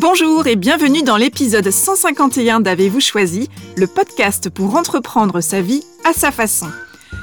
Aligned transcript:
Bonjour 0.00 0.46
et 0.46 0.56
bienvenue 0.56 1.02
dans 1.02 1.16
l'épisode 1.16 1.70
151 1.70 2.60
d'Avez-vous 2.60 3.00
choisi, 3.00 3.48
le 3.76 3.86
podcast 3.86 4.50
pour 4.50 4.76
entreprendre 4.76 5.40
sa 5.40 5.60
vie 5.60 5.82
à 6.04 6.12
sa 6.12 6.30
façon. 6.30 6.66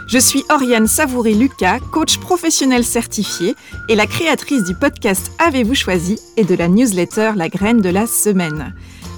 Je 0.07 0.17
suis 0.17 0.43
Oriane 0.49 0.87
Savouré-Lucas, 0.87 1.79
coach 1.91 2.17
professionnel 2.17 2.83
certifié 2.83 3.55
et 3.89 3.95
la 3.95 4.05
créatrice 4.05 4.63
du 4.63 4.75
podcast 4.75 5.31
Avez-vous 5.39 5.75
choisi 5.75 6.19
et 6.37 6.43
de 6.43 6.55
la 6.55 6.67
newsletter 6.67 7.31
La 7.35 7.49
graine 7.49 7.81
de 7.81 7.89
la 7.89 8.05
semaine. 8.05 8.73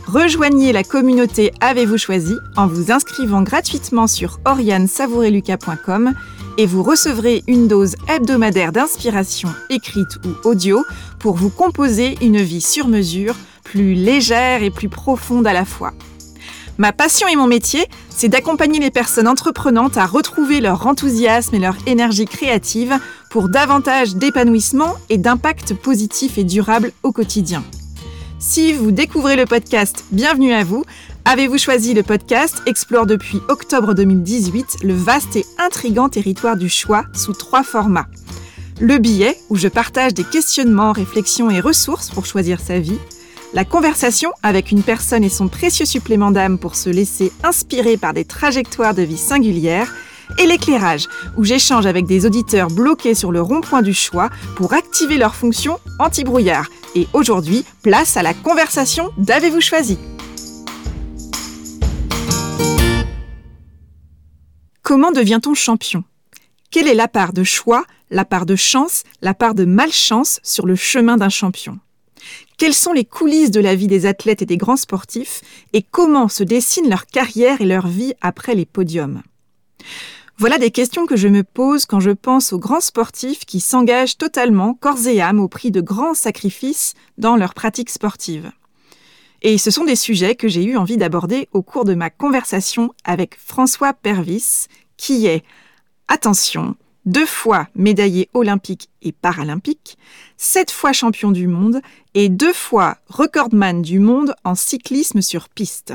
Rejoignez 0.08 0.72
la 0.72 0.84
communauté 0.84 1.52
Avez-vous 1.62 1.98
choisi 1.98 2.36
en 2.56 2.68
vous 2.68 2.92
inscrivant 2.92 3.42
gratuitement 3.42 4.08
sur 4.08 4.40
orianesavourelucas.com 4.46 6.14
et 6.58 6.66
vous 6.66 6.84
recevrez 6.84 7.44
une 7.48 7.68
dose 7.68 7.96
hebdomadaire 8.08 8.72
d'inspiration 8.72 9.50
écrite 9.70 10.18
ou 10.26 10.48
audio 10.48 10.84
pour 11.20 11.36
vous 11.36 11.50
composer 11.50 12.18
une 12.22 12.42
vie 12.42 12.62
sur 12.62 12.88
mesure, 12.88 13.36
plus 13.64 13.94
légère 13.94 14.64
et 14.64 14.72
plus 14.72 14.90
profonde 14.90 15.48
à 15.48 15.54
la 15.54 15.66
fois. 15.66 15.94
Ma 16.78 16.92
passion 16.92 17.28
et 17.28 17.36
mon 17.36 17.48
métier, 17.48 17.86
c'est 18.10 18.28
d'accompagner 18.28 18.80
les 18.80 18.92
personnes 18.92 19.28
entreprenantes 19.28 19.98
à 19.98 20.06
retrouver 20.06 20.60
leur 20.60 20.88
enthousiasme 20.88 21.56
et 21.56 21.60
leur 21.60 21.78
énergie 21.86 22.26
créative 22.26 23.00
pour 23.30 23.48
davantage 23.48 24.16
d'épanouissement 24.16 24.96
et 25.10 25.18
d'impact 25.18 25.74
positif 25.74 26.38
et 26.38 26.44
durable 26.44 26.92
au 27.04 27.12
quotidien. 27.12 27.64
Si 28.40 28.74
vous 28.74 28.92
découvrez 28.92 29.38
le 29.38 29.46
podcast, 29.46 30.04
bienvenue 30.12 30.54
à 30.54 30.64
vous. 30.64 30.84
Avez-vous 31.28 31.58
choisi 31.58 31.96
le 31.96 32.04
podcast 32.04 32.62
Explore 32.68 33.08
depuis 33.08 33.42
octobre 33.50 33.96
2018 33.96 34.84
le 34.84 34.94
vaste 34.94 35.36
et 35.36 35.46
intrigant 35.58 36.08
territoire 36.08 36.56
du 36.56 36.70
choix 36.70 37.06
sous 37.14 37.34
trois 37.34 37.64
formats. 37.64 38.06
Le 38.80 39.00
billet, 39.00 39.36
où 39.50 39.56
je 39.56 39.68
partage 39.68 40.14
des 40.14 40.24
questionnements, 40.24 40.92
réflexions 40.92 41.50
et 41.50 41.60
ressources 41.60 42.12
pour 42.12 42.28
choisir 42.28 42.60
sa 42.60 42.80
vie 42.80 43.00
la 43.54 43.66
conversation 43.66 44.34
avec 44.44 44.72
une 44.72 44.84
personne 44.84 45.24
et 45.24 45.30
son 45.30 45.48
précieux 45.48 45.86
supplément 45.86 46.30
d'âme 46.30 46.60
pour 46.60 46.76
se 46.76 46.90
laisser 46.90 47.32
inspirer 47.44 47.98
par 47.98 48.14
des 48.14 48.26
trajectoires 48.26 48.94
de 48.94 49.02
vie 49.02 49.18
singulières, 49.18 49.94
et 50.40 50.46
l'éclairage, 50.46 51.08
où 51.38 51.44
j'échange 51.44 51.86
avec 51.86 52.06
des 52.06 52.26
auditeurs 52.26 52.68
bloqués 52.68 53.16
sur 53.16 53.32
le 53.32 53.42
rond-point 53.42 53.82
du 53.82 53.94
choix 53.94 54.30
pour 54.56 54.74
activer 54.74 55.18
leur 55.18 55.36
fonction 55.36 55.80
anti-brouillard. 56.00 56.68
Et 56.96 57.08
aujourd'hui, 57.14 57.64
place 57.82 58.18
à 58.18 58.24
la 58.24 58.34
conversation 58.34 59.12
d'Avez-vous 59.18 59.62
choisi? 59.62 59.98
Comment 64.82 65.12
devient-on 65.12 65.56
champion? 65.56 66.04
Quelle 66.72 66.88
est 66.88 66.94
la 66.94 67.08
part 67.08 67.34
de 67.34 67.44
choix, 67.44 67.86
la 68.12 68.24
part 68.24 68.46
de 68.46 68.56
chance, 68.56 69.04
la 69.22 69.34
part 69.34 69.56
de 69.56 69.66
malchance 69.66 70.40
sur 70.44 70.66
le 70.66 70.76
chemin 70.76 71.18
d'un 71.18 71.30
champion? 71.30 71.80
Quelles 72.58 72.74
sont 72.74 72.94
les 72.94 73.06
coulisses 73.06 73.52
de 73.52 73.60
la 73.60 73.76
vie 73.76 73.88
des 73.88 74.06
athlètes 74.06 74.42
et 74.42 74.46
des 74.46 74.58
grands 74.58 74.78
sportifs? 74.78 75.42
Et 75.74 75.82
comment 75.82 76.30
se 76.30 76.44
dessine 76.44 76.90
leur 76.90 77.06
carrière 77.08 77.62
et 77.62 77.66
leur 77.66 77.88
vie 77.88 78.14
après 78.22 78.56
les 78.56 78.66
podiums? 78.66 79.22
Voilà 80.38 80.58
des 80.58 80.72
questions 80.72 81.06
que 81.06 81.16
je 81.16 81.30
me 81.30 81.44
pose 81.44 81.86
quand 81.86 82.00
je 82.00 82.12
pense 82.12 82.54
aux 82.54 82.60
grands 82.60 82.82
sportifs 82.82 83.46
qui 83.46 83.60
s'engagent 83.60 84.18
totalement, 84.18 84.74
corps 84.74 85.08
et 85.08 85.22
âme, 85.22 85.40
au 85.40 85.48
prix 85.48 85.72
de 85.72 85.82
grands 85.82 86.14
sacrifices 86.14 86.94
dans 87.18 87.38
leur 87.38 87.54
pratique 87.54 87.90
sportive. 87.90 88.52
Et 89.42 89.58
ce 89.58 89.72
sont 89.72 89.86
des 89.86 89.96
sujets 89.96 90.36
que 90.36 90.48
j'ai 90.48 90.64
eu 90.64 90.78
envie 90.78 90.98
d'aborder 90.98 91.50
au 91.52 91.62
cours 91.62 91.86
de 91.86 91.94
ma 91.94 92.10
conversation 92.10 92.94
avec 93.04 93.38
François 93.38 93.94
Pervis, 93.94 94.68
qui 94.98 95.28
est, 95.28 95.44
attention, 96.08 96.76
deux 97.06 97.26
fois 97.26 97.68
médaillé 97.76 98.30
olympique 98.34 98.90
et 99.02 99.12
paralympique, 99.12 99.98
sept 100.38 100.72
fois 100.72 100.94
champion 100.94 101.32
du 101.32 101.48
monde 101.48 101.82
et 102.14 102.30
deux 102.30 102.54
fois 102.54 102.98
recordman 103.08 103.82
du 103.82 104.00
monde 104.00 104.36
en 104.44 104.56
cyclisme 104.56 105.22
sur 105.22 105.50
piste. 105.50 105.94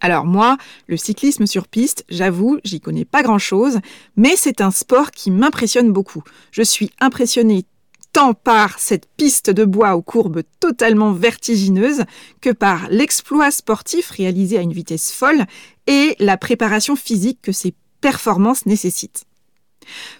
Alors 0.00 0.24
moi, 0.24 0.56
le 0.88 0.96
cyclisme 0.96 1.46
sur 1.46 1.68
piste, 1.68 2.04
j'avoue, 2.08 2.58
j'y 2.64 2.80
connais 2.80 3.04
pas 3.04 3.22
grand-chose, 3.22 3.78
mais 4.16 4.34
c'est 4.36 4.60
un 4.60 4.72
sport 4.72 5.12
qui 5.12 5.30
m'impressionne 5.30 5.92
beaucoup. 5.92 6.24
Je 6.50 6.62
suis 6.62 6.90
impressionnée 6.98 7.64
tant 8.12 8.34
par 8.34 8.78
cette 8.78 9.06
piste 9.16 9.50
de 9.50 9.64
bois 9.64 9.96
aux 9.96 10.02
courbes 10.02 10.42
totalement 10.60 11.12
vertigineuses 11.12 12.04
que 12.40 12.50
par 12.50 12.88
l'exploit 12.90 13.50
sportif 13.50 14.10
réalisé 14.10 14.58
à 14.58 14.62
une 14.62 14.72
vitesse 14.72 15.12
folle 15.12 15.46
et 15.86 16.14
la 16.18 16.36
préparation 16.36 16.96
physique 16.96 17.38
que 17.42 17.52
ces 17.52 17.74
performances 18.00 18.66
nécessitent. 18.66 19.24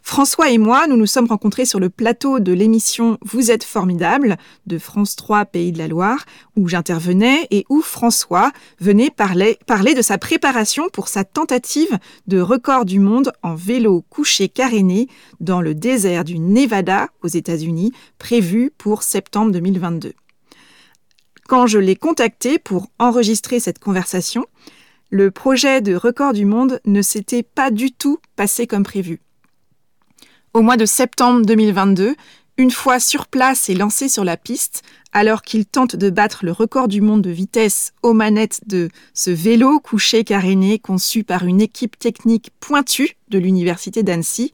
François 0.02 0.50
et 0.50 0.58
moi, 0.58 0.86
nous 0.86 0.96
nous 0.96 1.06
sommes 1.06 1.26
rencontrés 1.26 1.64
sur 1.64 1.80
le 1.80 1.90
plateau 1.90 2.40
de 2.40 2.52
l'émission 2.52 3.18
Vous 3.22 3.50
êtes 3.50 3.64
formidable 3.64 4.36
de 4.66 4.78
France 4.78 5.16
3 5.16 5.46
Pays 5.46 5.72
de 5.72 5.78
la 5.78 5.88
Loire, 5.88 6.24
où 6.56 6.68
j'intervenais 6.68 7.46
et 7.50 7.64
où 7.68 7.80
François 7.80 8.52
venait 8.80 9.10
parler, 9.10 9.58
de 9.94 10.02
sa 10.02 10.18
préparation 10.18 10.88
pour 10.88 11.08
sa 11.08 11.24
tentative 11.24 11.98
de 12.26 12.40
record 12.40 12.84
du 12.84 12.98
monde 12.98 13.32
en 13.42 13.54
vélo 13.54 14.04
couché 14.10 14.48
caréné 14.48 15.08
dans 15.40 15.60
le 15.60 15.74
désert 15.74 16.24
du 16.24 16.38
Nevada 16.38 17.08
aux 17.22 17.28
États-Unis, 17.28 17.92
prévu 18.18 18.72
pour 18.76 19.02
septembre 19.02 19.52
2022. 19.52 20.12
Quand 21.48 21.66
je 21.66 21.78
l'ai 21.78 21.96
contacté 21.96 22.58
pour 22.58 22.88
enregistrer 22.98 23.60
cette 23.60 23.78
conversation, 23.78 24.46
le 25.10 25.30
projet 25.30 25.82
de 25.82 25.94
record 25.94 26.32
du 26.32 26.46
monde 26.46 26.80
ne 26.86 27.02
s'était 27.02 27.42
pas 27.42 27.70
du 27.70 27.92
tout 27.92 28.18
passé 28.36 28.66
comme 28.66 28.82
prévu. 28.82 29.20
Au 30.54 30.60
mois 30.60 30.76
de 30.76 30.84
septembre 30.84 31.46
2022, 31.46 32.14
une 32.58 32.70
fois 32.70 33.00
sur 33.00 33.26
place 33.26 33.70
et 33.70 33.74
lancé 33.74 34.10
sur 34.10 34.22
la 34.22 34.36
piste, 34.36 34.82
alors 35.12 35.40
qu'il 35.40 35.64
tente 35.64 35.96
de 35.96 36.10
battre 36.10 36.44
le 36.44 36.52
record 36.52 36.88
du 36.88 37.00
monde 37.00 37.22
de 37.22 37.30
vitesse 37.30 37.94
aux 38.02 38.12
manettes 38.12 38.60
de 38.66 38.90
ce 39.14 39.30
vélo 39.30 39.80
couché 39.80 40.24
caréné 40.24 40.78
conçu 40.78 41.24
par 41.24 41.44
une 41.44 41.62
équipe 41.62 41.98
technique 41.98 42.50
pointue 42.60 43.16
de 43.30 43.38
l'université 43.38 44.02
d'Annecy, 44.02 44.52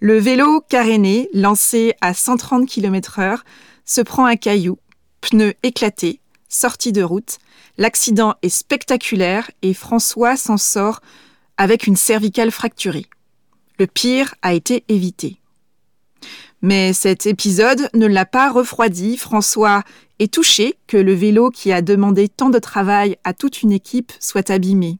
le 0.00 0.16
vélo 0.18 0.62
caréné, 0.66 1.28
lancé 1.34 1.92
à 2.00 2.14
130 2.14 2.66
km/h, 2.66 3.40
se 3.84 4.00
prend 4.00 4.24
un 4.24 4.36
caillou, 4.36 4.78
pneu 5.20 5.52
éclaté, 5.62 6.20
sortie 6.48 6.92
de 6.92 7.02
route. 7.02 7.36
L'accident 7.76 8.36
est 8.40 8.48
spectaculaire 8.48 9.50
et 9.60 9.74
François 9.74 10.38
s'en 10.38 10.56
sort 10.56 11.00
avec 11.58 11.86
une 11.86 11.96
cervicale 11.96 12.50
fracturée. 12.50 13.04
Le 13.78 13.86
pire 13.86 14.34
a 14.42 14.54
été 14.54 14.84
évité. 14.88 15.38
Mais 16.62 16.92
cet 16.92 17.26
épisode 17.26 17.88
ne 17.94 18.06
l'a 18.06 18.26
pas 18.26 18.50
refroidi. 18.50 19.16
François 19.16 19.84
est 20.18 20.32
touché 20.32 20.74
que 20.88 20.96
le 20.96 21.14
vélo 21.14 21.50
qui 21.50 21.70
a 21.70 21.82
demandé 21.82 22.28
tant 22.28 22.50
de 22.50 22.58
travail 22.58 23.16
à 23.22 23.34
toute 23.34 23.62
une 23.62 23.70
équipe 23.70 24.12
soit 24.18 24.50
abîmé. 24.50 24.98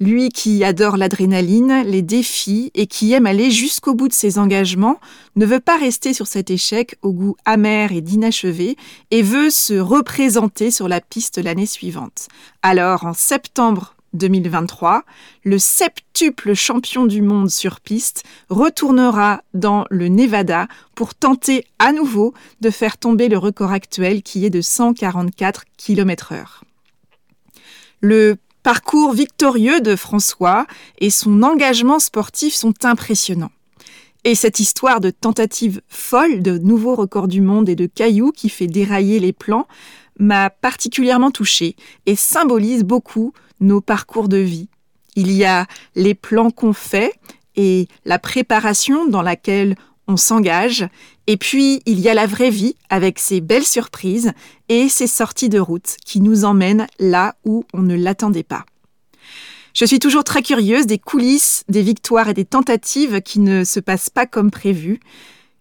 Lui 0.00 0.28
qui 0.28 0.62
adore 0.62 0.96
l'adrénaline, 0.96 1.82
les 1.84 2.02
défis 2.02 2.70
et 2.74 2.86
qui 2.86 3.14
aime 3.14 3.26
aller 3.26 3.50
jusqu'au 3.50 3.94
bout 3.94 4.06
de 4.06 4.12
ses 4.12 4.38
engagements, 4.38 5.00
ne 5.34 5.44
veut 5.44 5.58
pas 5.58 5.76
rester 5.76 6.12
sur 6.12 6.28
cet 6.28 6.50
échec 6.50 6.96
au 7.02 7.12
goût 7.12 7.36
amer 7.44 7.90
et 7.90 8.00
d'inachevé 8.00 8.76
et 9.10 9.22
veut 9.22 9.50
se 9.50 9.74
représenter 9.74 10.70
sur 10.70 10.86
la 10.86 11.00
piste 11.00 11.38
l'année 11.38 11.66
suivante. 11.66 12.28
Alors, 12.62 13.06
en 13.06 13.14
septembre 13.14 13.96
2023, 14.14 15.04
le 15.44 15.58
septuple 15.58 16.54
champion 16.54 17.06
du 17.06 17.22
monde 17.22 17.50
sur 17.50 17.80
piste 17.80 18.24
retournera 18.48 19.42
dans 19.54 19.84
le 19.90 20.08
Nevada 20.08 20.68
pour 20.94 21.14
tenter 21.14 21.64
à 21.78 21.92
nouveau 21.92 22.34
de 22.60 22.70
faire 22.70 22.98
tomber 22.98 23.28
le 23.28 23.38
record 23.38 23.72
actuel 23.72 24.22
qui 24.22 24.44
est 24.44 24.50
de 24.50 24.60
144 24.60 25.64
km/h. 25.76 26.62
Le 28.00 28.36
parcours 28.62 29.12
victorieux 29.12 29.80
de 29.80 29.96
François 29.96 30.66
et 30.98 31.10
son 31.10 31.42
engagement 31.42 31.98
sportif 31.98 32.54
sont 32.54 32.84
impressionnants. 32.84 33.52
Et 34.24 34.34
cette 34.34 34.60
histoire 34.60 35.00
de 35.00 35.10
tentative 35.10 35.80
folle 35.88 36.42
de 36.42 36.58
nouveaux 36.58 36.94
records 36.94 37.28
du 37.28 37.40
monde 37.40 37.68
et 37.68 37.76
de 37.76 37.86
cailloux 37.86 38.32
qui 38.32 38.48
fait 38.48 38.66
dérailler 38.66 39.20
les 39.20 39.32
plans 39.32 39.66
m'a 40.18 40.50
particulièrement 40.50 41.30
touchée 41.30 41.76
et 42.06 42.16
symbolise 42.16 42.84
beaucoup 42.84 43.32
nos 43.60 43.80
parcours 43.80 44.28
de 44.28 44.38
vie. 44.38 44.68
Il 45.16 45.32
y 45.32 45.44
a 45.44 45.66
les 45.94 46.14
plans 46.14 46.50
qu'on 46.50 46.72
fait 46.72 47.12
et 47.56 47.88
la 48.04 48.18
préparation 48.18 49.06
dans 49.06 49.22
laquelle 49.22 49.74
on 50.06 50.16
s'engage, 50.16 50.88
et 51.26 51.36
puis 51.36 51.82
il 51.84 52.00
y 52.00 52.08
a 52.08 52.14
la 52.14 52.26
vraie 52.26 52.50
vie 52.50 52.76
avec 52.88 53.18
ses 53.18 53.40
belles 53.40 53.64
surprises 53.64 54.32
et 54.68 54.88
ses 54.88 55.06
sorties 55.06 55.50
de 55.50 55.60
route 55.60 55.96
qui 56.04 56.20
nous 56.20 56.44
emmènent 56.44 56.86
là 56.98 57.34
où 57.44 57.64
on 57.74 57.82
ne 57.82 57.94
l'attendait 57.94 58.42
pas. 58.42 58.64
Je 59.74 59.84
suis 59.84 59.98
toujours 59.98 60.24
très 60.24 60.42
curieuse 60.42 60.86
des 60.86 60.98
coulisses, 60.98 61.62
des 61.68 61.82
victoires 61.82 62.28
et 62.28 62.34
des 62.34 62.46
tentatives 62.46 63.20
qui 63.20 63.38
ne 63.38 63.64
se 63.64 63.80
passent 63.80 64.10
pas 64.10 64.26
comme 64.26 64.50
prévu. 64.50 64.98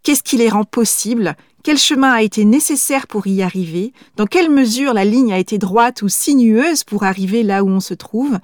Qu'est-ce 0.02 0.24
qui 0.24 0.38
les 0.38 0.50
rend 0.50 0.64
possibles? 0.64 1.36
Quel 1.68 1.78
chemin 1.78 2.14
a 2.14 2.22
été 2.22 2.46
nécessaire 2.46 3.08
pour 3.08 3.28
y 3.28 3.42
arriver 3.42 3.92
Dans 4.16 4.26
quelle 4.26 4.50
mesure 4.50 4.94
la 4.94 5.04
ligne 5.04 5.34
a 5.34 5.38
été 5.38 5.58
droite 5.58 6.02
ou 6.02 6.08
sinueuse 6.08 6.86
pour 6.86 7.04
arriver 7.04 7.44
là 7.44 7.62
où 7.62 7.68
on 7.68 7.82
se 7.82 7.94
trouve 7.94 8.40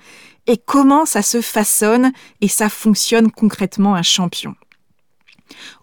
Et 0.45 0.57
comment 0.57 1.05
ça 1.05 1.21
se 1.21 1.39
façonne 1.39 2.11
et 2.41 2.49
ça 2.49 2.67
fonctionne 2.67 3.31
concrètement 3.31 3.95
un 3.95 4.01
champion 4.01 4.55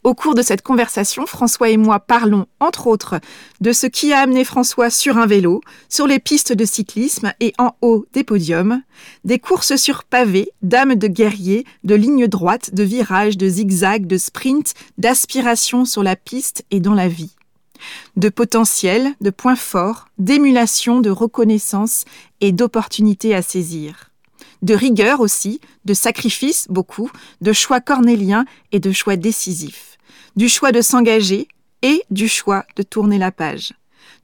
Au 0.02 0.14
cours 0.14 0.34
de 0.34 0.42
cette 0.42 0.62
conversation, 0.62 1.26
François 1.26 1.68
et 1.70 1.76
moi 1.76 2.00
parlons, 2.00 2.46
entre 2.58 2.86
autres, 2.86 3.20
de 3.60 3.72
ce 3.72 3.86
qui 3.86 4.12
a 4.12 4.20
amené 4.20 4.44
François 4.44 4.90
sur 4.90 5.18
un 5.18 5.26
vélo, 5.26 5.60
sur 5.88 6.06
les 6.06 6.18
pistes 6.18 6.52
de 6.52 6.64
cyclisme 6.64 7.32
et 7.40 7.52
en 7.58 7.72
haut 7.82 8.06
des 8.12 8.24
podiums, 8.24 8.82
des 9.24 9.38
courses 9.38 9.76
sur 9.76 10.04
pavé, 10.04 10.50
dames 10.62 10.94
de 10.94 11.06
guerriers, 11.06 11.64
de 11.84 11.94
lignes 11.94 12.28
droites, 12.28 12.74
de 12.74 12.82
virages, 12.82 13.36
de 13.36 13.48
zigzags, 13.48 14.06
de 14.06 14.18
sprints, 14.18 14.74
d'aspiration 14.98 15.84
sur 15.84 16.02
la 16.02 16.16
piste 16.16 16.64
et 16.70 16.80
dans 16.80 16.94
la 16.94 17.08
vie. 17.08 17.36
De 18.16 18.28
potentiel, 18.28 19.14
de 19.20 19.30
points 19.30 19.56
forts, 19.56 20.08
d'émulation, 20.18 21.00
de 21.00 21.10
reconnaissance 21.10 22.04
et 22.40 22.52
d'opportunités 22.52 23.34
à 23.34 23.42
saisir 23.42 24.09
de 24.62 24.74
rigueur 24.74 25.20
aussi, 25.20 25.60
de 25.84 25.94
sacrifice 25.94 26.66
beaucoup, 26.68 27.10
de 27.40 27.52
choix 27.52 27.80
cornéliens 27.80 28.44
et 28.72 28.80
de 28.80 28.92
choix 28.92 29.16
décisifs, 29.16 29.98
du 30.36 30.48
choix 30.48 30.72
de 30.72 30.82
s'engager 30.82 31.48
et 31.82 32.02
du 32.10 32.28
choix 32.28 32.64
de 32.76 32.82
tourner 32.82 33.18
la 33.18 33.32
page, 33.32 33.72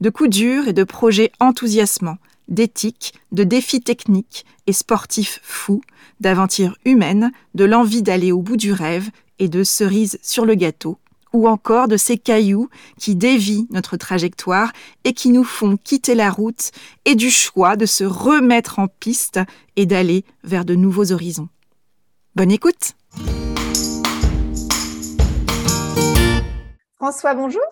de 0.00 0.10
coups 0.10 0.30
durs 0.30 0.68
et 0.68 0.72
de 0.72 0.84
projets 0.84 1.32
enthousiasmants, 1.40 2.18
d'éthique, 2.48 3.14
de 3.32 3.44
défis 3.44 3.80
techniques 3.80 4.44
et 4.66 4.72
sportifs 4.72 5.40
fous, 5.42 5.82
d'aventures 6.20 6.76
humaines, 6.84 7.32
de 7.54 7.64
l'envie 7.64 8.02
d'aller 8.02 8.32
au 8.32 8.42
bout 8.42 8.56
du 8.56 8.72
rêve 8.72 9.10
et 9.38 9.48
de 9.48 9.64
cerises 9.64 10.18
sur 10.22 10.44
le 10.44 10.54
gâteau, 10.54 10.98
ou 11.36 11.48
encore 11.48 11.86
de 11.86 11.98
ces 11.98 12.16
cailloux 12.16 12.70
qui 12.98 13.14
dévient 13.14 13.66
notre 13.70 13.98
trajectoire 13.98 14.72
et 15.04 15.12
qui 15.12 15.28
nous 15.28 15.44
font 15.44 15.76
quitter 15.76 16.14
la 16.14 16.30
route, 16.30 16.70
et 17.04 17.14
du 17.14 17.30
choix 17.30 17.76
de 17.76 17.84
se 17.84 18.04
remettre 18.04 18.78
en 18.78 18.88
piste 18.88 19.38
et 19.76 19.84
d'aller 19.84 20.24
vers 20.44 20.64
de 20.64 20.74
nouveaux 20.74 21.12
horizons. 21.12 21.48
Bonne 22.34 22.50
écoute 22.50 22.92
François, 26.96 27.34
bonjour. 27.34 27.62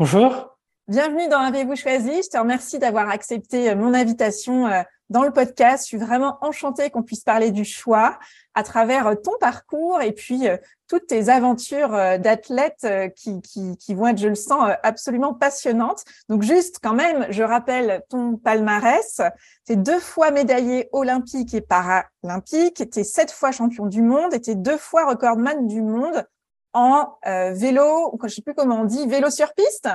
Bonjour. 0.00 0.56
Bienvenue 0.88 1.28
dans 1.28 1.38
Avez-vous 1.38 1.76
choisi? 1.76 2.10
Je 2.24 2.28
te 2.30 2.38
remercie 2.38 2.80
d'avoir 2.80 3.08
accepté 3.08 3.70
euh, 3.70 3.76
mon 3.76 3.94
invitation 3.94 4.66
euh, 4.66 4.82
dans 5.10 5.22
le 5.22 5.30
podcast. 5.30 5.84
Je 5.84 5.88
suis 5.88 5.96
vraiment 5.96 6.38
enchantée 6.40 6.90
qu'on 6.90 7.04
puisse 7.04 7.22
parler 7.22 7.52
du 7.52 7.64
choix 7.64 8.18
à 8.54 8.62
travers 8.62 9.06
euh, 9.06 9.14
ton 9.14 9.32
parcours 9.40 10.00
et 10.02 10.12
puis 10.12 10.46
toutes 10.88 11.06
tes 11.06 11.30
aventures 11.30 11.90
d'athlète 12.18 12.86
qui, 13.16 13.40
qui, 13.40 13.94
vont 13.94 14.08
être, 14.08 14.18
je 14.18 14.28
le 14.28 14.34
sens, 14.34 14.70
absolument 14.82 15.32
passionnantes. 15.32 16.04
Donc 16.28 16.42
juste 16.42 16.80
quand 16.82 16.92
même, 16.92 17.26
je 17.30 17.42
rappelle 17.42 18.02
ton 18.10 18.36
palmarès. 18.36 19.22
Tu 19.66 19.72
es 19.72 19.76
deux 19.76 20.00
fois 20.00 20.30
médaillé 20.30 20.90
olympique 20.92 21.54
et 21.54 21.62
paralympique, 21.62 22.90
tu 22.90 23.00
es 23.00 23.04
sept 23.04 23.30
fois 23.30 23.52
champion 23.52 23.86
du 23.86 24.02
monde 24.02 24.34
et 24.34 24.40
tu 24.40 24.50
es 24.50 24.54
deux 24.54 24.76
fois 24.76 25.06
recordman 25.06 25.66
du 25.66 25.80
monde 25.80 26.26
en 26.74 27.16
vélo, 27.24 28.18
je 28.22 28.28
sais 28.28 28.42
plus 28.42 28.54
comment 28.54 28.82
on 28.82 28.84
dit, 28.84 29.06
vélo 29.06 29.30
sur 29.30 29.54
piste? 29.54 29.88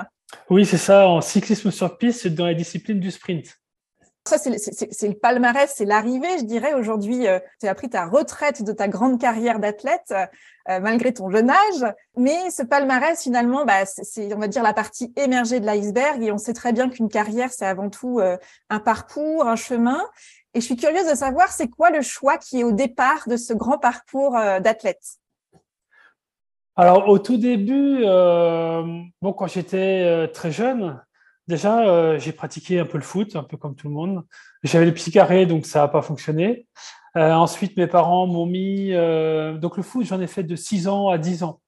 Oui, 0.50 0.66
c'est 0.66 0.78
ça, 0.78 1.08
en 1.08 1.22
cyclisme 1.22 1.72
sur 1.72 1.98
piste, 1.98 2.22
c'est 2.22 2.34
dans 2.34 2.46
la 2.46 2.54
discipline 2.54 3.00
du 3.00 3.12
sprint. 3.12 3.60
Ça, 4.28 4.38
c'est 4.38 5.08
le, 5.08 5.14
palmarès, 5.14 5.72
c'est 5.74 5.86
l'arrivée, 5.86 6.38
je 6.40 6.44
dirais. 6.44 6.74
Aujourd'hui, 6.74 7.28
euh, 7.28 7.40
tu 7.62 7.68
as 7.68 7.74
pris 7.74 7.90
ta 7.90 8.06
retraite 8.06 8.62
de 8.62 8.74
ta 8.74 8.90
grande 8.90 9.22
carrière 9.22 9.60
d'athlète, 9.60 10.14
euh, 10.70 10.80
malgré 10.82 11.14
ton 11.14 11.30
jeune 11.32 11.50
âge. 11.50 11.94
Mais 12.18 12.50
ce 12.50 12.62
palmarès, 12.62 13.24
finalement, 13.24 13.64
bah, 13.64 13.86
c'est, 13.86 14.34
on 14.34 14.40
va 14.40 14.50
dire, 14.50 14.64
la 14.64 14.74
partie 14.74 15.14
émergée 15.16 15.62
de 15.62 15.66
l'iceberg. 15.66 16.22
Et 16.22 16.34
on 16.34 16.38
sait 16.38 16.52
très 16.52 16.74
bien 16.74 16.90
qu'une 16.90 17.08
carrière, 17.08 17.54
c'est 17.54 17.66
avant 17.66 17.90
tout 17.90 18.20
euh, 18.20 18.36
un 18.70 18.82
parcours, 18.82 19.48
un 19.48 19.56
chemin. 19.56 20.04
Et 20.54 20.60
je 20.60 20.66
suis 20.66 20.76
curieuse 20.76 21.10
de 21.10 21.16
savoir, 21.16 21.48
c'est 21.48 21.70
quoi 21.70 21.90
le 21.90 22.02
choix 22.02 22.38
qui 22.38 22.60
est 22.60 22.64
au 22.66 22.74
départ 22.74 23.30
de 23.30 23.38
ce 23.38 23.54
grand 23.54 23.78
parcours 23.78 24.34
d'athlète? 24.34 25.20
Alors, 26.76 27.08
au 27.08 27.18
tout 27.18 27.38
début, 27.38 28.04
bon, 28.04 29.34
quand 29.34 29.48
j'étais 29.48 30.28
très 30.34 30.52
jeune, 30.52 31.00
déjà, 31.48 31.88
euh, 31.88 32.20
j'ai 32.20 32.32
pratiqué 32.32 32.80
un 32.80 32.86
peu 32.86 32.98
le 32.98 33.04
foot, 33.04 33.36
un 33.36 33.44
peu 33.44 33.58
comme 33.58 33.76
tout 33.76 33.88
le 33.88 33.94
monde. 33.94 34.24
J'avais 34.64 34.86
les 34.86 34.92
petits 34.92 35.12
carrés, 35.12 35.46
donc 35.46 35.66
ça 35.66 35.80
n'a 35.80 35.88
pas 35.88 36.02
fonctionné. 36.02 36.68
ensuite, 37.16 37.78
mes 37.78 37.88
parents 37.88 38.28
m'ont 38.28 38.46
mis. 38.46 38.92
donc, 39.60 39.78
le 39.78 39.84
foot, 39.84 40.06
j'en 40.06 40.22
ai 40.22 40.28
fait 40.28 40.44
de 40.44 40.56
6 40.56 40.88
ans 40.88 41.10
à 41.10 41.18
10 41.18 41.44
ans. 41.44 41.62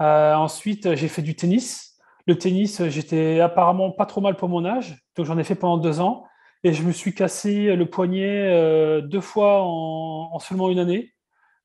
ensuite, 0.00 0.94
j'ai 0.96 1.08
fait 1.08 1.22
du 1.22 1.36
tennis. 1.36 1.98
Le 2.26 2.36
tennis, 2.36 2.82
j'étais 2.88 3.40
apparemment 3.40 3.92
pas 3.92 4.06
trop 4.06 4.20
mal 4.20 4.36
pour 4.36 4.48
mon 4.48 4.64
âge, 4.64 4.96
donc 5.16 5.26
j'en 5.26 5.38
ai 5.38 5.44
fait 5.44 5.54
pendant 5.54 5.78
deux 5.78 6.00
ans. 6.00 6.24
Et 6.64 6.72
je 6.72 6.82
me 6.82 6.90
suis 6.92 7.14
cassé 7.14 7.76
le 7.76 7.86
poignet 7.86 9.02
deux 9.02 9.20
fois 9.20 9.62
en 9.62 10.38
seulement 10.40 10.70
une 10.70 10.80
année. 10.80 11.12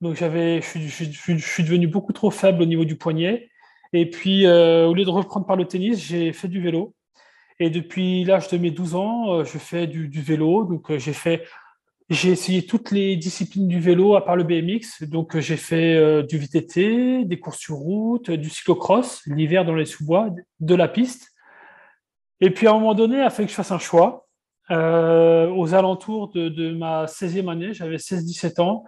Donc 0.01 0.15
j'avais, 0.15 0.61
je, 0.61 1.37
suis 1.37 1.63
devenu 1.63 1.87
beaucoup 1.87 2.11
trop 2.11 2.31
faible 2.31 2.63
au 2.63 2.65
niveau 2.65 2.85
du 2.85 2.97
poignet. 2.97 3.49
Et 3.93 4.09
puis, 4.09 4.47
euh, 4.47 4.87
au 4.87 4.93
lieu 4.93 5.05
de 5.05 5.09
reprendre 5.09 5.45
par 5.45 5.55
le 5.55 5.65
tennis, 5.65 5.99
j'ai 5.99 6.33
fait 6.33 6.47
du 6.47 6.59
vélo. 6.59 6.95
Et 7.61 7.69
depuis 7.69 8.23
l'âge 8.23 8.47
de 8.47 8.57
mes 8.57 8.71
12 8.71 8.95
ans, 8.95 9.33
euh, 9.33 9.43
je 9.45 9.59
fais 9.59 9.85
du, 9.85 10.07
vélo. 10.09 10.63
Donc 10.63 10.89
euh, 10.89 10.97
j'ai 10.97 11.13
fait, 11.13 11.43
j'ai 12.09 12.31
essayé 12.31 12.65
toutes 12.65 12.89
les 12.89 13.15
disciplines 13.17 13.67
du 13.67 13.79
vélo 13.79 14.15
à 14.15 14.25
part 14.25 14.35
le 14.35 14.43
BMX. 14.43 15.03
Donc 15.03 15.37
j'ai 15.37 15.57
fait 15.57 16.23
du 16.23 16.39
VTT, 16.39 17.23
des 17.23 17.39
courses 17.39 17.59
sur 17.59 17.75
route, 17.75 18.31
du 18.31 18.49
cyclocross, 18.49 19.21
l'hiver 19.27 19.63
dans 19.63 19.75
les 19.75 19.85
sous-bois, 19.85 20.29
de 20.59 20.75
la 20.75 20.87
piste. 20.87 21.33
Et 22.39 22.49
puis 22.49 22.65
à 22.65 22.71
un 22.71 22.73
moment 22.73 22.95
donné, 22.95 23.17
il 23.17 23.21
a 23.21 23.29
fallu 23.29 23.45
que 23.45 23.51
je 23.51 23.55
fasse 23.55 23.71
un 23.71 23.77
choix. 23.77 24.27
aux 24.71 25.73
alentours 25.75 26.31
de, 26.31 26.49
de 26.49 26.73
ma 26.73 27.05
16e 27.05 27.47
année, 27.47 27.75
j'avais 27.75 27.97
16-17 27.97 28.59
ans. 28.59 28.85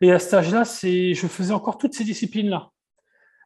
Et 0.00 0.10
à 0.10 0.18
cet 0.18 0.34
âge-là, 0.34 0.64
je 0.64 1.26
faisais 1.28 1.54
encore 1.54 1.78
toutes 1.78 1.94
ces 1.94 2.02
disciplines-là. 2.02 2.70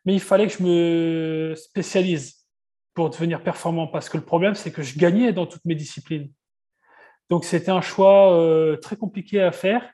Mais 0.07 0.15
il 0.15 0.21
fallait 0.21 0.47
que 0.47 0.55
je 0.55 0.63
me 0.63 1.55
spécialise 1.55 2.40
pour 3.01 3.09
devenir 3.09 3.43
performant, 3.43 3.87
parce 3.87 4.11
que 4.11 4.19
le 4.19 4.25
problème, 4.25 4.55
c'est 4.55 4.71
que 4.71 4.83
je 4.83 4.99
gagnais 4.99 5.33
dans 5.33 5.47
toutes 5.47 5.65
mes 5.65 5.75
disciplines. 5.75 6.31
Donc 7.31 7.47
c'était 7.47 7.71
un 7.71 7.81
choix 7.81 8.35
euh, 8.35 8.77
très 8.77 8.95
compliqué 8.95 9.41
à 9.41 9.53
faire. 9.53 9.91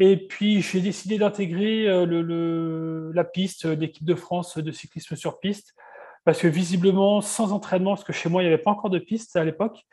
Et 0.00 0.16
puis 0.16 0.60
j'ai 0.60 0.80
décidé 0.80 1.16
d'intégrer 1.16 1.86
euh, 1.86 2.04
le, 2.04 3.12
la 3.14 3.22
piste, 3.22 3.66
l'équipe 3.66 4.04
de 4.04 4.16
France 4.16 4.58
de 4.58 4.72
cyclisme 4.72 5.14
sur 5.14 5.38
piste, 5.38 5.76
parce 6.24 6.40
que 6.40 6.48
visiblement, 6.48 7.20
sans 7.20 7.52
entraînement, 7.52 7.92
parce 7.94 8.02
que 8.02 8.12
chez 8.12 8.28
moi, 8.28 8.42
il 8.42 8.46
n'y 8.46 8.52
avait 8.52 8.60
pas 8.60 8.72
encore 8.72 8.90
de 8.90 8.98
piste 8.98 9.36
à 9.36 9.44
l'époque, 9.44 9.84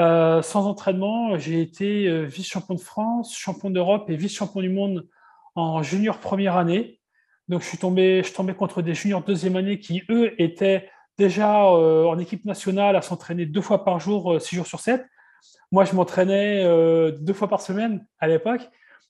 euh, 0.00 0.40
sans 0.40 0.66
entraînement, 0.66 1.36
j'ai 1.36 1.60
été 1.60 2.24
vice-champion 2.24 2.74
de 2.74 2.80
France, 2.80 3.36
champion 3.36 3.68
d'Europe 3.68 4.08
et 4.08 4.16
vice-champion 4.16 4.62
du 4.62 4.70
monde 4.70 5.06
en 5.56 5.82
junior 5.82 6.16
première 6.16 6.56
année. 6.56 7.00
Donc, 7.48 7.60
je 7.60 7.66
suis 7.66 7.76
tombé, 7.76 8.22
je 8.24 8.32
tombais 8.32 8.54
contre 8.54 8.80
des 8.80 8.94
juniors 8.94 9.22
deuxième 9.22 9.56
année 9.56 9.78
qui, 9.78 10.04
eux, 10.08 10.32
étaient 10.40 10.88
déjà 11.18 11.66
euh, 11.66 12.04
en 12.06 12.18
équipe 12.18 12.44
nationale 12.44 12.96
à 12.96 13.02
s'entraîner 13.02 13.46
deux 13.46 13.60
fois 13.60 13.84
par 13.84 14.00
jour, 14.00 14.34
euh, 14.34 14.38
six 14.38 14.56
jours 14.56 14.66
sur 14.66 14.80
sept. 14.80 15.04
Moi, 15.70 15.84
je 15.84 15.94
m'entraînais 15.94 16.62
euh, 16.64 17.12
deux 17.12 17.32
fois 17.32 17.48
par 17.48 17.60
semaine 17.60 18.06
à 18.18 18.28
l'époque. 18.28 18.62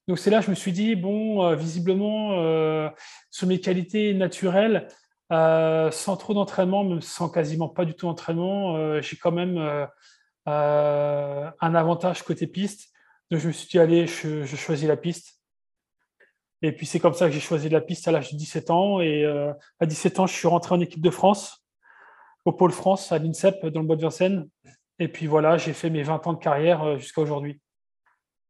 Donc, 0.08 0.18
c'est 0.18 0.30
là 0.30 0.40
que 0.40 0.46
je 0.46 0.50
me 0.50 0.54
suis 0.56 0.72
dit, 0.72 0.96
bon, 0.96 1.54
visiblement, 1.54 2.90
sur 3.30 3.46
mes 3.46 3.60
qualités 3.60 4.14
naturelles, 4.14 4.88
sans 5.30 6.16
trop 6.16 6.34
d'entraînement, 6.34 6.82
même 6.82 7.00
sans 7.00 7.28
quasiment 7.28 7.68
pas 7.68 7.84
du 7.84 7.94
tout 7.94 8.06
d'entraînement, 8.06 9.00
j'ai 9.00 9.16
quand 9.16 9.30
même 9.30 9.86
un 10.44 11.52
avantage 11.60 12.24
côté 12.24 12.48
piste. 12.48 12.88
Donc, 13.30 13.38
je 13.38 13.46
me 13.46 13.52
suis 13.52 13.68
dit, 13.68 13.78
allez, 13.78 14.08
je, 14.08 14.44
choisis 14.56 14.88
la 14.88 14.96
piste. 14.96 15.40
Et 16.62 16.72
puis 16.72 16.84
c'est 16.84 16.98
comme 16.98 17.14
ça 17.14 17.26
que 17.26 17.32
j'ai 17.32 17.40
choisi 17.40 17.68
la 17.68 17.80
piste 17.80 18.08
à 18.08 18.12
l'âge 18.12 18.32
de 18.32 18.36
17 18.36 18.70
ans. 18.70 19.00
Et 19.00 19.24
à 19.78 19.86
17 19.86 20.18
ans, 20.18 20.26
je 20.26 20.34
suis 20.34 20.48
rentré 20.48 20.74
en 20.74 20.80
équipe 20.80 21.00
de 21.00 21.10
France, 21.10 21.61
au 22.44 22.52
Pôle 22.52 22.72
France, 22.72 23.12
à 23.12 23.18
l'INSEP, 23.18 23.66
dans 23.66 23.80
le 23.80 23.86
bois 23.86 23.96
de 23.96 24.02
Vincennes. 24.02 24.48
Et 24.98 25.08
puis 25.08 25.26
voilà, 25.26 25.58
j'ai 25.58 25.72
fait 25.72 25.90
mes 25.90 26.02
20 26.02 26.26
ans 26.26 26.32
de 26.32 26.38
carrière 26.38 26.82
euh, 26.82 26.98
jusqu'à 26.98 27.22
aujourd'hui. 27.22 27.60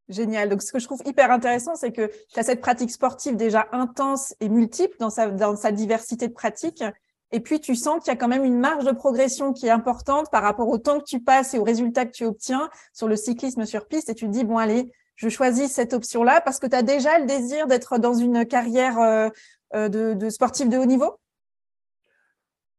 Génial. 0.08 0.48
Donc, 0.48 0.62
ce 0.62 0.72
que 0.72 0.78
je 0.78 0.84
trouve 0.84 1.00
hyper 1.06 1.30
intéressant, 1.30 1.74
c'est 1.74 1.92
que 1.92 2.10
tu 2.32 2.38
as 2.38 2.42
cette 2.42 2.60
pratique 2.60 2.90
sportive 2.90 3.36
déjà 3.36 3.66
intense 3.72 4.34
et 4.40 4.48
multiple 4.48 4.96
dans 4.98 5.10
sa, 5.10 5.72
diversité 5.72 6.28
de 6.28 6.32
pratiques. 6.32 6.84
Et 7.30 7.40
puis, 7.40 7.60
tu 7.60 7.74
sens 7.74 8.02
qu'il 8.02 8.12
y 8.12 8.14
a 8.14 8.16
quand 8.16 8.28
même 8.28 8.44
une 8.44 8.58
marge 8.58 8.84
de 8.84 8.92
progression 8.92 9.52
qui 9.52 9.66
est 9.66 9.70
importante 9.70 10.30
par 10.30 10.42
rapport 10.42 10.68
au 10.68 10.76
temps 10.76 10.98
que 10.98 11.04
tu 11.04 11.20
passes 11.20 11.54
et 11.54 11.58
aux 11.58 11.64
résultats 11.64 12.04
que 12.04 12.10
tu 12.10 12.24
obtiens 12.24 12.68
sur 12.92 13.08
le 13.08 13.16
cyclisme 13.16 13.64
sur 13.64 13.86
piste. 13.86 14.10
Et 14.10 14.14
tu 14.14 14.26
te 14.26 14.30
dis, 14.30 14.44
bon, 14.44 14.58
allez, 14.58 14.90
je 15.16 15.28
choisis 15.28 15.70
cette 15.70 15.94
option-là 15.94 16.40
parce 16.40 16.58
que 16.58 16.66
tu 16.66 16.76
as 16.76 16.82
déjà 16.82 17.18
le 17.18 17.26
désir 17.26 17.66
d'être 17.66 17.98
dans 17.98 18.14
une 18.14 18.44
carrière 18.44 18.98
euh, 18.98 19.28
euh, 19.74 19.88
de, 19.88 20.28
sportif 20.28 20.68
de 20.68 20.76
haut 20.76 20.84
niveau 20.84 21.18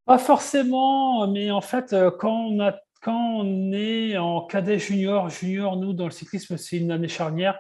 Pas 0.06 0.18
forcément, 0.18 1.28
mais 1.28 1.52
en 1.52 1.62
fait, 1.62 1.94
euh, 1.94 2.12
quand 2.12 2.50
on, 3.08 3.72
est 3.74 4.18
en 4.18 4.42
cadet 4.46 4.80
junior, 4.80 5.30
junior, 5.30 5.78
nous, 5.78 5.94
dans 5.94 6.06
le 6.06 6.12
cyclisme, 6.12 6.58
c'est 6.58 6.78
une 6.78 6.92
année 6.92 7.08
charnière. 7.08 7.60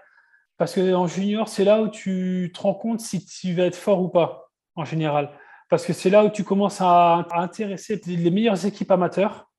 Parce 0.57 0.75
qu'en 0.75 1.07
junior, 1.07 1.47
c'est 1.47 1.63
là 1.63 1.81
où 1.81 1.89
tu 1.89 2.51
te 2.53 2.61
rends 2.61 2.73
compte 2.73 2.99
si 2.99 3.25
tu 3.25 3.53
vas 3.53 3.65
être 3.65 3.75
fort 3.75 4.01
ou 4.01 4.09
pas, 4.09 4.51
en 4.75 4.85
général. 4.85 5.31
Parce 5.69 5.85
que 5.85 5.93
c'est 5.93 6.09
là 6.09 6.25
où 6.25 6.29
tu 6.29 6.43
commences 6.43 6.79
à, 6.81 7.27
intéresser 7.33 7.99
les 8.05 8.31
meilleures 8.31 8.65
équipes 8.65 8.91
amateurs. 8.91 9.49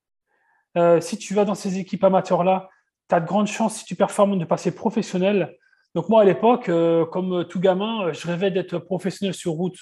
si 1.00 1.18
tu 1.18 1.34
vas 1.34 1.44
dans 1.44 1.54
ces 1.54 1.78
équipes 1.78 2.04
amateurs-là, 2.04 2.68
tu 3.08 3.14
as 3.14 3.20
de 3.20 3.26
grandes 3.26 3.48
chances, 3.48 3.76
si 3.78 3.84
tu 3.84 3.96
performes, 3.96 4.38
de 4.38 4.44
passer 4.44 4.74
professionnel. 4.74 5.56
Donc 5.94 6.08
moi, 6.08 6.22
à 6.22 6.24
l'époque, 6.24 6.68
euh, 6.68 7.06
comme 7.06 7.46
tout 7.46 7.60
gamin, 7.60 8.08
euh, 8.08 8.12
je 8.12 8.26
rêvais 8.26 8.50
d'être 8.50 8.78
professionnel 8.78 9.34
sur 9.34 9.52
route. 9.52 9.78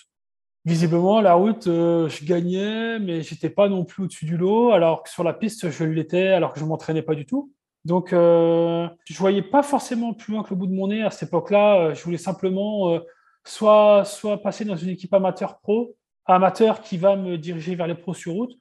Visiblement, 0.64 1.21
la 1.21 1.35
route, 1.35 1.66
euh, 1.66 2.09
je 2.09 2.25
gagnais, 2.25 2.99
mais 2.99 3.23
j'étais 3.23 3.50
pas 3.50 3.69
non 3.69 3.85
plus 3.85 4.04
au-dessus 4.04 4.26
du 4.26 4.37
lot, 4.37 4.73
alors 4.73 5.02
que 5.02 5.11
sur 5.11 5.25
la 5.25 5.33
piste, 5.33 5.71
je 5.71 5.85
l'étais, 5.85 6.28
alors 6.28 6.52
que 6.52 6.61
je 6.61 6.64
m'entraînais 6.64 7.02
pas 7.02 7.14
du 7.14 7.26
tout. 7.26 7.52
Donc, 7.85 8.12
euh, 8.12 8.88
je 9.04 9.19
voyais 9.19 9.42
pas 9.42 9.62
forcément 9.62 10.14
plus 10.14 10.33
loin 10.33 10.45
que 10.45 10.50
le 10.50 10.57
bout 10.57 10.69
de 10.69 10.73
mon 10.73 10.88
nez 10.88 11.02
à 11.02 11.11
cette 11.11 11.28
époque-là. 11.28 11.81
Euh, 11.81 11.95
je 11.95 12.04
voulais 12.04 12.19
simplement 12.19 12.99
soit, 13.45 14.04
soit 14.04 14.40
passer 14.40 14.64
dans 14.64 14.76
une 14.76 14.90
équipe 14.90 15.12
amateur 15.14 15.59
pro, 15.59 15.97
amateur 16.26 16.81
qui 16.81 16.97
va 16.97 17.16
me 17.16 17.37
diriger 17.38 17.75
vers 17.75 17.88
les 17.88 17.97
pros 17.97 18.14
sur 18.14 18.35
route, 18.35 18.52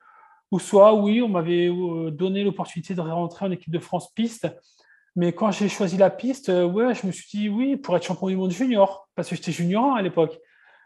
ou 0.50 0.60
soit, 0.60 0.96
oui, 0.96 1.22
on 1.22 1.30
m'avait 1.30 1.70
donné 2.12 2.44
l'opportunité 2.44 2.96
de 2.96 3.02
rentrer 3.02 3.46
en 3.46 3.52
équipe 3.52 3.72
de 3.72 3.80
France 3.80 4.12
piste. 4.14 4.48
Mais 5.16 5.34
quand 5.34 5.52
j'ai 5.52 5.70
choisi 5.70 5.98
la 5.98 6.10
piste, 6.10 6.50
ouais, 6.50 6.96
je 6.96 7.06
me 7.06 7.12
suis 7.12 7.28
dit 7.30 7.50
oui, 7.50 7.78
pour 7.78 7.96
être 7.96 8.06
champion 8.06 8.28
du 8.28 8.36
monde 8.36 8.52
junior, 8.52 9.08
parce 9.14 9.30
que 9.30 9.36
j'étais 9.36 9.52
junior 9.52 9.96
à 9.96 10.02
l'époque. 10.02 10.40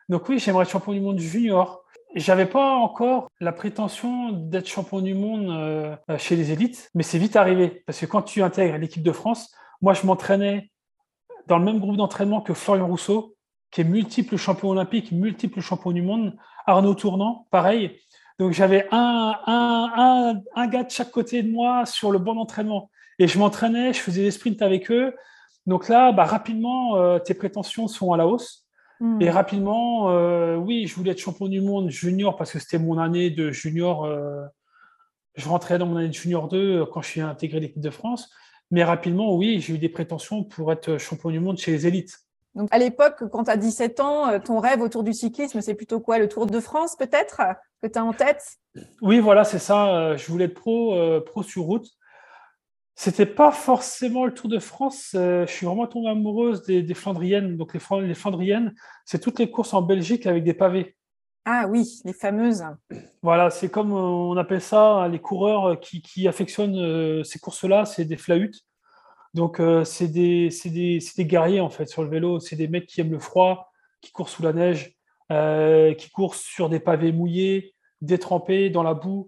Donc 0.09 0.29
oui, 0.29 0.39
j'aimerais 0.39 0.63
être 0.63 0.71
champion 0.71 0.93
du 0.93 1.01
monde 1.01 1.19
junior. 1.19 1.83
J'avais 2.15 2.45
pas 2.45 2.75
encore 2.75 3.29
la 3.41 3.51
prétention 3.51 4.31
d'être 4.31 4.67
champion 4.67 5.01
du 5.01 5.13
monde 5.13 5.49
euh, 5.49 5.95
chez 6.17 6.35
les 6.35 6.51
élites, 6.51 6.89
mais 6.93 7.03
c'est 7.03 7.17
vite 7.17 7.35
arrivé. 7.35 7.83
Parce 7.85 7.99
que 7.99 8.05
quand 8.05 8.21
tu 8.21 8.41
intègres 8.41 8.77
l'équipe 8.77 9.03
de 9.03 9.11
France, 9.11 9.53
moi 9.81 9.93
je 9.93 10.05
m'entraînais 10.05 10.71
dans 11.47 11.57
le 11.57 11.65
même 11.65 11.79
groupe 11.79 11.97
d'entraînement 11.97 12.41
que 12.41 12.53
Florian 12.53 12.87
Rousseau, 12.87 13.35
qui 13.71 13.81
est 13.81 13.85
multiple 13.85 14.37
champion 14.37 14.69
olympique, 14.69 15.11
multiple 15.11 15.59
champion 15.59 15.91
du 15.91 16.01
monde. 16.01 16.35
Arnaud 16.65 16.95
Tournant, 16.95 17.47
pareil. 17.51 17.99
Donc 18.39 18.51
j'avais 18.51 18.87
un, 18.91 19.35
un, 19.45 20.41
un, 20.55 20.67
gars 20.67 20.83
de 20.83 20.89
chaque 20.89 21.11
côté 21.11 21.43
de 21.43 21.51
moi 21.51 21.85
sur 21.85 22.11
le 22.11 22.19
bon 22.19 22.35
d'entraînement. 22.35 22.89
Et 23.19 23.27
je 23.27 23.37
m'entraînais, 23.39 23.93
je 23.93 23.99
faisais 23.99 24.23
des 24.23 24.31
sprints 24.31 24.61
avec 24.61 24.91
eux. 24.91 25.15
Donc 25.65 25.87
là, 25.87 26.11
bah, 26.11 26.25
rapidement, 26.25 26.97
euh, 26.97 27.19
tes 27.19 27.33
prétentions 27.33 27.87
sont 27.87 28.11
à 28.11 28.17
la 28.17 28.27
hausse. 28.27 28.64
Hmm. 28.99 29.21
Et 29.21 29.29
rapidement, 29.29 30.09
euh, 30.09 30.55
oui, 30.55 30.87
je 30.87 30.95
voulais 30.95 31.11
être 31.11 31.19
champion 31.19 31.47
du 31.47 31.61
monde 31.61 31.89
junior 31.89 32.35
parce 32.35 32.51
que 32.51 32.59
c'était 32.59 32.79
mon 32.79 32.97
année 32.97 33.29
de 33.29 33.51
junior. 33.51 34.05
Euh, 34.05 34.43
je 35.35 35.49
rentrais 35.49 35.77
dans 35.77 35.85
mon 35.85 35.97
année 35.97 36.07
de 36.07 36.13
junior 36.13 36.47
2 36.47 36.57
euh, 36.57 36.85
quand 36.85 37.01
je 37.01 37.09
suis 37.09 37.21
intégré 37.21 37.59
l'équipe 37.59 37.81
de 37.81 37.89
France. 37.89 38.29
Mais 38.71 38.83
rapidement, 38.83 39.35
oui, 39.35 39.59
j'ai 39.59 39.73
eu 39.73 39.77
des 39.77 39.89
prétentions 39.89 40.43
pour 40.43 40.71
être 40.71 40.97
champion 40.97 41.29
du 41.29 41.39
monde 41.39 41.57
chez 41.57 41.71
les 41.71 41.87
élites. 41.87 42.17
Donc 42.55 42.69
à 42.71 42.77
l'époque, 42.77 43.23
quand 43.31 43.43
tu 43.43 43.51
as 43.51 43.57
17 43.57 43.99
ans, 43.99 44.39
ton 44.39 44.59
rêve 44.59 44.81
autour 44.81 45.03
du 45.03 45.13
cyclisme, 45.13 45.59
c'est 45.59 45.75
plutôt 45.75 45.99
quoi 45.99 46.19
Le 46.19 46.29
Tour 46.29 46.47
de 46.47 46.59
France 46.61 46.95
peut-être 46.95 47.41
que 47.83 47.87
tu 47.87 47.99
as 47.99 48.03
en 48.03 48.13
tête? 48.13 48.43
Oui, 49.01 49.19
voilà, 49.19 49.43
c'est 49.43 49.59
ça. 49.59 50.15
Je 50.15 50.31
voulais 50.31 50.45
être 50.45 50.53
pro, 50.53 50.95
pro 51.25 51.43
sur 51.43 51.63
route. 51.63 51.85
C'était 52.97 53.25
pas 53.25 53.51
forcément 53.51 54.25
le 54.25 54.33
Tour 54.33 54.49
de 54.49 54.57
France. 54.57 55.11
Euh, 55.15 55.45
je 55.45 55.51
suis 55.51 55.65
vraiment 55.65 55.85
tombé 55.85 56.07
amoureuse 56.07 56.63
des, 56.63 56.93
Flandriennes. 56.93 57.57
Donc, 57.57 57.73
les, 57.73 58.13
Flandriennes, 58.13 58.73
c'est 59.03 59.19
toutes 59.19 59.37
les 59.39 59.51
courses 59.51 59.73
en 59.73 59.81
Belgique 59.81 60.25
avec 60.25 60.45
des 60.45 60.53
pavés. 60.53 60.95
Ah 61.43 61.67
oui, 61.67 61.99
les 62.05 62.13
fameuses. 62.13 62.63
Voilà, 63.21 63.49
c'est 63.49 63.69
comme 63.69 63.91
euh, 63.91 63.99
on 63.99 64.37
appelle 64.37 64.61
ça 64.61 64.93
hein, 64.93 65.09
les 65.09 65.19
coureurs 65.19 65.79
qui, 65.79 66.27
affectionnent 66.27 66.79
euh, 66.79 67.23
ces 67.23 67.37
courses-là, 67.37 67.85
c'est 67.85 68.05
des 68.05 68.17
flahutes. 68.17 68.61
Donc, 69.33 69.61
c'est 69.83 70.07
des, 70.07 70.47
des, 70.63 70.99
des, 71.17 71.25
guerriers 71.25 71.59
en 71.59 71.69
fait 71.69 71.87
sur 71.87 72.01
le 72.01 72.09
vélo. 72.09 72.39
C'est 72.39 72.55
des 72.55 72.69
mecs 72.69 72.87
qui 72.87 73.01
aiment 73.01 73.11
le 73.11 73.19
froid, 73.19 73.73
qui 73.99 74.13
courent 74.13 74.29
sous 74.29 74.41
la 74.41 74.53
neige, 74.53 74.95
qui 75.97 76.09
courent 76.11 76.35
sur 76.35 76.69
des 76.69 76.79
pavés 76.79 77.11
mouillés, 77.11 77.75
détrempés 77.99 78.69
dans 78.69 78.81
la 78.81 78.93
boue. 78.93 79.27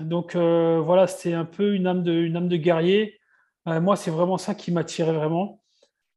Donc 0.00 0.34
euh, 0.34 0.80
voilà, 0.80 1.06
c'était 1.06 1.34
un 1.34 1.44
peu 1.44 1.74
une 1.74 1.86
âme 1.86 2.02
de, 2.02 2.56
guerrier. 2.56 3.18
Euh, 3.68 3.80
moi, 3.80 3.96
c'est 3.96 4.10
vraiment 4.10 4.38
ça 4.38 4.54
qui 4.54 4.72
m'attirait 4.72 5.12
vraiment. 5.12 5.62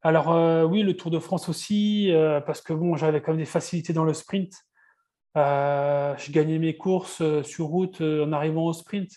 Alors 0.01 0.31
euh, 0.31 0.63
oui, 0.63 0.83
le 0.83 0.95
Tour 0.95 1.11
de 1.11 1.19
France 1.19 1.49
aussi, 1.49 2.11
parce 2.45 2.61
que 2.61 2.73
bon, 2.73 2.95
j'avais 2.95 3.21
quand 3.21 3.31
même 3.31 3.39
des 3.39 3.45
facilités 3.45 3.93
dans 3.93 4.05
le 4.05 4.13
sprint. 4.13 4.53
je 5.35 6.31
gagnais 6.31 6.59
mes 6.59 6.77
courses 6.77 7.21
sur 7.43 7.65
route 7.67 8.01
en 8.01 8.31
arrivant 8.31 8.65
au 8.65 8.73
sprint, 8.73 9.11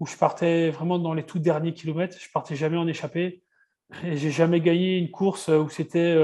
où 0.00 0.06
je 0.06 0.16
partais 0.16 0.70
vraiment 0.70 0.98
dans 0.98 1.14
les 1.14 1.24
tout 1.24 1.38
derniers 1.38 1.74
kilomètres. 1.74 2.16
Je 2.20 2.30
partais 2.32 2.56
jamais 2.56 2.76
en 2.76 2.86
échappée. 2.86 3.42
Et 4.02 4.16
j'ai 4.16 4.30
jamais 4.30 4.60
gagné 4.60 4.98
une 4.98 5.10
course 5.10 5.48
où 5.48 5.68
c'était 5.68 6.16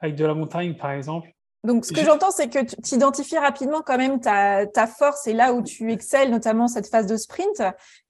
avec 0.00 0.16
de 0.16 0.24
la 0.24 0.34
montagne, 0.34 0.74
par 0.74 0.92
exemple. 0.92 1.35
Donc, 1.66 1.84
ce 1.84 1.92
que 1.92 2.04
j'entends, 2.04 2.30
c'est 2.30 2.48
que 2.48 2.60
tu 2.60 2.94
identifies 2.94 3.38
rapidement 3.38 3.82
quand 3.84 3.98
même 3.98 4.20
ta, 4.20 4.66
ta, 4.66 4.86
force 4.86 5.26
et 5.26 5.32
là 5.32 5.52
où 5.52 5.62
tu 5.62 5.90
excelles, 5.90 6.30
notamment 6.30 6.68
cette 6.68 6.86
phase 6.86 7.06
de 7.06 7.16
sprint. 7.16 7.60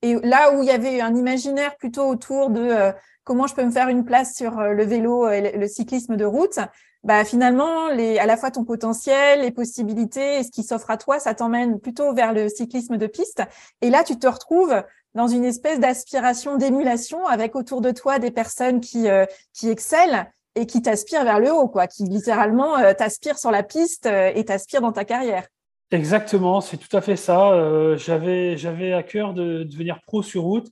Et 0.03 0.15
là 0.23 0.53
où 0.53 0.63
il 0.63 0.69
y 0.69 0.71
avait 0.71 1.01
un 1.01 1.17
imaginaire 1.17 1.75
plutôt 1.77 2.07
autour 2.07 2.51
de 2.51 2.61
euh, 2.61 2.93
comment 3.25 3.47
je 3.47 3.55
peux 3.55 3.65
me 3.65 3.71
faire 3.71 3.89
une 3.89 4.05
place 4.05 4.35
sur 4.35 4.59
euh, 4.59 4.73
le 4.73 4.85
vélo 4.85 5.31
et 5.31 5.57
le, 5.57 5.69
cyclisme 5.69 6.17
de 6.17 6.27
route, 6.27 6.59
bah, 7.03 7.25
finalement, 7.25 7.89
les, 7.89 8.19
à 8.19 8.27
la 8.27 8.37
fois 8.37 8.51
ton 8.51 8.65
potentiel, 8.65 9.41
les 9.41 9.53
possibilités 9.53 10.41
et 10.41 10.43
ce 10.43 10.51
qui 10.51 10.63
s'offre 10.63 10.91
à 10.91 10.99
toi, 10.99 11.19
ça 11.19 11.35
t'emmène 11.35 11.81
plutôt 11.81 12.13
vers 12.13 12.35
le 12.35 12.51
cyclisme 12.51 12.99
de 12.99 13.07
piste. 13.07 13.43
Et 13.81 13.89
là, 13.89 14.05
tu 14.05 14.19
te 14.19 14.27
retrouves 14.27 14.83
dans 15.15 15.29
une 15.29 15.47
espèce 15.47 15.81
d'aspiration, 15.81 16.59
d'émulation 16.59 17.27
avec 17.27 17.57
autour 17.57 17.81
de 17.81 17.91
toi 17.91 18.19
des 18.19 18.31
personnes 18.31 18.81
qui, 18.81 19.09
euh, 19.09 19.25
qui 19.55 19.71
excellent 19.71 20.27
et 20.57 20.67
qui 20.67 20.83
t'aspire 20.83 21.23
vers 21.23 21.39
le 21.39 21.53
haut, 21.53 21.69
quoi, 21.69 21.87
qui 21.87 22.05
littéralement 22.05 22.79
euh, 22.79 22.95
t'aspire 22.95 23.39
sur 23.39 23.51
la 23.51 23.63
piste 23.63 24.07
euh, 24.07 24.33
et 24.35 24.45
t'aspire 24.45 24.81
dans 24.81 24.93
ta 24.93 25.05
carrière. 25.05 25.47
Exactement, 25.93 26.61
c'est 26.61 26.79
tout 26.79 26.95
à 26.97 27.01
fait 27.01 27.15
ça. 27.15 27.53
Euh, 27.53 27.97
j'avais, 27.97 28.57
j'avais 28.57 28.93
à 28.93 29.03
cœur 29.03 29.35
de, 29.35 29.63
devenir 29.63 30.01
pro 30.07 30.23
sur 30.23 30.43
route. 30.43 30.69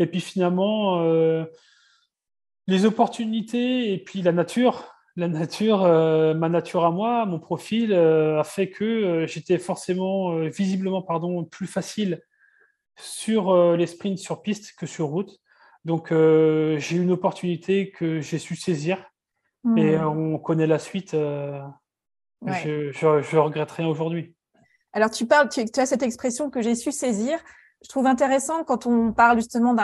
Et 0.00 0.06
puis 0.06 0.20
finalement, 0.20 1.02
les 2.68 2.84
opportunités 2.84 3.92
et 3.92 3.98
puis 3.98 4.22
la 4.22 4.30
nature, 4.30 4.94
la 5.16 5.26
nature, 5.26 5.80
ma 6.36 6.48
nature 6.48 6.84
à 6.84 6.92
moi, 6.92 7.26
mon 7.26 7.40
profil 7.40 7.92
a 7.92 8.44
fait 8.44 8.70
que 8.70 9.26
j'étais 9.26 9.58
forcément, 9.58 10.38
visiblement, 10.42 11.02
pardon, 11.02 11.42
plus 11.44 11.66
facile 11.66 12.22
sur 12.94 13.76
les 13.76 13.88
sprints 13.88 14.18
sur 14.18 14.40
piste 14.40 14.76
que 14.78 14.86
sur 14.86 15.06
route. 15.06 15.40
Donc 15.84 16.10
j'ai 16.10 16.94
eu 16.94 17.02
une 17.02 17.10
opportunité 17.10 17.90
que 17.90 18.20
j'ai 18.20 18.38
su 18.38 18.54
saisir 18.54 19.04
et 19.76 19.96
hmm. 19.96 20.06
on 20.06 20.38
connaît 20.38 20.66
la 20.66 20.78
suite. 20.78 21.14
Euh, 21.14 21.60
je, 22.46 22.92
je, 22.92 23.36
regrette 23.36 23.70
rien 23.70 23.88
aujourd'hui. 23.88 24.34
Alors, 24.92 25.10
tu 25.10 25.26
parles, 25.26 25.48
tu, 25.48 25.60
as 25.60 25.86
cette 25.86 26.02
expression 26.02 26.50
que 26.50 26.62
j'ai 26.62 26.74
su 26.74 26.92
saisir. 26.92 27.38
Je 27.82 27.88
trouve 27.88 28.06
intéressant 28.06 28.64
quand 28.64 28.86
on 28.86 29.12
parle 29.12 29.38
justement 29.38 29.74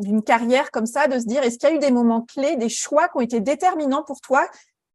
d'une 0.00 0.22
carrière 0.22 0.70
comme 0.70 0.86
ça, 0.86 1.06
de 1.06 1.18
se 1.18 1.26
dire 1.26 1.42
est-ce 1.42 1.58
qu'il 1.58 1.68
y 1.68 1.72
a 1.72 1.76
eu 1.76 1.78
des 1.78 1.92
moments 1.92 2.22
clés, 2.22 2.56
des 2.56 2.68
choix 2.68 3.08
qui 3.08 3.16
ont 3.16 3.20
été 3.20 3.40
déterminants 3.40 4.02
pour 4.02 4.20
toi 4.20 4.48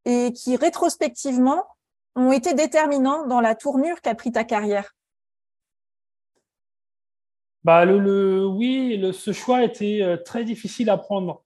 et 0.06 0.34
qui 0.34 0.58
rétrospectivement 0.58 1.64
ont 2.16 2.32
été 2.32 2.54
déterminants 2.54 3.26
dans 3.28 3.40
la 3.40 3.56
tournure 3.56 4.02
qu'a 4.02 4.14
pris 4.16 4.32
ta 4.32 4.44
carrière? 4.44 4.94
Bah, 7.64 7.86
le, 7.86 8.46
Oui, 8.46 8.98
le, 8.98 9.14
ce 9.14 9.32
choix 9.32 9.64
était 9.64 10.00
euh, 10.02 10.18
très 10.18 10.44
difficile 10.44 10.90
à 10.90 10.98
prendre 10.98 11.44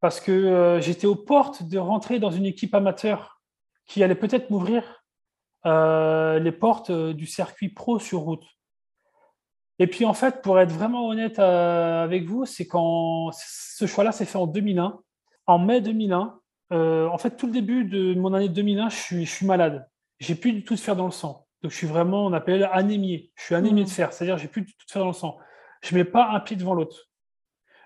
parce 0.00 0.20
que 0.20 0.32
euh, 0.32 0.80
j'étais 0.80 1.06
aux 1.06 1.16
portes 1.16 1.62
de 1.62 1.78
rentrer 1.78 2.18
dans 2.18 2.30
une 2.30 2.46
équipe 2.46 2.74
amateur 2.74 3.40
qui 3.86 4.02
allait 4.02 4.14
peut-être 4.14 4.50
m'ouvrir 4.50 5.04
euh, 5.66 6.38
les 6.38 6.52
portes 6.52 6.90
euh, 6.90 7.12
du 7.12 7.26
circuit 7.26 7.68
pro 7.68 7.98
sur 7.98 8.20
route. 8.20 8.44
Et 9.78 9.86
puis 9.86 10.04
en 10.04 10.14
fait, 10.14 10.42
pour 10.42 10.58
être 10.58 10.72
vraiment 10.72 11.08
honnête 11.08 11.38
avec 11.38 12.24
vous, 12.24 12.44
c'est 12.44 12.66
quand 12.66 13.30
ce 13.32 13.86
choix-là 13.86 14.12
s'est 14.12 14.26
fait 14.26 14.36
en 14.36 14.46
2001. 14.46 15.00
En 15.46 15.58
mai 15.58 15.80
2001, 15.80 16.38
en 16.70 17.18
fait, 17.18 17.36
tout 17.38 17.46
le 17.46 17.52
début 17.52 17.84
de 17.84 18.14
mon 18.14 18.34
année 18.34 18.50
2001, 18.50 18.90
je 18.90 18.96
suis, 18.96 19.24
je 19.24 19.30
suis 19.30 19.46
malade. 19.46 19.88
J'ai 20.18 20.34
plus 20.34 20.52
du 20.52 20.64
tout 20.64 20.74
de 20.74 20.80
fer 20.80 20.96
dans 20.96 21.06
le 21.06 21.12
sang. 21.12 21.46
Donc 21.62 21.72
je 21.72 21.76
suis 21.78 21.86
vraiment, 21.86 22.26
on 22.26 22.34
appelle 22.34 22.68
anémié. 22.72 23.32
Je 23.36 23.44
suis 23.44 23.54
anémié 23.54 23.84
de 23.84 23.88
mmh. 23.88 23.92
fer, 23.92 24.12
c'est-à-dire 24.12 24.36
j'ai 24.36 24.48
plus 24.48 24.60
du 24.60 24.74
tout 24.74 24.84
de 24.86 24.90
fer 24.90 25.00
dans 25.00 25.08
le 25.08 25.14
sang. 25.14 25.38
Je 25.80 25.94
mets 25.94 26.04
pas 26.04 26.28
un 26.28 26.40
pied 26.40 26.56
devant 26.56 26.74
l'autre. 26.74 27.09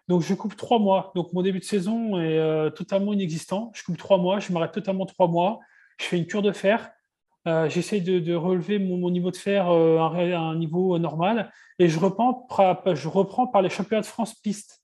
Donc, 0.09 0.23
je 0.23 0.35
coupe 0.35 0.57
trois 0.57 0.79
mois. 0.79 1.13
Donc, 1.15 1.33
mon 1.33 1.43
début 1.43 1.61
de 1.61 1.65
saison 1.65 2.21
est 2.21 2.39
euh, 2.39 2.71
totalement 2.71 3.15
inexistant. 3.15 3.73
Je 3.75 3.83
coupe 3.83 3.97
trois 3.97 4.19
mois, 4.19 4.39
je 4.39 4.53
m'arrête 4.53 4.73
totalement 4.73 5.07
trois 5.07 5.29
mois. 5.29 5.61
Je 5.99 6.05
fais 6.05 6.19
une 6.19 6.27
cure 6.27 6.43
de 6.43 6.53
fer. 6.53 6.91
Euh, 7.47 7.69
J'essaie 7.69 8.01
de, 8.01 8.35
relever 8.35 8.79
mon, 8.79 9.11
niveau 9.11 9.31
de 9.31 9.37
fer 9.37 9.71
euh, 9.71 9.99
à, 9.99 10.09
un, 10.09 10.57
niveau 10.57 10.99
normal. 10.99 11.51
Et 11.79 11.89
je 11.89 11.99
reprends, 11.99 13.47
par 13.47 13.63
les 13.63 13.71
championnats 13.71 14.03
de 14.03 14.07
France 14.07 14.35
piste. 14.35 14.83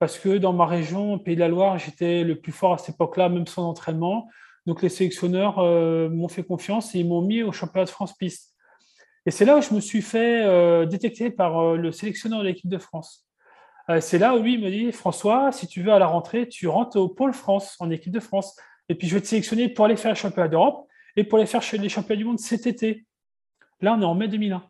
Parce 0.00 0.18
que 0.18 0.38
dans 0.38 0.52
ma 0.52 0.66
région, 0.66 1.18
Pays 1.20 1.36
de 1.36 1.40
la 1.40 1.48
Loire, 1.48 1.78
j'étais 1.78 2.24
le 2.24 2.40
plus 2.40 2.50
fort 2.50 2.72
à 2.72 2.78
cette 2.78 2.96
époque-là, 2.96 3.28
même 3.28 3.46
sans 3.46 3.68
entraînement. 3.68 4.28
Donc, 4.66 4.82
les 4.82 4.88
sélectionneurs 4.88 5.58
m'ont 6.10 6.28
fait 6.28 6.42
confiance 6.42 6.94
et 6.96 7.00
ils 7.00 7.08
m'ont 7.08 7.22
mis 7.22 7.44
au 7.44 7.52
championnat 7.52 7.84
de 7.84 7.90
France 7.90 8.12
piste. 8.16 8.56
Et 9.26 9.30
c'est 9.30 9.44
là 9.44 9.56
où 9.56 9.62
je 9.62 9.72
me 9.72 9.80
suis 9.80 10.02
fait 10.02 10.86
détecter 10.86 11.30
par 11.30 11.74
le 11.74 11.92
sélectionneur 11.92 12.40
de 12.40 12.46
l'équipe 12.46 12.68
de 12.68 12.78
France. 12.78 13.28
Euh, 13.90 14.00
c'est 14.00 14.18
là 14.18 14.34
où 14.34 14.42
lui 14.42 14.58
me 14.58 14.70
dit 14.70 14.92
François, 14.92 15.52
si 15.52 15.66
tu 15.66 15.82
veux 15.82 15.92
à 15.92 15.98
la 15.98 16.06
rentrée, 16.06 16.48
tu 16.48 16.68
rentres 16.68 16.96
au 16.96 17.08
Pôle 17.08 17.32
France, 17.32 17.76
en 17.80 17.90
équipe 17.90 18.12
de 18.12 18.20
France. 18.20 18.56
Et 18.88 18.94
puis 18.94 19.08
je 19.08 19.14
vais 19.14 19.20
te 19.20 19.26
sélectionner 19.26 19.68
pour 19.68 19.84
aller 19.84 19.96
faire 19.96 20.10
le 20.10 20.16
championnat 20.16 20.48
d'Europe 20.48 20.86
et 21.16 21.24
pour 21.24 21.38
aller 21.38 21.46
faire 21.46 21.62
les 21.72 21.88
championnats 21.88 22.18
du 22.18 22.24
monde 22.24 22.38
cet 22.38 22.66
été. 22.66 23.06
Là, 23.80 23.94
on 23.94 24.02
est 24.02 24.04
en 24.04 24.14
mai 24.14 24.28
2001. 24.28 24.62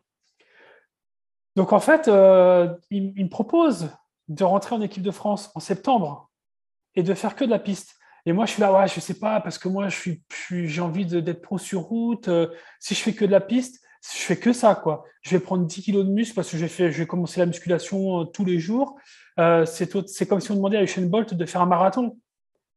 Donc 1.55 1.71
en 1.73 1.79
fait, 1.79 2.07
euh, 2.07 2.73
il, 2.89 3.13
me 3.13 3.29
propose 3.29 3.91
de 4.27 4.43
rentrer 4.43 4.75
en 4.75 4.81
équipe 4.81 5.03
de 5.03 5.11
France 5.11 5.51
en 5.55 5.59
septembre 5.59 6.31
et 6.95 7.03
de 7.03 7.13
faire 7.13 7.35
que 7.35 7.45
de 7.45 7.49
la 7.49 7.59
piste. 7.59 7.95
Et 8.25 8.33
moi, 8.33 8.45
je 8.45 8.53
suis 8.53 8.61
là, 8.61 8.73
ouais, 8.73 8.87
je 8.87 8.99
sais 8.99 9.19
pas, 9.19 9.41
parce 9.41 9.57
que 9.57 9.67
moi, 9.67 9.89
je 9.89 9.95
suis, 9.95 10.23
j'ai 10.69 10.81
envie 10.81 11.05
d'être 11.05 11.41
pro 11.41 11.57
sur 11.57 11.81
route. 11.81 12.29
Euh, 12.29 12.47
si 12.79 12.95
je 12.95 13.01
fais 13.01 13.13
que 13.13 13.25
de 13.25 13.31
la 13.31 13.41
piste, 13.41 13.82
je 14.03 14.19
fais 14.19 14.37
que 14.37 14.53
ça, 14.53 14.75
quoi. 14.75 15.05
Je 15.21 15.31
vais 15.31 15.39
prendre 15.39 15.65
10 15.65 15.81
kilos 15.81 16.05
de 16.05 16.11
muscle 16.11 16.35
parce 16.35 16.51
que 16.51 16.57
je 16.57 16.65
vais 16.65 17.07
commencer 17.07 17.39
la 17.39 17.45
musculation 17.45 18.21
euh, 18.21 18.23
tous 18.25 18.43
les 18.43 18.59
jours. 18.59 18.97
Euh, 19.39 19.65
c'est 19.65 20.27
comme 20.27 20.41
si 20.41 20.51
on 20.51 20.55
demandait 20.55 20.77
à 20.77 20.83
Usain 20.83 21.05
Bolt 21.05 21.33
de 21.33 21.45
faire 21.45 21.61
un 21.61 21.65
marathon. 21.65 22.17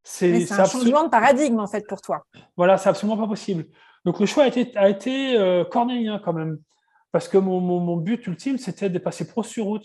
C'est 0.03 0.53
un 0.53 0.65
changement 0.65 1.05
de 1.05 1.09
paradigme, 1.09 1.59
en 1.59 1.67
fait, 1.67 1.85
pour 1.89 2.01
toi. 2.01 2.25
Voilà, 2.57 2.79
c'est 2.79 2.89
absolument 2.89 3.17
pas 3.17 3.27
possible. 3.27 3.67
Donc, 4.05 4.21
le 4.21 4.27
choix 4.27 4.45
a 4.45 4.47
été, 4.47 4.77
a 4.77 4.89
été 4.89 5.65
cornélien, 5.73 6.21
quand 6.25 6.33
même. 6.33 6.59
Parce 7.11 7.29
que 7.29 7.39
mon, 7.39 7.61
mon, 7.61 7.81
mon 7.81 7.97
but 7.97 8.25
ultime, 8.29 8.57
c'était 8.57 8.89
de 8.89 8.99
passer 9.01 9.27
pro 9.27 9.43
sur 9.43 9.65
route. 9.65 9.85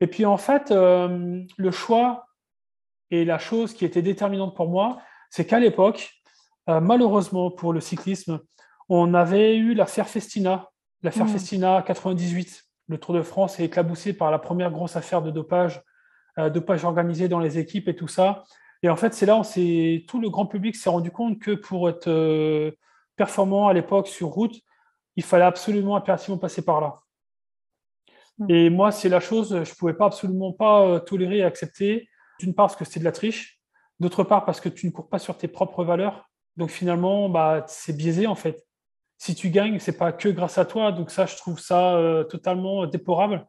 Et 0.00 0.06
puis, 0.06 0.24
en 0.24 0.38
fait, 0.38 0.70
le 0.70 1.70
choix 1.70 2.24
et 3.10 3.24
la 3.24 3.38
chose 3.38 3.74
qui 3.74 3.84
était 3.84 4.02
déterminante 4.02 4.56
pour 4.56 4.68
moi, 4.68 4.98
c'est 5.30 5.46
qu'à 5.46 5.60
l'époque, 5.60 6.10
euh, 6.68 6.80
malheureusement 6.80 7.50
pour 7.50 7.72
le 7.72 7.80
cyclisme, 7.80 8.40
on 8.88 9.14
avait 9.14 9.56
eu 9.56 9.74
l'affaire 9.74 10.08
Festina, 10.08 10.69
l'affaire 11.02 11.26
mmh. 11.26 11.30
Festina 11.30 11.82
98. 11.86 12.64
Le 12.88 12.98
Tour 12.98 13.14
de 13.14 13.22
France 13.22 13.60
est 13.60 13.64
éclaboussé 13.64 14.12
par 14.12 14.30
la 14.30 14.38
première 14.38 14.70
grosse 14.70 14.96
affaire 14.96 15.22
de 15.22 15.30
dopage, 15.30 15.82
euh, 16.38 16.50
dopage 16.50 16.84
organisé 16.84 17.28
dans 17.28 17.38
les 17.38 17.58
équipes 17.58 17.88
et 17.88 17.94
tout 17.94 18.08
ça. 18.08 18.42
Et 18.82 18.88
en 18.88 18.96
fait, 18.96 19.14
c'est 19.14 19.26
là 19.26 19.36
où 19.36 19.42
tout 19.42 20.20
le 20.20 20.30
grand 20.30 20.46
public 20.46 20.74
s'est 20.74 20.90
rendu 20.90 21.10
compte 21.10 21.38
que 21.38 21.52
pour 21.52 21.88
être 21.88 22.08
euh, 22.08 22.72
performant 23.16 23.68
à 23.68 23.72
l'époque 23.72 24.08
sur 24.08 24.28
route, 24.28 24.60
il 25.16 25.22
fallait 25.22 25.44
absolument 25.44 25.96
impérativement 25.96 26.38
passer 26.38 26.64
par 26.64 26.80
là. 26.80 26.96
Mmh. 28.38 28.50
Et 28.50 28.70
moi, 28.70 28.90
c'est 28.90 29.08
la 29.08 29.20
chose, 29.20 29.50
je 29.50 29.70
ne 29.70 29.76
pouvais 29.76 29.94
pas 29.94 30.06
absolument 30.06 30.52
pas 30.52 31.00
tolérer 31.00 31.38
et 31.38 31.44
accepter. 31.44 32.08
D'une 32.40 32.54
part, 32.54 32.68
parce 32.68 32.76
que 32.76 32.86
c'est 32.86 33.00
de 33.00 33.04
la 33.04 33.12
triche. 33.12 33.60
D'autre 34.00 34.24
part, 34.24 34.46
parce 34.46 34.60
que 34.60 34.70
tu 34.70 34.86
ne 34.86 34.90
cours 34.90 35.10
pas 35.10 35.18
sur 35.18 35.36
tes 35.36 35.46
propres 35.46 35.84
valeurs. 35.84 36.30
Donc 36.56 36.70
finalement, 36.70 37.28
bah, 37.28 37.64
c'est 37.68 37.96
biaisé 37.96 38.26
en 38.26 38.34
fait. 38.34 38.66
Si 39.20 39.34
tu 39.34 39.50
gagnes, 39.50 39.78
c'est 39.78 39.98
pas 39.98 40.12
que 40.12 40.30
grâce 40.30 40.56
à 40.56 40.64
toi. 40.64 40.92
Donc 40.92 41.10
ça, 41.10 41.26
je 41.26 41.36
trouve 41.36 41.60
ça 41.60 41.94
euh, 41.96 42.24
totalement 42.24 42.86
déplorable. 42.86 43.46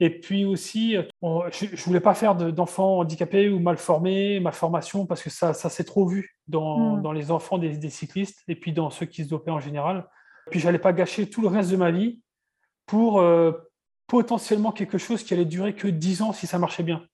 Et 0.00 0.08
puis 0.08 0.46
aussi, 0.46 0.96
je 1.22 1.26
ne 1.26 1.84
voulais 1.84 2.00
pas 2.00 2.14
faire 2.14 2.34
d'enfants 2.34 3.00
handicapés 3.00 3.50
ou 3.50 3.58
mal 3.60 3.76
formés, 3.76 4.40
ma 4.40 4.50
formation, 4.50 5.04
parce 5.04 5.22
que 5.22 5.28
ça, 5.28 5.52
ça 5.52 5.68
s'est 5.68 5.84
trop 5.84 6.06
vu 6.06 6.36
dans, 6.48 6.96
hmm. 6.96 7.14
les 7.14 7.30
enfants 7.30 7.58
des, 7.58 7.90
cyclistes 7.90 8.42
et 8.48 8.56
puis 8.56 8.72
dans 8.72 8.88
ceux 8.88 9.04
qui 9.04 9.24
se 9.24 9.28
dopaient 9.28 9.50
en 9.50 9.60
général. 9.60 10.08
Puis 10.50 10.58
je 10.58 10.64
n'allais 10.64 10.78
pas 10.78 10.94
gâcher 10.94 11.28
tout 11.28 11.42
le 11.42 11.48
reste 11.48 11.70
de 11.70 11.76
ma 11.76 11.90
vie 11.90 12.22
pour 12.86 13.20
euh, 13.20 13.52
potentiellement 14.06 14.72
quelque 14.72 14.96
chose 14.96 15.22
qui 15.22 15.34
allait 15.34 15.44
durer 15.44 15.74
que 15.74 15.86
10 15.86 16.22
ans 16.22 16.32
si 16.32 16.46
ça 16.46 16.58
marchait 16.58 16.82
bien 16.82 17.04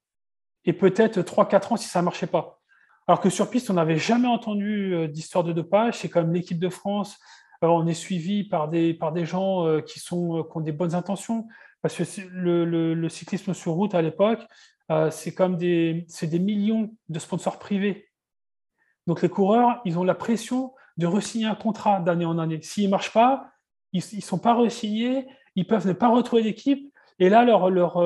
et 0.65 0.73
peut-être 0.73 1.21
3-4 1.21 1.73
ans 1.73 1.77
si 1.77 1.89
ça 1.89 1.99
ne 2.01 2.05
marchait 2.05 2.29
pas. 2.29 2.61
Alors 3.09 3.21
que 3.21 3.31
sur 3.31 3.51
piste, 3.51 3.69
on 3.71 3.75
n'avait 3.75 3.99
jamais 3.99 4.29
entendu 4.29 4.95
euh, 4.95 5.09
d'histoire 5.09 5.43
de 5.43 5.53
dopage. 5.53 5.99
C'est 5.99 6.09
comme 6.09 6.33
l'équipe 6.33 6.61
de 6.61 6.69
France. 6.69 7.19
Euh, 7.63 7.69
on 7.69 7.87
est 7.87 7.95
suivi 7.95 8.45
par 8.45 8.69
des, 8.69 8.95
par 8.95 9.13
des 9.13 9.25
gens 9.25 9.67
euh, 9.67 9.81
qui, 9.81 10.01
sont, 10.01 10.43
qui 10.45 10.57
ont 10.57 10.61
des 10.61 10.73
bonnes 10.73 10.95
intentions. 10.95 11.47
Parce 11.83 11.95
que 11.97 12.03
le, 12.31 12.65
le, 12.95 13.09
cyclisme 13.09 13.55
sur 13.55 13.73
route 13.73 13.95
à 13.95 14.03
l'époque, 14.03 14.41
c'est 15.11 15.33
comme 15.33 15.57
des, 15.57 16.07
des 16.21 16.39
millions 16.39 16.95
de 17.09 17.19
sponsors 17.19 17.59
privés. 17.59 18.11
Donc 19.07 19.23
les 19.23 19.31
coureurs, 19.31 19.81
ils 19.87 19.99
ont 19.99 20.05
la 20.05 20.15
pression 20.15 20.75
de 20.99 21.07
re-signer 21.07 21.47
un 21.47 21.55
contrat 21.55 22.01
d'année 22.01 22.27
en 22.27 22.39
année. 22.39 22.61
S'ils 22.61 22.85
ne 22.85 22.91
marchent 22.91 23.15
pas, 23.15 23.51
ils 23.95 24.03
ne 24.15 24.21
sont 24.21 24.39
pas 24.39 24.53
re-signés, 24.53 25.27
ils 25.55 25.67
peuvent 25.67 25.87
ne 25.87 25.95
pas 25.95 26.09
retrouver 26.09 26.43
d'équipe. 26.43 26.93
Et 27.19 27.31
là, 27.31 27.45
leur, 27.45 27.71
leur, 27.71 27.99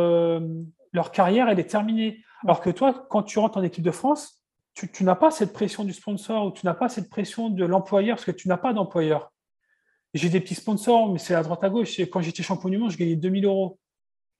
leur 0.92 1.10
carrière, 1.10 1.48
elle 1.48 1.58
est 1.58 1.68
terminée. 1.68 2.22
Alors 2.44 2.60
que 2.60 2.70
toi, 2.70 3.06
quand 3.10 3.24
tu 3.24 3.40
rentres 3.40 3.58
en 3.58 3.62
équipe 3.62 3.82
de 3.82 3.90
France, 3.90 4.44
tu, 4.74 5.04
n'as 5.04 5.14
pas 5.14 5.30
cette 5.30 5.52
pression 5.52 5.84
du 5.84 5.92
sponsor 5.92 6.46
ou 6.46 6.50
tu 6.50 6.66
n'as 6.66 6.74
pas 6.74 6.88
cette 6.88 7.08
pression 7.08 7.48
de 7.48 7.64
l'employeur 7.64 8.16
parce 8.16 8.24
que 8.24 8.32
tu 8.32 8.48
n'as 8.48 8.56
pas 8.56 8.72
d'employeur. 8.72 9.32
J'ai 10.14 10.28
des 10.28 10.40
petits 10.40 10.54
sponsors, 10.54 11.12
mais 11.12 11.18
c'est 11.18 11.34
à 11.34 11.42
droite 11.42 11.62
à 11.64 11.68
gauche. 11.68 11.98
Quand 11.98 12.20
j'étais 12.20 12.42
champion 12.42 12.68
du 12.68 12.78
monde, 12.78 12.90
je 12.90 12.96
gagnais 12.96 13.16
2000 13.16 13.44
euros. 13.44 13.78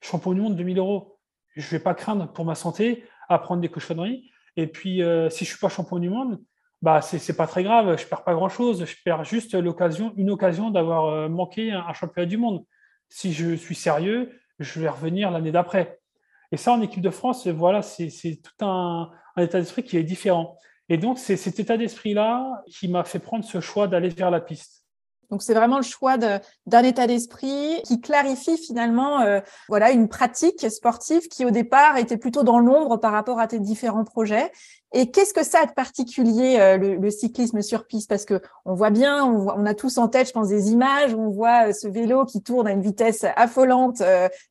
Champion 0.01 0.33
du 0.33 0.41
monde, 0.41 0.55
2000 0.55 0.77
euros. 0.77 1.17
Je 1.55 1.65
ne 1.65 1.69
vais 1.71 1.79
pas 1.79 1.93
craindre 1.93 2.31
pour 2.31 2.45
ma 2.45 2.55
santé 2.55 3.03
à 3.27 3.39
prendre 3.39 3.61
des 3.61 3.69
cochonneries. 3.69 4.31
Et 4.55 4.67
puis, 4.67 5.03
euh, 5.03 5.29
si 5.29 5.43
je 5.43 5.49
ne 5.49 5.55
suis 5.55 5.59
pas 5.59 5.69
champion 5.69 5.99
du 5.99 6.09
monde, 6.09 6.41
bah, 6.81 7.01
ce 7.01 7.15
n'est 7.15 7.35
pas 7.35 7.47
très 7.47 7.63
grave. 7.63 7.97
Je 7.97 8.03
ne 8.03 8.09
perds 8.09 8.23
pas 8.23 8.33
grand-chose. 8.33 8.85
Je 8.85 8.95
perds 9.03 9.25
juste 9.25 9.53
l'occasion, 9.53 10.13
une 10.15 10.29
occasion 10.29 10.69
d'avoir 10.69 11.07
euh, 11.07 11.27
manqué 11.27 11.71
un 11.71 11.93
championnat 11.93 12.25
du 12.25 12.37
monde. 12.37 12.63
Si 13.09 13.33
je 13.33 13.55
suis 13.55 13.75
sérieux, 13.75 14.31
je 14.59 14.79
vais 14.79 14.89
revenir 14.89 15.29
l'année 15.29 15.51
d'après. 15.51 15.99
Et 16.51 16.57
ça, 16.57 16.71
en 16.71 16.81
équipe 16.81 17.01
de 17.01 17.09
France, 17.09 17.47
voilà, 17.47 17.81
c'est 17.81 18.09
tout 18.41 18.65
un, 18.65 19.11
état 19.37 19.59
d'esprit 19.59 19.83
qui 19.83 19.97
est 19.97 20.03
différent. 20.03 20.57
Et 20.87 20.97
donc, 20.97 21.17
c'est 21.17 21.35
cet 21.35 21.59
état 21.59 21.77
d'esprit-là 21.77 22.63
qui 22.69 22.87
m'a 22.87 23.03
fait 23.03 23.19
prendre 23.19 23.43
ce 23.43 23.59
choix 23.59 23.87
d'aller 23.87 24.09
vers 24.09 24.31
la 24.31 24.39
piste. 24.39 24.84
Donc 25.29 25.41
c'est 25.41 25.53
vraiment 25.53 25.77
le 25.77 25.83
choix 25.83 26.17
d'un 26.17 26.83
état 26.83 27.07
d'esprit 27.07 27.81
qui 27.83 28.01
clarifie 28.01 28.57
finalement 28.57 29.21
euh, 29.21 29.39
voilà 29.69 29.91
une 29.91 30.07
pratique 30.07 30.69
sportive 30.69 31.27
qui 31.27 31.45
au 31.45 31.51
départ 31.51 31.97
était 31.97 32.17
plutôt 32.17 32.43
dans 32.43 32.59
l'ombre 32.59 32.97
par 32.97 33.11
rapport 33.11 33.39
à 33.39 33.47
tes 33.47 33.59
différents 33.59 34.03
projets. 34.03 34.51
Et 34.93 35.11
qu'est-ce 35.11 35.33
que 35.33 35.43
ça 35.43 35.61
a 35.61 35.65
de 35.65 35.73
particulier 35.73 36.57
euh, 36.57 36.77
le, 36.77 37.09
cyclisme 37.09 37.61
sur 37.61 37.85
piste? 37.85 38.07
Parce 38.07 38.23
que 38.23 38.39
on 38.63 38.75
voit 38.75 38.91
bien, 38.91 39.25
on, 39.25 39.65
a 39.65 39.73
tous 39.73 39.97
en 39.97 40.07
tête, 40.07 40.27
je 40.27 40.31
pense, 40.31 40.47
des 40.47 40.71
images 40.71 41.13
où 41.13 41.19
on 41.19 41.31
voit 41.31 41.67
euh, 41.67 41.73
ce 41.73 41.87
vélo 41.89 42.23
qui 42.23 42.41
tourne 42.41 42.65
à 42.65 42.71
une 42.71 42.81
vitesse 42.81 43.25
affolante 43.35 44.01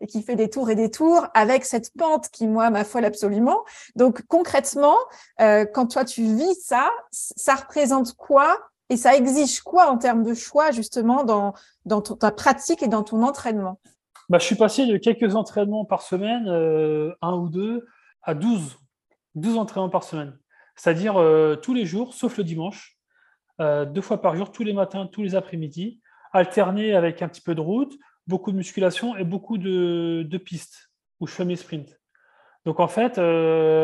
et 0.00 0.06
qui 0.06 0.22
fait 0.22 0.36
des 0.36 0.50
tours 0.50 0.68
et 0.68 0.74
des 0.74 0.90
tours 0.90 1.26
avec 1.32 1.64
cette 1.64 1.96
pente 1.96 2.28
qui 2.28 2.46
moi 2.46 2.68
m'affole 2.68 3.06
absolument. 3.06 3.64
Donc 3.96 4.22
concrètement, 4.26 4.96
quand 5.38 5.86
toi 5.86 6.04
tu 6.04 6.22
vis 6.22 6.54
ça, 6.62 6.90
ça 7.10 7.54
représente 7.54 8.14
quoi 8.14 8.58
et 8.90 8.96
ça 8.96 9.16
exige 9.16 9.60
quoi 9.60 9.90
en 9.90 9.98
termes 9.98 10.22
de 10.22 10.34
choix, 10.34 10.70
justement, 10.70 11.24
dans, 11.24 11.54
ta 12.02 12.30
pratique 12.30 12.82
et 12.82 12.88
dans 12.88 13.02
ton 13.02 13.22
entraînement? 13.22 13.80
Bah, 14.28 14.38
Je 14.38 14.44
suis 14.44 14.56
passé 14.56 14.86
de 14.86 14.96
quelques 14.96 15.34
entraînements 15.34 15.84
par 15.84 16.02
semaine, 16.02 16.48
euh, 16.48 17.12
un 17.22 17.34
ou 17.34 17.48
deux, 17.48 17.86
à 18.22 18.34
12. 18.34 18.78
12 19.34 19.56
entraînements 19.56 19.90
par 19.90 20.04
semaine. 20.04 20.38
C'est-à-dire 20.76 21.16
euh, 21.16 21.56
tous 21.56 21.74
les 21.74 21.86
jours, 21.86 22.14
sauf 22.14 22.36
le 22.36 22.44
dimanche, 22.44 22.98
euh, 23.60 23.84
deux 23.84 24.00
fois 24.00 24.20
par 24.20 24.36
jour, 24.36 24.52
tous 24.52 24.64
les 24.64 24.72
matins, 24.72 25.06
tous 25.06 25.22
les 25.22 25.34
après-midi, 25.34 26.00
alterné 26.32 26.94
avec 26.94 27.22
un 27.22 27.28
petit 27.28 27.40
peu 27.40 27.54
de 27.54 27.60
route, 27.60 27.96
beaucoup 28.26 28.52
de 28.52 28.56
musculation 28.56 29.16
et 29.16 29.24
beaucoup 29.24 29.56
de, 29.56 30.26
de 30.28 30.38
pistes 30.38 30.90
où 31.20 31.26
je 31.26 31.32
fais 31.32 31.44
mes 31.44 31.56
sprints. 31.56 31.98
Donc 32.64 32.80
en 32.80 32.88
fait, 32.88 33.14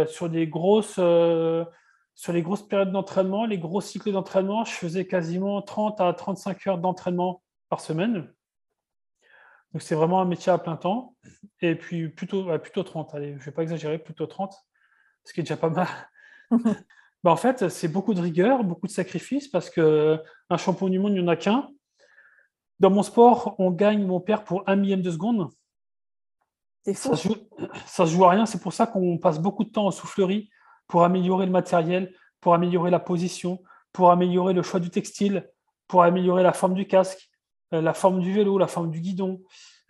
sur 0.09 0.31
des 0.31 0.49
grosses 0.49 0.99
sur 2.15 2.33
les 2.33 2.43
grosses 2.43 2.67
périodes 2.67 2.93
d'entraînement, 2.93 3.47
les 3.47 3.59
gros 3.59 3.81
cycles 3.81 4.13
d'entraînement, 4.13 4.65
je 4.65 4.73
faisais 4.73 5.07
quasiment 5.07 5.63
30 5.63 6.01
à 6.01 6.13
35 6.13 6.67
heures 6.67 6.79
d'entraînement 6.79 7.43
par 7.69 7.81
semaine. 7.81 8.33
Donc 9.73 9.83
c'est 9.83 9.95
vraiment 9.95 10.21
un 10.21 10.25
métier 10.25 10.53
à 10.53 10.59
plein 10.59 10.77
temps. 10.77 11.17
Et 11.61 11.75
puis 11.75 12.09
plutôt, 12.09 12.47
plutôt 12.59 12.83
30, 12.83 13.15
allez, 13.15 13.33
je 13.35 13.39
ne 13.39 13.45
vais 13.45 13.53
pas 13.53 13.63
exagérer, 13.63 13.99
plutôt 13.99 14.27
30, 14.27 14.55
ce 15.25 15.33
qui 15.33 15.41
est 15.41 15.43
déjà 15.45 15.57
pas 15.57 15.71
mal. 15.71 15.89
bah 17.23 17.31
en 17.31 17.37
fait, 17.37 17.69
c'est 17.69 17.89
beaucoup 17.89 18.15
de 18.15 18.21
rigueur, 18.21 18.65
beaucoup 18.65 18.87
de 18.87 18.93
sacrifices, 18.93 19.49
parce 19.49 19.71
qu'un 19.71 20.57
champion 20.59 20.89
du 20.89 20.99
monde, 20.99 21.13
il 21.13 21.23
n'y 21.23 21.29
en 21.29 21.29
a 21.29 21.37
qu'un. 21.37 21.69
Dans 22.81 22.91
mon 22.91 23.03
sport, 23.03 23.55
on 23.59 23.71
gagne, 23.71 24.05
mon 24.05 24.21
père, 24.21 24.45
pour 24.45 24.65
un 24.67 24.77
millième 24.77 25.03
de 25.03 25.11
seconde. 25.11 25.49
Ça 26.95 27.11
ne 27.11 27.17
se 27.17 28.07
joue 28.07 28.25
à 28.25 28.31
rien, 28.31 28.47
c'est 28.47 28.61
pour 28.61 28.73
ça 28.73 28.87
qu'on 28.87 29.19
passe 29.19 29.39
beaucoup 29.39 29.65
de 29.65 29.71
temps 29.71 29.87
en 29.87 29.91
soufflerie 29.91 30.51
pour 30.91 31.05
améliorer 31.05 31.47
le 31.47 31.53
matériel, 31.53 32.13
pour 32.41 32.53
améliorer 32.53 32.91
la 32.91 32.99
position, 32.99 33.63
pour 33.93 34.11
améliorer 34.11 34.53
le 34.53 34.63
choix 34.63 34.81
du 34.81 34.91
textile, 34.91 35.49
pour 35.87 36.03
améliorer 36.03 36.43
la 36.43 36.53
forme 36.53 36.75
du 36.75 36.87
casque, 36.87 37.31
euh, 37.73 37.81
la 37.81 37.95
forme 37.95 38.21
du 38.21 38.33
vélo, 38.33 38.59
la 38.59 38.67
forme 38.67 38.91
du 38.91 39.01
guidon, 39.01 39.41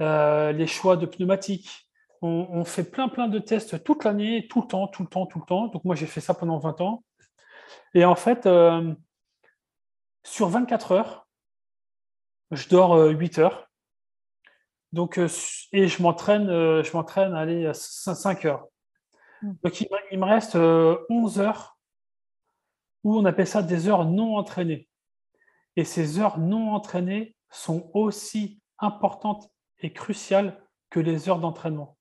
euh, 0.02 0.52
les 0.52 0.66
choix 0.66 0.96
de 0.96 1.06
pneumatiques. 1.06 1.88
On, 2.22 2.66
fait 2.66 2.84
plein, 2.84 3.08
plein 3.08 3.28
de 3.28 3.38
tests 3.38 3.82
toute 3.82 4.04
l'année, 4.04 4.46
tout 4.46 4.60
le 4.60 4.66
temps, 4.66 4.88
tout 4.88 5.02
le 5.02 5.08
temps, 5.08 5.24
tout 5.24 5.38
le 5.38 5.46
temps. 5.46 5.68
Donc 5.68 5.84
moi, 5.84 5.94
j'ai 5.94 6.04
fait 6.04 6.20
ça 6.20 6.34
pendant 6.34 6.58
20 6.58 6.82
ans. 6.82 7.02
Et 7.94 8.04
en 8.04 8.14
fait, 8.14 8.44
euh, 8.44 8.94
sur 10.22 10.50
24 10.50 10.92
heures, 10.92 11.26
je 12.50 12.68
dors 12.68 12.94
8 12.94 13.38
heures. 13.38 13.70
Donc, 14.92 15.18
et 15.72 15.88
je 15.88 16.02
m'entraîne, 16.02 16.48
je 16.48 16.92
m'entraîne 16.92 17.32
à 17.32 17.38
aller 17.38 17.70
5 17.72 18.44
heures. 18.44 18.66
Mm. 19.42 19.53
Donc, 19.62 19.81
il, 19.81 20.18
me 20.18 20.24
reste 20.24 20.57
11 20.57 21.38
euh, 21.38 21.42
heures 21.42 21.79
où 23.05 23.16
on 23.16 23.24
appelle 23.24 23.46
ça 23.46 23.62
des 23.62 23.88
heures 23.88 24.05
non 24.05 24.37
entraînées. 24.37 24.88
Et 25.76 25.85
ces 25.85 26.18
heures 26.18 26.38
non 26.38 26.72
entraînées 26.72 27.37
sont 27.50 27.90
aussi 27.94 28.61
importantes 28.79 29.50
et 29.79 29.92
cruciales 29.92 30.62
que 30.90 31.00
les 31.00 31.29
heures 31.29 31.38
d'entraînement. 31.38 31.96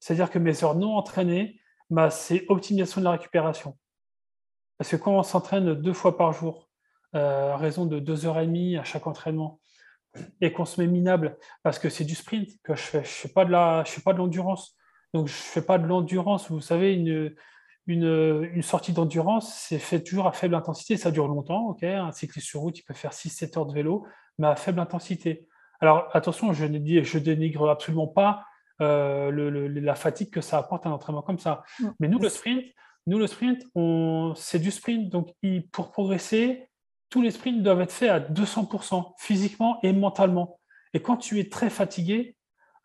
C'est-à-dire 0.00 0.30
que 0.30 0.38
mes 0.38 0.64
heures 0.64 0.74
non 0.74 0.96
entraînées, 0.96 1.60
bah, 1.90 2.10
c'est 2.10 2.44
optimisation 2.48 3.00
de 3.00 3.04
la 3.04 3.12
récupération. 3.12 3.76
Parce 4.76 4.90
que 4.90 4.96
quand 4.96 5.12
on 5.12 5.22
s'entraîne 5.22 5.74
deux 5.74 5.92
fois 5.92 6.16
par 6.16 6.32
jour, 6.32 6.68
euh, 7.14 7.52
à 7.52 7.56
raison 7.56 7.86
de 7.86 7.98
deux 7.98 8.26
heures 8.26 8.38
et 8.38 8.46
demie 8.46 8.76
à 8.76 8.84
chaque 8.84 9.06
entraînement, 9.06 9.60
et 10.40 10.52
qu'on 10.52 10.64
se 10.64 10.80
met 10.80 10.86
minable, 10.86 11.36
parce 11.62 11.78
que 11.78 11.88
c'est 11.88 12.04
du 12.04 12.14
sprint 12.14 12.50
que 12.62 12.74
je 12.74 12.82
fais, 12.82 13.04
je 13.04 13.10
ne 13.10 13.84
fais 13.84 14.00
pas 14.00 14.12
de 14.12 14.18
l'endurance, 14.18 14.76
donc, 15.14 15.26
je 15.26 15.32
ne 15.32 15.38
fais 15.38 15.62
pas 15.62 15.78
de 15.78 15.86
l'endurance, 15.86 16.50
vous 16.50 16.60
savez, 16.60 16.94
une, 16.94 17.34
une, 17.86 18.62
sortie 18.62 18.92
d'endurance, 18.92 19.54
c'est 19.54 19.78
fait 19.78 20.02
toujours 20.02 20.26
à 20.26 20.32
faible 20.32 20.54
intensité, 20.54 20.96
ça 20.96 21.10
dure 21.10 21.26
longtemps, 21.28 21.68
ok? 21.68 21.82
Un 21.84 22.12
cycliste 22.12 22.46
sur 22.46 22.60
route, 22.60 22.78
il 22.78 22.82
peut 22.82 22.94
faire 22.94 23.12
6-7 23.12 23.58
heures 23.58 23.66
de 23.66 23.72
vélo, 23.72 24.06
mais 24.38 24.46
à 24.46 24.56
faible 24.56 24.80
intensité. 24.80 25.48
Alors 25.80 26.08
attention, 26.12 26.52
je 26.52 26.64
ne 26.64 27.02
je 27.02 27.18
dénigre 27.18 27.68
absolument 27.70 28.08
pas 28.08 28.44
euh, 28.80 29.70
la 29.80 29.94
fatigue 29.94 30.30
que 30.30 30.40
ça 30.40 30.58
apporte 30.58 30.86
à 30.86 30.90
un 30.90 30.92
entraînement 30.92 31.22
comme 31.22 31.38
ça. 31.38 31.62
Mais 31.98 32.08
nous, 32.08 32.18
le 32.18 32.28
sprint, 32.28 32.64
nous, 33.06 33.18
le 33.18 33.26
sprint, 33.26 33.62
c'est 34.36 34.58
du 34.58 34.70
sprint. 34.70 35.08
Donc, 35.08 35.34
pour 35.72 35.90
progresser, 35.90 36.68
tous 37.08 37.22
les 37.22 37.30
sprints 37.30 37.62
doivent 37.62 37.80
être 37.80 37.92
faits 37.92 38.10
à 38.10 38.20
200%, 38.20 39.14
physiquement 39.18 39.78
et 39.82 39.92
mentalement. 39.92 40.60
Et 40.92 41.00
quand 41.00 41.16
tu 41.16 41.40
es 41.40 41.48
très 41.48 41.70
fatigué, 41.70 42.36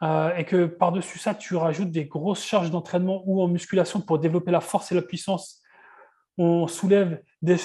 euh, 0.03 0.35
et 0.35 0.43
que 0.43 0.65
par-dessus 0.65 1.17
ça, 1.17 1.33
tu 1.33 1.55
rajoutes 1.55 1.91
des 1.91 2.05
grosses 2.05 2.43
charges 2.43 2.71
d'entraînement 2.71 3.23
ou 3.25 3.41
en 3.41 3.47
musculation 3.47 4.01
pour 4.01 4.19
développer 4.19 4.51
la 4.51 4.59
force 4.59 4.91
et 4.91 4.95
la 4.95 5.01
puissance, 5.01 5.61
on 6.37 6.67
soulève 6.67 7.21
des, 7.41 7.57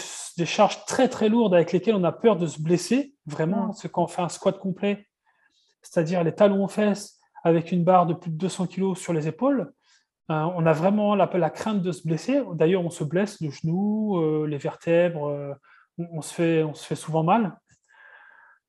charges 0.45 0.85
très 0.85 1.09
très 1.09 1.29
lourdes 1.29 1.55
avec 1.55 1.73
lesquelles 1.73 1.97
on 1.97 2.05
a 2.05 2.13
peur 2.13 2.37
de 2.37 2.47
se 2.47 2.63
blesser, 2.63 3.15
vraiment, 3.27 3.73
ce 3.73 3.89
qu'on 3.89 4.07
fait 4.07 4.23
un 4.23 4.29
squat 4.29 4.59
complet, 4.59 5.09
c'est-à-dire 5.83 6.23
les 6.23 6.35
talons 6.35 6.65
aux 6.65 6.69
fesses 6.69 7.19
avec 7.43 7.73
une 7.73 7.83
barre 7.83 8.07
de 8.07 8.15
plus 8.15 8.31
de 8.31 8.37
200 8.37 8.67
kg 8.67 8.95
sur 8.95 9.13
les 9.13 9.27
épaules, 9.27 9.73
euh, 10.31 10.35
on 10.35 10.67
a 10.67 10.73
vraiment 10.73 11.15
la, 11.15 11.29
la, 11.33 11.51
crainte 11.51 11.81
de 11.83 11.91
se 11.91 12.07
blesser. 12.07 12.43
D'ailleurs, 12.55 12.85
on 12.85 12.91
se 12.91 13.03
blesse 13.03 13.41
le 13.41 13.51
genou, 13.51 14.19
euh, 14.19 14.47
les 14.47 14.59
vertèbres, 14.59 15.57
on, 15.97 16.21
se 16.21 16.35
fait, 16.35 16.63
on 16.63 16.75
se 16.75 16.85
fait 16.87 16.95
souvent 16.95 17.25
mal. 17.25 17.57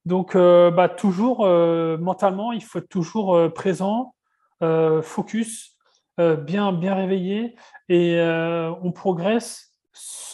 Donc, 0.10 0.36
euh, 0.36 0.72
bah, 0.72 0.89
toujours 0.89 1.45
euh, 1.45 1.95
mentalement, 2.00 2.52
il 2.52 2.63
faut 2.63 2.80
être 2.80 2.89
toujours 2.89 3.36
euh, 3.36 3.48
présent, 3.48 4.15
focus, 5.04 5.78
bien, 6.17 6.74
bien 6.74 6.95
réveillé, 6.95 7.56
et 7.88 8.19
on 8.82 8.91
progresse 8.91 9.74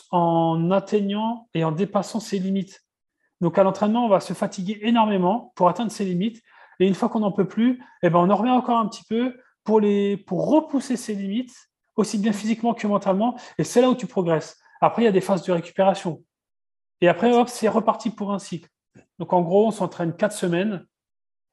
en 0.09 0.71
atteignant 0.71 1.47
et 1.53 1.63
en 1.63 1.71
dépassant 1.71 2.19
ses 2.19 2.39
limites. 2.39 2.81
Donc, 3.39 3.59
à 3.59 3.63
l'entraînement, 3.63 4.03
on 4.05 4.09
va 4.09 4.19
se 4.19 4.33
fatiguer 4.33 4.79
énormément 4.81 5.53
pour 5.55 5.69
atteindre 5.69 5.91
ses 5.91 6.05
limites, 6.05 6.41
et 6.79 6.87
une 6.87 6.95
fois 6.95 7.07
qu'on 7.09 7.19
n'en 7.19 7.31
peut 7.31 7.47
plus, 7.47 7.83
eh 8.01 8.09
ben, 8.09 8.17
on 8.17 8.31
en 8.31 8.35
remet 8.35 8.49
encore 8.49 8.79
un 8.79 8.87
petit 8.87 9.03
peu 9.07 9.35
pour, 9.63 9.79
les, 9.79 10.17
pour 10.17 10.49
repousser 10.49 10.97
ses 10.97 11.13
limites, 11.13 11.53
aussi 11.95 12.17
bien 12.17 12.33
physiquement 12.33 12.73
que 12.73 12.87
mentalement, 12.87 13.37
et 13.59 13.63
c'est 13.63 13.81
là 13.81 13.91
où 13.91 13.95
tu 13.95 14.07
progresses. 14.07 14.57
Après, 14.81 15.03
il 15.03 15.05
y 15.05 15.09
a 15.09 15.11
des 15.11 15.21
phases 15.21 15.43
de 15.43 15.51
récupération. 15.51 16.23
Et 16.99 17.07
après, 17.07 17.31
hop, 17.31 17.47
c'est 17.47 17.67
reparti 17.67 18.09
pour 18.09 18.33
un 18.33 18.39
cycle. 18.39 18.69
Donc 19.19 19.33
en 19.33 19.41
gros, 19.41 19.67
on 19.67 19.71
s'entraîne 19.71 20.15
quatre 20.15 20.35
semaines 20.35 20.85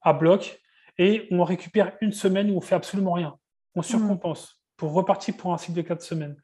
à 0.03 0.13
bloc 0.13 0.61
et 0.99 1.29
on 1.31 1.45
récupère 1.45 1.93
une 2.01 2.13
semaine 2.13 2.51
où 2.51 2.57
on 2.57 2.61
fait 2.61 2.75
absolument 2.75 3.13
rien. 3.13 3.37
On 3.75 3.81
hmm. 3.81 3.85
surcompense 3.85 4.63
pour 4.77 4.93
repartir 4.93 5.37
pour 5.37 5.53
un 5.53 5.59
cycle 5.59 5.77
de 5.77 5.83
quatre 5.83 6.03
semaines. 6.03 6.37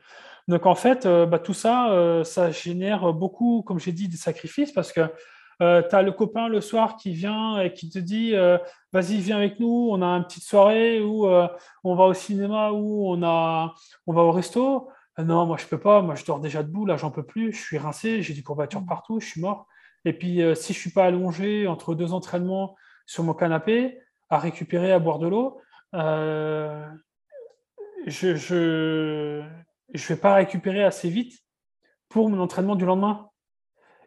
Donc 0.49 0.65
en 0.65 0.75
fait, 0.75 1.05
euh, 1.05 1.27
bah, 1.27 1.39
tout 1.39 1.55
ça, 1.55 1.91
euh, 1.91 2.25
ça 2.25 2.51
génère 2.51 3.13
beaucoup, 3.13 3.63
comme 3.63 3.79
j'ai 3.79 3.93
dit, 3.93 4.09
des 4.09 4.17
sacrifices 4.17 4.73
parce 4.73 4.93
que 4.93 5.03
euh, 5.61 5.83
tu 5.89 5.95
as 5.95 6.03
le 6.03 6.13
copain 6.13 6.49
le 6.49 6.61
soir 6.61 6.97
qui 6.97 7.13
vient 7.13 7.61
et 7.61 7.73
qui 7.73 7.91
te 7.91 7.99
dit 7.99 8.33
vas-y, 8.93 9.19
viens 9.19 9.37
avec 9.37 9.59
nous, 9.61 9.89
on 9.91 10.01
a 10.03 10.07
une 10.07 10.25
petite 10.25 10.45
soirée 10.45 11.01
où 11.01 11.27
on 11.27 11.95
va 11.97 12.05
au 12.05 12.15
cinéma, 12.15 12.71
ou 12.71 13.11
on, 13.13 13.23
a, 13.25 13.75
on 14.07 14.13
va 14.13 14.23
au 14.23 14.31
resto. 14.31 14.89
non, 15.19 15.47
moi 15.47 15.57
je 15.59 15.67
peux 15.67 15.81
pas, 15.81 16.01
moi 16.01 16.15
je 16.15 16.25
dors 16.25 16.39
déjà 16.39 16.63
debout, 16.63 16.87
là 16.87 16.97
j'en 16.97 17.11
peux 17.11 17.25
plus, 17.25 17.53
je 17.53 17.61
suis 17.61 17.77
rincé, 17.77 18.23
j'ai 18.23 18.35
des 18.35 18.43
courbatures 18.43 18.83
hmm. 18.83 18.87
partout, 18.87 19.21
je 19.21 19.27
suis 19.27 19.41
mort. 19.41 19.67
Et 20.09 20.15
puis, 20.15 20.41
euh, 20.41 20.55
si 20.55 20.73
je 20.73 20.79
ne 20.79 20.81
suis 20.81 20.91
pas 20.91 21.05
allongé 21.05 21.67
entre 21.67 21.95
deux 21.95 22.15
entraînements 22.15 22.75
sur 23.05 23.25
mon 23.25 23.35
canapé, 23.35 24.01
à 24.31 24.39
récupérer, 24.39 24.91
à 24.91 24.99
boire 24.99 25.19
de 25.19 25.29
l'eau, 25.29 25.61
euh, 25.95 26.89
je 28.07 29.43
ne 29.43 29.45
vais 29.93 30.17
pas 30.17 30.37
récupérer 30.37 30.83
assez 30.83 31.11
vite 31.11 31.39
pour 32.09 32.31
mon 32.31 32.41
entraînement 32.41 32.75
du 32.75 32.87
lendemain. 32.87 33.29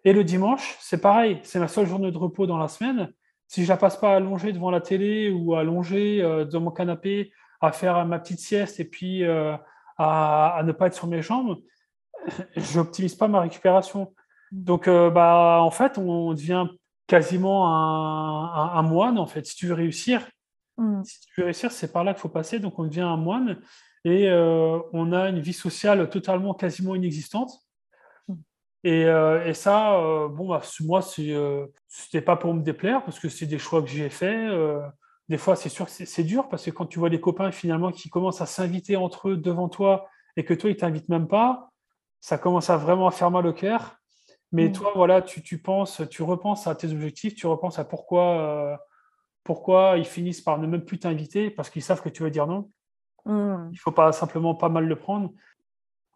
Et 0.03 0.11
le 0.11 0.23
dimanche, 0.23 0.75
c'est 0.79 1.01
pareil, 1.01 1.39
c'est 1.43 1.59
ma 1.59 1.67
seule 1.67 1.85
journée 1.85 2.11
de 2.11 2.17
repos 2.17 2.47
dans 2.47 2.57
la 2.57 2.67
semaine. 2.67 3.13
Si 3.47 3.61
je 3.61 3.67
ne 3.67 3.73
la 3.73 3.77
passe 3.77 3.97
pas 3.97 4.15
allongée 4.15 4.53
devant 4.53 4.71
la 4.71 4.81
télé 4.81 5.29
ou 5.29 5.53
allongée 5.53 6.23
euh, 6.23 6.45
dans 6.45 6.61
mon 6.61 6.71
canapé 6.71 7.31
à 7.61 7.71
faire 7.71 8.03
ma 8.07 8.17
petite 8.17 8.39
sieste 8.39 8.79
et 8.79 8.85
puis 8.85 9.23
à, 9.23 9.61
à, 9.99 10.63
ne 10.63 10.71
pas 10.71 10.87
être 10.87 10.95
sur 10.95 11.05
mes 11.05 11.21
jambes, 11.21 11.61
je 12.55 12.79
n'optimise 12.79 13.13
pas 13.13 13.27
ma 13.27 13.41
récupération. 13.41 14.11
Donc, 14.51 14.87
euh, 14.87 15.09
bah, 15.09 15.59
en 15.61 15.71
fait, 15.71 15.97
on 15.97 16.33
devient 16.33 16.67
quasiment 17.07 17.67
un, 17.67 18.81
moine, 18.83 19.17
en 19.17 19.25
fait. 19.25 19.45
Si 19.45 19.55
tu 19.55 19.67
veux 19.67 19.73
réussir, 19.73 20.27
mm. 20.77 21.03
si 21.03 21.21
tu 21.21 21.41
veux 21.41 21.45
réussir, 21.45 21.71
c'est 21.71 21.91
par 21.91 22.03
là 22.03 22.13
qu'il 22.13 22.21
faut 22.21 22.29
passer. 22.29 22.59
Donc, 22.59 22.77
on 22.77 22.83
devient 22.83 23.01
un 23.01 23.17
moine 23.17 23.59
et 24.03 24.29
euh, 24.29 24.79
on 24.93 25.13
a 25.13 25.29
une 25.29 25.39
vie 25.39 25.53
sociale 25.53 26.09
totalement, 26.09 26.53
quasiment 26.53 26.95
inexistante. 26.95 27.51
Mm. 28.27 28.33
Euh, 28.87 29.45
et, 29.45 29.53
ça, 29.53 29.97
bon, 30.29 30.49
bah, 30.49 30.61
moi, 30.81 31.01
ce 31.01 31.65
n'était 32.05 32.21
pas 32.21 32.35
pour 32.35 32.53
me 32.53 32.61
déplaire 32.61 33.03
parce 33.05 33.19
que 33.19 33.29
c'est 33.29 33.45
des 33.45 33.59
choix 33.59 33.81
que 33.81 33.89
j'ai 33.89 34.09
faits. 34.09 34.51
des 35.29 35.37
fois, 35.37 35.55
c'est 35.55 35.69
sûr 35.69 35.85
que 35.85 35.91
c'est 35.91 36.23
dur 36.23 36.49
parce 36.49 36.65
que 36.65 36.71
quand 36.71 36.87
tu 36.87 36.99
vois 36.99 37.09
des 37.09 37.21
copains 37.21 37.51
finalement 37.51 37.91
qui 37.91 38.09
commencent 38.09 38.41
à 38.41 38.45
s'inviter 38.45 38.97
entre 38.97 39.29
eux 39.29 39.37
devant 39.37 39.69
toi 39.69 40.09
et 40.35 40.43
que 40.43 40.53
toi, 40.53 40.69
ils 40.69 40.73
ne 40.73 40.79
t'invitent 40.79 41.09
même 41.09 41.27
pas, 41.27 41.71
ça 42.19 42.37
commence 42.37 42.69
à 42.69 42.77
vraiment 42.77 43.09
faire 43.11 43.31
mal 43.31 43.47
au 43.47 43.53
cœur. 43.53 44.00
Mais 44.51 44.67
mmh. 44.67 44.73
toi, 44.73 44.91
voilà, 44.95 45.21
tu, 45.21 45.41
tu, 45.41 45.57
penses, 45.57 46.01
tu 46.09 46.23
repenses 46.23 46.67
à 46.67 46.75
tes 46.75 46.91
objectifs, 46.91 47.35
tu 47.35 47.47
repenses 47.47 47.79
à 47.79 47.85
pourquoi, 47.85 48.39
euh, 48.39 48.77
pourquoi 49.43 49.95
ils 49.97 50.05
finissent 50.05 50.41
par 50.41 50.57
ne 50.59 50.67
même 50.67 50.83
plus 50.83 50.99
t'inviter 50.99 51.49
parce 51.49 51.69
qu'ils 51.69 51.83
savent 51.83 52.01
que 52.01 52.09
tu 52.09 52.23
vas 52.23 52.29
dire 52.29 52.47
non. 52.47 52.69
Mmh. 53.25 53.69
Il 53.69 53.73
ne 53.73 53.79
faut 53.79 53.91
pas 53.91 54.11
simplement 54.11 54.55
pas 54.55 54.69
mal 54.69 54.85
le 54.85 54.95
prendre. 54.95 55.31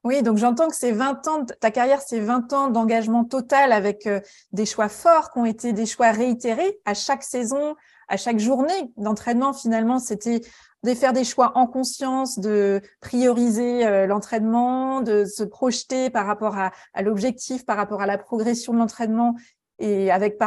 Oui, 0.03 0.21
donc 0.21 0.37
j'entends 0.37 0.67
que 0.67 0.75
c'est 0.75 0.91
20 0.91 1.27
ans, 1.27 1.45
ta 1.45 1.71
carrière, 1.71 1.99
c'est 1.99 2.19
20 2.19 2.53
ans 2.53 2.69
d'engagement 2.69 3.23
total 3.23 3.71
avec 3.71 4.05
euh, 4.05 4.19
des 4.51 4.67
choix 4.67 4.87
forts 4.87 5.31
qui 5.31 5.39
ont 5.39 5.45
été 5.45 5.73
des 5.73 5.87
choix 5.87 6.11
réitérés 6.11 6.79
à 6.85 6.93
chaque 6.93 7.23
saison, 7.23 7.75
à 8.07 8.17
chaque 8.17 8.39
journée 8.39 8.93
d'entraînement. 8.97 9.53
Finalement, 9.53 9.99
c'était 9.99 10.41
de 10.83 10.93
faire 10.93 11.13
des 11.13 11.23
choix 11.23 11.51
en 11.55 11.67
conscience, 11.67 12.39
de 12.39 12.81
prioriser 13.01 13.85
euh, 13.85 14.05
l'entraînement, 14.05 15.01
de 15.01 15.25
se 15.25 15.43
projeter 15.43 16.09
par 16.09 16.25
rapport 16.25 16.55
à, 16.57 16.71
l'objectif, 17.01 17.65
par 17.65 17.77
rapport 17.77 18.01
à 18.01 18.05
la 18.05 18.17
progression 18.17 18.73
de 18.73 18.77
l'entraînement 18.77 19.35
et 19.79 20.11
avec 20.11 20.37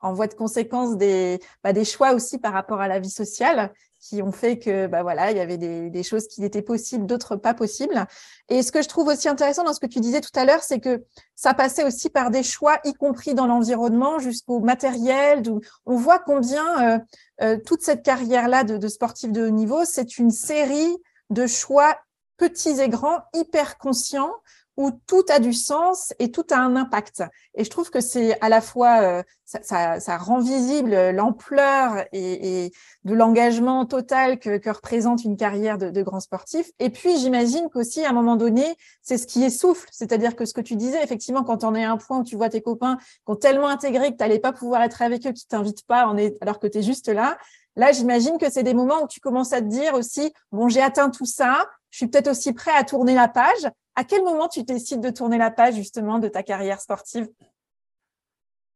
en 0.00 0.12
voie 0.12 0.26
de 0.26 0.34
conséquence 0.34 0.96
des, 0.96 1.40
bah, 1.62 1.72
des 1.72 1.84
choix 1.84 2.12
aussi 2.12 2.38
par 2.38 2.52
rapport 2.52 2.80
à 2.80 2.88
la 2.88 3.00
vie 3.00 3.10
sociale 3.10 3.72
qui 4.04 4.22
ont 4.22 4.32
fait 4.32 4.58
que 4.58 4.86
bah 4.86 5.02
voilà 5.02 5.30
il 5.30 5.38
y 5.38 5.40
avait 5.40 5.56
des, 5.56 5.88
des 5.88 6.02
choses 6.02 6.28
qui 6.28 6.44
étaient 6.44 6.62
possibles 6.62 7.06
d'autres 7.06 7.36
pas 7.36 7.54
possibles. 7.54 8.06
Et 8.50 8.62
ce 8.62 8.70
que 8.70 8.82
je 8.82 8.88
trouve 8.88 9.08
aussi 9.08 9.28
intéressant 9.28 9.64
dans 9.64 9.72
ce 9.72 9.80
que 9.80 9.86
tu 9.86 10.00
disais 10.00 10.20
tout 10.20 10.38
à 10.38 10.44
l'heure 10.44 10.62
c'est 10.62 10.78
que 10.78 11.04
ça 11.34 11.54
passait 11.54 11.84
aussi 11.84 12.10
par 12.10 12.30
des 12.30 12.42
choix 12.42 12.78
y 12.84 12.92
compris 12.92 13.34
dans 13.34 13.46
l'environnement 13.46 14.18
jusqu'au 14.18 14.60
matériel 14.60 15.42
on 15.86 15.96
voit 15.96 16.18
combien 16.18 16.94
euh, 16.94 16.98
euh, 17.42 17.58
toute 17.64 17.82
cette 17.82 18.02
carrière 18.02 18.48
là 18.48 18.62
de, 18.62 18.76
de 18.76 18.88
sportif 18.88 19.32
de 19.32 19.46
haut 19.46 19.50
niveau 19.50 19.84
c'est 19.84 20.18
une 20.18 20.30
série 20.30 20.96
de 21.30 21.46
choix 21.46 21.96
petits 22.36 22.80
et 22.80 22.88
grands 22.88 23.22
hyper 23.32 23.78
conscients 23.78 24.32
où 24.76 24.90
tout 25.06 25.24
a 25.28 25.38
du 25.38 25.52
sens 25.52 26.12
et 26.18 26.30
tout 26.30 26.44
a 26.50 26.56
un 26.56 26.76
impact. 26.76 27.22
Et 27.54 27.64
je 27.64 27.70
trouve 27.70 27.90
que 27.90 28.00
c'est 28.00 28.40
à 28.40 28.48
la 28.48 28.60
fois, 28.60 29.00
euh, 29.02 29.22
ça, 29.44 30.00
ça, 30.00 30.18
rend 30.18 30.40
visible 30.40 31.10
l'ampleur 31.10 32.04
et, 32.12 32.64
et, 32.64 32.72
de 33.04 33.14
l'engagement 33.14 33.86
total 33.86 34.38
que, 34.38 34.58
que, 34.58 34.70
représente 34.70 35.24
une 35.24 35.36
carrière 35.36 35.78
de, 35.78 35.90
de 35.90 36.02
grand 36.02 36.20
sportif. 36.20 36.70
Et 36.78 36.90
puis, 36.90 37.18
j'imagine 37.18 37.68
qu'aussi, 37.72 38.04
à 38.04 38.10
un 38.10 38.12
moment 38.12 38.36
donné, 38.36 38.64
c'est 39.02 39.18
ce 39.18 39.26
qui 39.26 39.44
essouffle. 39.44 39.88
C'est-à-dire 39.92 40.34
que 40.34 40.44
ce 40.44 40.54
que 40.54 40.60
tu 40.60 40.76
disais, 40.76 41.02
effectivement, 41.02 41.44
quand 41.44 41.62
on 41.62 41.74
est 41.74 41.84
à 41.84 41.92
un 41.92 41.96
point 41.96 42.18
où 42.18 42.24
tu 42.24 42.36
vois 42.36 42.48
tes 42.48 42.62
copains 42.62 42.96
qui 42.96 43.32
ont 43.32 43.36
tellement 43.36 43.68
intégré 43.68 44.10
que 44.10 44.16
tu 44.16 44.22
n'allais 44.22 44.40
pas 44.40 44.52
pouvoir 44.52 44.82
être 44.82 45.02
avec 45.02 45.26
eux, 45.26 45.32
qui 45.32 45.46
t'invitent 45.46 45.86
pas, 45.86 46.06
en 46.06 46.16
est, 46.16 46.36
alors 46.40 46.58
que 46.58 46.66
tu 46.66 46.78
es 46.78 46.82
juste 46.82 47.08
là, 47.08 47.36
Là, 47.76 47.90
j'imagine 47.92 48.38
que 48.38 48.50
c'est 48.50 48.62
des 48.62 48.74
moments 48.74 49.02
où 49.02 49.08
tu 49.08 49.20
commences 49.20 49.52
à 49.52 49.60
te 49.60 49.66
dire 49.66 49.94
aussi, 49.94 50.32
bon, 50.52 50.68
j'ai 50.68 50.80
atteint 50.80 51.10
tout 51.10 51.26
ça, 51.26 51.68
je 51.90 51.98
suis 51.98 52.06
peut-être 52.06 52.28
aussi 52.28 52.52
prêt 52.52 52.70
à 52.76 52.84
tourner 52.84 53.14
la 53.14 53.28
page. 53.28 53.68
À 53.96 54.04
quel 54.04 54.22
moment 54.22 54.48
tu 54.48 54.64
décides 54.64 55.00
de 55.00 55.10
tourner 55.10 55.38
la 55.38 55.50
page 55.50 55.74
justement 55.74 56.18
de 56.18 56.28
ta 56.28 56.42
carrière 56.42 56.80
sportive? 56.80 57.28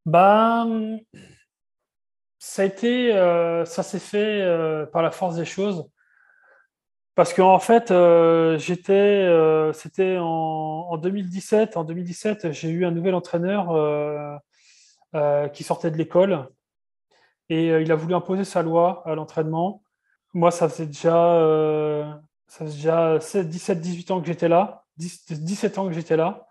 Ben, 0.07 1.00
ça 2.38 2.62
a 2.62 2.64
été, 2.64 3.14
euh, 3.14 3.64
ça 3.64 3.83
s'est 3.83 3.98
fait 3.98 4.40
euh, 4.42 4.87
par 4.87 5.02
la 5.02 5.11
force 5.11 5.37
des 5.37 5.44
choses. 5.44 5.88
Parce 7.14 7.35
qu'en 7.35 7.52
en 7.52 7.59
fait, 7.59 7.90
euh, 7.90 8.59
j'étais, 8.59 9.28
c'était 9.74 10.18
en, 10.20 10.96
2017. 10.98 11.76
En 11.76 11.85
2017, 11.85 12.52
j'ai 12.52 12.70
eu 12.70 12.85
un 12.87 12.92
nouvel 12.92 13.14
entraîneur 13.14 14.40
qui 15.52 15.64
sortait 15.64 15.90
de 15.90 15.96
l'école 15.96 16.48
et 17.48 17.68
il 17.68 17.90
a 17.90 17.96
voulu 17.96 18.14
imposer 18.14 18.44
sa 18.44 18.62
loi 18.62 19.02
à 19.04 19.14
l'entraînement. 19.14 19.83
Moi, 20.33 20.50
ça 20.52 20.68
faisait 20.68 20.87
déjà, 20.87 22.20
ça 22.46 22.64
faisait 22.66 22.76
déjà 22.76 23.18
17-18 23.18 24.12
ans 24.12 24.20
que 24.20 24.26
j'étais 24.28 24.48
là. 24.48 24.85
17 24.98 25.78
ans 25.78 25.87
que 25.87 25.94
j'étais 25.94 26.16
là. 26.16 26.46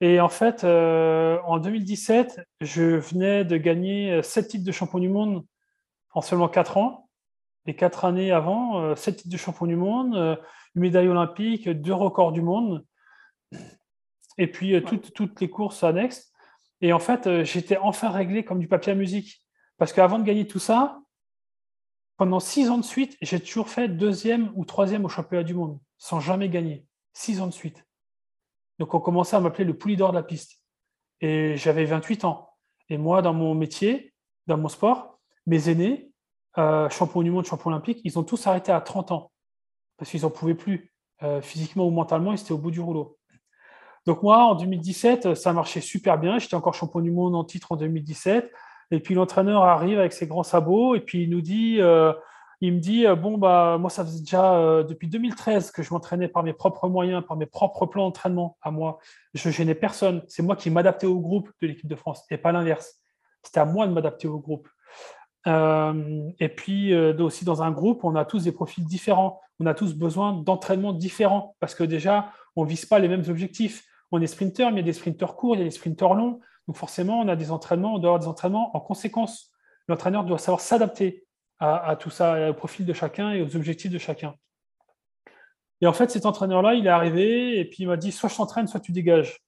Et 0.00 0.20
en 0.20 0.28
fait, 0.28 0.64
euh, 0.64 1.38
en 1.44 1.58
2017, 1.58 2.40
je 2.60 2.82
venais 2.96 3.44
de 3.44 3.56
gagner 3.56 4.22
7 4.22 4.48
titres 4.48 4.64
de 4.64 4.72
champion 4.72 4.98
du 4.98 5.08
monde 5.08 5.44
en 6.12 6.20
seulement 6.20 6.48
4 6.48 6.76
ans. 6.76 7.08
les 7.66 7.74
quatre 7.74 8.04
années 8.04 8.30
avant, 8.30 8.94
sept 8.94 9.16
titres 9.16 9.30
de 9.30 9.36
champion 9.38 9.66
du 9.66 9.76
monde, 9.76 10.14
une 10.74 10.82
médaille 10.82 11.08
olympique, 11.08 11.68
deux 11.68 11.94
records 11.94 12.32
du 12.32 12.42
monde, 12.42 12.84
et 14.36 14.46
puis 14.46 14.82
toutes, 14.84 15.14
toutes 15.14 15.40
les 15.40 15.48
courses 15.48 15.82
annexes. 15.82 16.30
Et 16.82 16.92
en 16.92 16.98
fait, 16.98 17.44
j'étais 17.44 17.78
enfin 17.78 18.10
réglé 18.10 18.44
comme 18.44 18.58
du 18.58 18.68
papier 18.68 18.92
à 18.92 18.94
musique. 18.94 19.44
Parce 19.78 19.92
qu'avant 19.92 20.18
de 20.18 20.24
gagner 20.24 20.46
tout 20.46 20.58
ça, 20.58 21.00
pendant 22.16 22.40
six 22.40 22.68
ans 22.70 22.78
de 22.78 22.84
suite, 22.84 23.16
j'ai 23.22 23.40
toujours 23.40 23.68
fait 23.68 23.88
deuxième 23.88 24.52
ou 24.54 24.64
troisième 24.64 25.04
au 25.04 25.08
championnat 25.08 25.42
du 25.42 25.54
monde, 25.54 25.80
sans 25.98 26.20
jamais 26.20 26.48
gagner. 26.48 26.86
Six 27.14 27.40
ans 27.40 27.46
de 27.46 27.52
suite. 27.52 27.86
Donc 28.78 28.92
on 28.92 29.00
commençait 29.00 29.36
à 29.36 29.40
m'appeler 29.40 29.64
le 29.64 29.76
pouli 29.76 29.96
d'or 29.96 30.10
de 30.10 30.16
la 30.16 30.22
piste. 30.22 30.60
Et 31.20 31.56
j'avais 31.56 31.86
28 31.86 32.24
ans. 32.24 32.50
Et 32.90 32.98
moi, 32.98 33.22
dans 33.22 33.32
mon 33.32 33.54
métier, 33.54 34.12
dans 34.46 34.58
mon 34.58 34.68
sport, 34.68 35.18
mes 35.46 35.70
aînés, 35.70 36.10
euh, 36.58 36.88
champions 36.90 37.22
du 37.22 37.30
monde, 37.30 37.46
champions 37.46 37.70
olympiques, 37.70 38.00
ils 38.04 38.18
ont 38.18 38.24
tous 38.24 38.46
arrêté 38.46 38.72
à 38.72 38.80
30 38.80 39.12
ans. 39.12 39.32
Parce 39.96 40.10
qu'ils 40.10 40.22
n'en 40.22 40.30
pouvaient 40.30 40.54
plus. 40.54 40.92
Euh, 41.22 41.40
physiquement 41.40 41.86
ou 41.86 41.90
mentalement, 41.90 42.32
ils 42.32 42.40
étaient 42.40 42.52
au 42.52 42.58
bout 42.58 42.72
du 42.72 42.80
rouleau. 42.80 43.16
Donc 44.06 44.22
moi, 44.22 44.44
en 44.44 44.54
2017, 44.54 45.34
ça 45.34 45.52
marchait 45.52 45.80
super 45.80 46.18
bien. 46.18 46.38
J'étais 46.38 46.56
encore 46.56 46.74
champion 46.74 47.00
du 47.00 47.10
monde 47.10 47.34
en 47.34 47.44
titre 47.44 47.72
en 47.72 47.76
2017. 47.76 48.52
Et 48.90 49.00
puis 49.00 49.14
l'entraîneur 49.14 49.62
arrive 49.62 49.98
avec 49.98 50.12
ses 50.12 50.26
grands 50.26 50.42
sabots 50.42 50.94
et 50.94 51.00
puis 51.00 51.22
il 51.22 51.30
nous 51.30 51.40
dit, 51.40 51.80
euh, 51.80 52.12
il 52.66 52.74
me 52.74 52.78
dit, 52.78 53.06
euh, 53.06 53.14
bon, 53.14 53.36
bah, 53.36 53.76
moi, 53.78 53.90
ça 53.90 54.04
faisait 54.04 54.20
déjà 54.20 54.54
euh, 54.54 54.82
depuis 54.84 55.08
2013 55.08 55.70
que 55.70 55.82
je 55.82 55.92
m'entraînais 55.92 56.28
par 56.28 56.42
mes 56.42 56.52
propres 56.52 56.88
moyens, 56.88 57.24
par 57.26 57.36
mes 57.36 57.46
propres 57.46 57.86
plans 57.86 58.04
d'entraînement 58.04 58.56
à 58.62 58.70
moi. 58.70 58.98
Je 59.34 59.50
gênais 59.50 59.74
personne. 59.74 60.22
C'est 60.28 60.42
moi 60.42 60.56
qui 60.56 60.70
m'adaptais 60.70 61.06
au 61.06 61.20
groupe 61.20 61.50
de 61.60 61.66
l'équipe 61.66 61.88
de 61.88 61.96
France 61.96 62.24
et 62.30 62.38
pas 62.38 62.52
l'inverse. 62.52 63.00
C'était 63.42 63.60
à 63.60 63.64
moi 63.64 63.86
de 63.86 63.92
m'adapter 63.92 64.28
au 64.28 64.38
groupe. 64.38 64.68
et 65.46 66.48
puis 66.48 66.94
aussi 66.94 67.44
dans 67.44 67.62
un 67.62 67.70
groupe, 67.70 68.02
on 68.04 68.16
a 68.16 68.24
tous 68.24 68.44
des 68.44 68.52
profils 68.52 68.84
différents. 68.84 69.40
On 69.60 69.66
a 69.66 69.74
tous 69.74 69.94
besoin 69.94 70.32
d'entraînements 70.32 70.94
différents 70.94 71.54
parce 71.60 71.74
que 71.74 71.84
déjà, 71.84 72.32
on 72.56 72.64
ne 72.64 72.68
vise 72.68 72.86
pas 72.86 72.98
les 72.98 73.08
mêmes 73.08 73.24
objectifs. 73.28 73.84
On 74.10 74.22
est 74.22 74.26
sprinter, 74.26 74.70
mais 74.70 74.80
il 74.80 74.86
y 74.86 74.88
a 74.88 74.90
des 74.90 74.92
sprinteurs 74.94 75.36
courts, 75.36 75.56
il 75.56 75.58
y 75.58 75.62
a 75.62 75.64
des 75.64 75.70
sprinteurs 75.70 76.14
longs. 76.14 76.40
Donc 76.66 76.76
forcément, 76.76 77.20
on 77.20 77.28
a 77.28 77.36
des 77.36 77.50
entraînements, 77.50 77.94
on 77.94 77.98
doit 77.98 78.10
avoir 78.10 78.20
des 78.20 78.28
entraînements 78.28 78.74
en 78.74 78.80
conséquence. 78.80 79.50
L'entraîneur 79.88 80.24
doit 80.24 80.38
savoir 80.38 80.60
s'adapter 80.60 81.23
à, 81.64 81.96
tout 81.96 82.10
ça, 82.10 82.50
au 82.50 82.54
profil 82.54 82.86
de 82.86 82.92
chacun 82.92 83.32
et 83.32 83.42
aux 83.42 83.56
objectifs 83.56 83.90
de 83.90 83.98
chacun. 83.98 84.34
Et 85.80 85.86
en 85.86 85.92
fait, 85.92 86.10
cet 86.10 86.26
entraîneur-là, 86.26 86.74
il 86.74 86.86
est 86.86 86.90
arrivé 86.90 87.58
et 87.58 87.64
puis 87.64 87.78
il 87.80 87.88
m'a 87.88 87.96
dit 87.96 88.12
soit 88.12 88.28
je 88.28 88.36
t'entraîne, 88.36 88.66
soit 88.66 88.80
tu 88.80 88.92
dégages. 88.92 89.38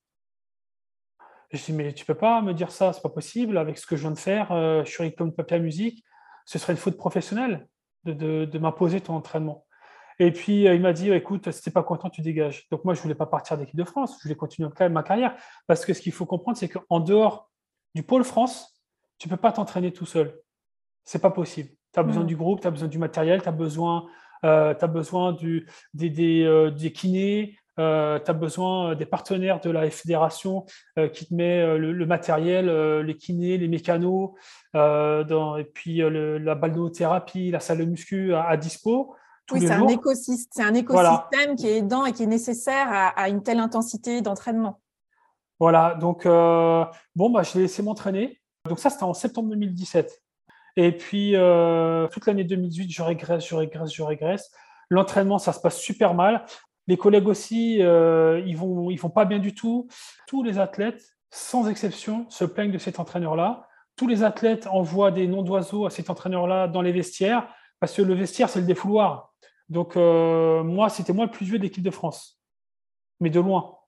je 1.53 1.65
dis 1.65 1.73
mais 1.73 1.93
tu 1.93 2.05
peux 2.05 2.15
pas 2.15 2.43
me 2.43 2.53
dire 2.53 2.71
ça, 2.71 2.93
c'est 2.93 3.03
pas 3.03 3.09
possible. 3.09 3.59
Avec 3.59 3.79
ce 3.79 3.87
que 3.87 3.97
je 3.97 4.03
viens 4.03 4.11
de 4.11 4.19
faire, 4.19 4.53
euh, 4.53 4.85
je 4.85 4.91
suis 4.91 5.15
comme 5.15 5.35
papier 5.35 5.57
à 5.57 5.61
musique, 5.61 6.05
ce 6.45 6.59
serait 6.59 6.73
une 6.73 6.79
faute 6.79 6.97
professionnelle 6.97 7.67
de 8.05 8.59
m'imposer 8.59 9.01
ton 9.01 9.15
entraînement. 9.15 9.67
Et 10.19 10.33
puis, 10.33 10.67
euh, 10.67 10.75
il 10.75 10.81
m'a 10.81 10.93
dit, 10.93 11.11
écoute, 11.11 11.51
si 11.51 11.63
tu 11.63 11.69
n'es 11.69 11.73
pas 11.73 11.83
content, 11.83 12.09
tu 12.09 12.23
dégages. 12.23 12.67
Donc, 12.71 12.85
moi, 12.85 12.95
je 12.95 13.01
ne 13.01 13.03
voulais 13.03 13.15
pas 13.15 13.27
partir 13.27 13.59
d'équipe 13.59 13.77
de 13.77 13.85
France. 13.85 14.17
Je 14.19 14.23
voulais 14.23 14.35
continuer 14.35 14.71
ma 14.89 15.03
carrière. 15.03 15.37
Parce 15.67 15.85
que 15.85 15.93
ce 15.93 16.01
qu'il 16.01 16.13
faut 16.13 16.27
comprendre, 16.27 16.57
c'est 16.57 16.69
qu'en 16.69 17.01
dehors 17.01 17.51
du 17.95 18.03
pôle 18.03 18.25
France, 18.25 18.83
tu 19.19 19.29
ne 19.29 19.35
peux 19.35 19.41
pas 19.41 19.53
t'entraîner 19.53 19.93
tout 19.93 20.07
seul. 20.07 20.41
Ce 21.05 21.17
n'est 21.17 21.21
pas 21.21 21.31
possible. 21.31 21.76
Tu 21.97 22.01
as 22.01 22.05
besoin 22.05 22.23
mm. 22.23 22.27
du 22.27 22.37
groupe, 22.37 22.61
tu 22.61 22.67
as 22.69 22.71
besoin 22.71 22.89
du 22.89 22.99
matériel, 22.99 23.43
tu 23.43 23.49
as 23.49 23.53
besoin, 23.53 24.07
euh, 24.45 24.75
as 24.79 24.87
besoin 24.87 25.33
du, 25.33 25.67
des, 25.95 26.11
des, 26.11 26.45
euh, 26.45 26.71
des, 26.71 26.93
kinés, 26.93 27.57
tu 27.77 27.83
as 27.83 28.33
besoin 28.33 28.95
des 28.95 29.07
partenaires 29.07 29.61
de 29.61 29.71
la 29.71 29.91
fédération 29.91 30.65
qui 31.13 31.27
te 31.27 31.35
met 31.35 31.77
le, 31.77 32.07
matériel, 32.07 32.71
les 33.01 33.17
kinés, 33.17 33.59
les 33.59 33.69
mécanos, 33.69 34.31
dans, 34.73 35.57
et 35.57 35.65
puis 35.65 36.01
la 36.01 36.55
balnéothérapie, 36.55 37.51
la 37.51 37.61
salle 37.61 37.79
de 37.79 37.85
muscu 37.85 38.35
à 38.35 38.57
dispo 38.57 39.17
oui, 39.53 39.61
c'est 39.61 39.71
un, 39.71 39.87
écosystème, 39.87 40.67
un 40.67 40.75
écosystème 40.75 41.57
qui 41.57 41.69
est 41.69 41.79
aidant 41.79 42.05
et 42.05 42.13
qui 42.13 42.25
est 42.25 42.27
nécessaire 42.27 42.89
à, 42.91 43.29
une 43.29 43.43
telle 43.43 43.61
intensité 43.61 44.21
d'entraînement. 44.21 44.81
Voilà, 45.61 45.95
donc 45.95 46.27
euh, 46.27 46.85
bon, 47.15 47.31
bah, 47.31 47.43
je 47.43 47.55
l'ai 47.55 47.63
laissé 47.63 47.83
m'entraîner. 47.83 48.41
Donc 48.69 48.79
ça, 48.79 48.91
c'était 48.91 49.05
en 49.05 49.15
septembre 49.15 49.51
2017. 49.51 50.21
Et 50.77 50.93
puis, 50.93 51.35
euh, 51.35 52.07
toute 52.09 52.27
l'année 52.27 52.45
2018, 52.45 52.91
je 52.91 53.03
régresse, 53.03 53.49
je 53.49 53.55
régresse, 53.55 53.93
je 53.93 54.03
régresse. 54.03 54.51
L'entraînement, 54.91 55.39
ça 55.39 55.53
se 55.53 55.61
passe 55.61 55.79
super 55.79 56.15
mal. 56.15 56.45
Les 56.87 56.97
collègues 56.97 57.27
aussi, 57.27 57.83
euh, 57.83 58.43
ils 58.47 58.57
vont, 58.57 58.91
ils 58.91 59.01
vont 59.01 59.11
pas 59.11 59.25
bien 59.25 59.39
du 59.39 59.55
tout. 59.55 59.89
Tous 60.29 60.43
les 60.43 60.59
athlètes, 60.59 61.03
sans 61.31 61.69
exception, 61.69 62.29
se 62.31 62.45
plaignent 62.45 62.71
de 62.71 62.79
cet 62.79 63.01
entraîneur-là. 63.01 63.67
Tous 63.97 64.07
les 64.07 64.23
athlètes 64.23 64.67
envoient 64.67 65.11
des 65.11 65.27
noms 65.27 65.43
d'oiseaux 65.43 65.87
à 65.87 65.91
cet 65.91 66.11
entraîneur-là 66.11 66.69
dans 66.69 66.83
les 66.83 66.93
vestiaires, 66.93 67.49
parce 67.81 67.95
que 67.95 68.03
le 68.03 68.15
vestiaire, 68.15 68.49
c'est 68.51 68.61
le 68.61 68.67
défouloir. 68.67 69.33
Donc, 69.69 69.97
euh, 69.97 70.63
moi, 70.63 70.91
c'était 70.91 71.13
moi 71.13 71.25
le 71.25 71.31
plus 71.31 71.47
vieux 71.47 71.59
de 71.59 71.63
l'équipe 71.63 71.83
de 71.83 71.91
France, 71.91 72.41
mais 73.21 73.31
de 73.31 73.41
loin. 73.41 73.79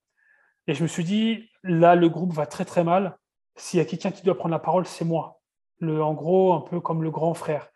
Et 0.67 0.75
je 0.75 0.83
me 0.83 0.89
suis 0.89 1.05
dit, 1.05 1.51
là, 1.63 1.95
le 1.95 2.09
groupe 2.09 2.33
va 2.33 2.47
très, 2.47 2.65
très 2.65 2.83
mal. 2.83 3.19
S'il 3.57 3.79
y 3.79 3.81
a 3.81 3.85
quelqu'un 3.85 4.11
qui 4.11 4.23
doit 4.23 4.37
prendre 4.37 4.53
la 4.53 4.59
parole, 4.59 4.87
c'est 4.87 5.05
moi. 5.05 5.38
En 5.83 6.15
gros, 6.15 6.55
un 6.55 6.61
peu 6.61 6.81
comme 6.81 7.03
le 7.03 7.11
grand 7.11 7.35
frère. 7.35 7.69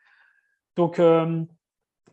Donc, 0.77 0.99
euh, 0.99 1.43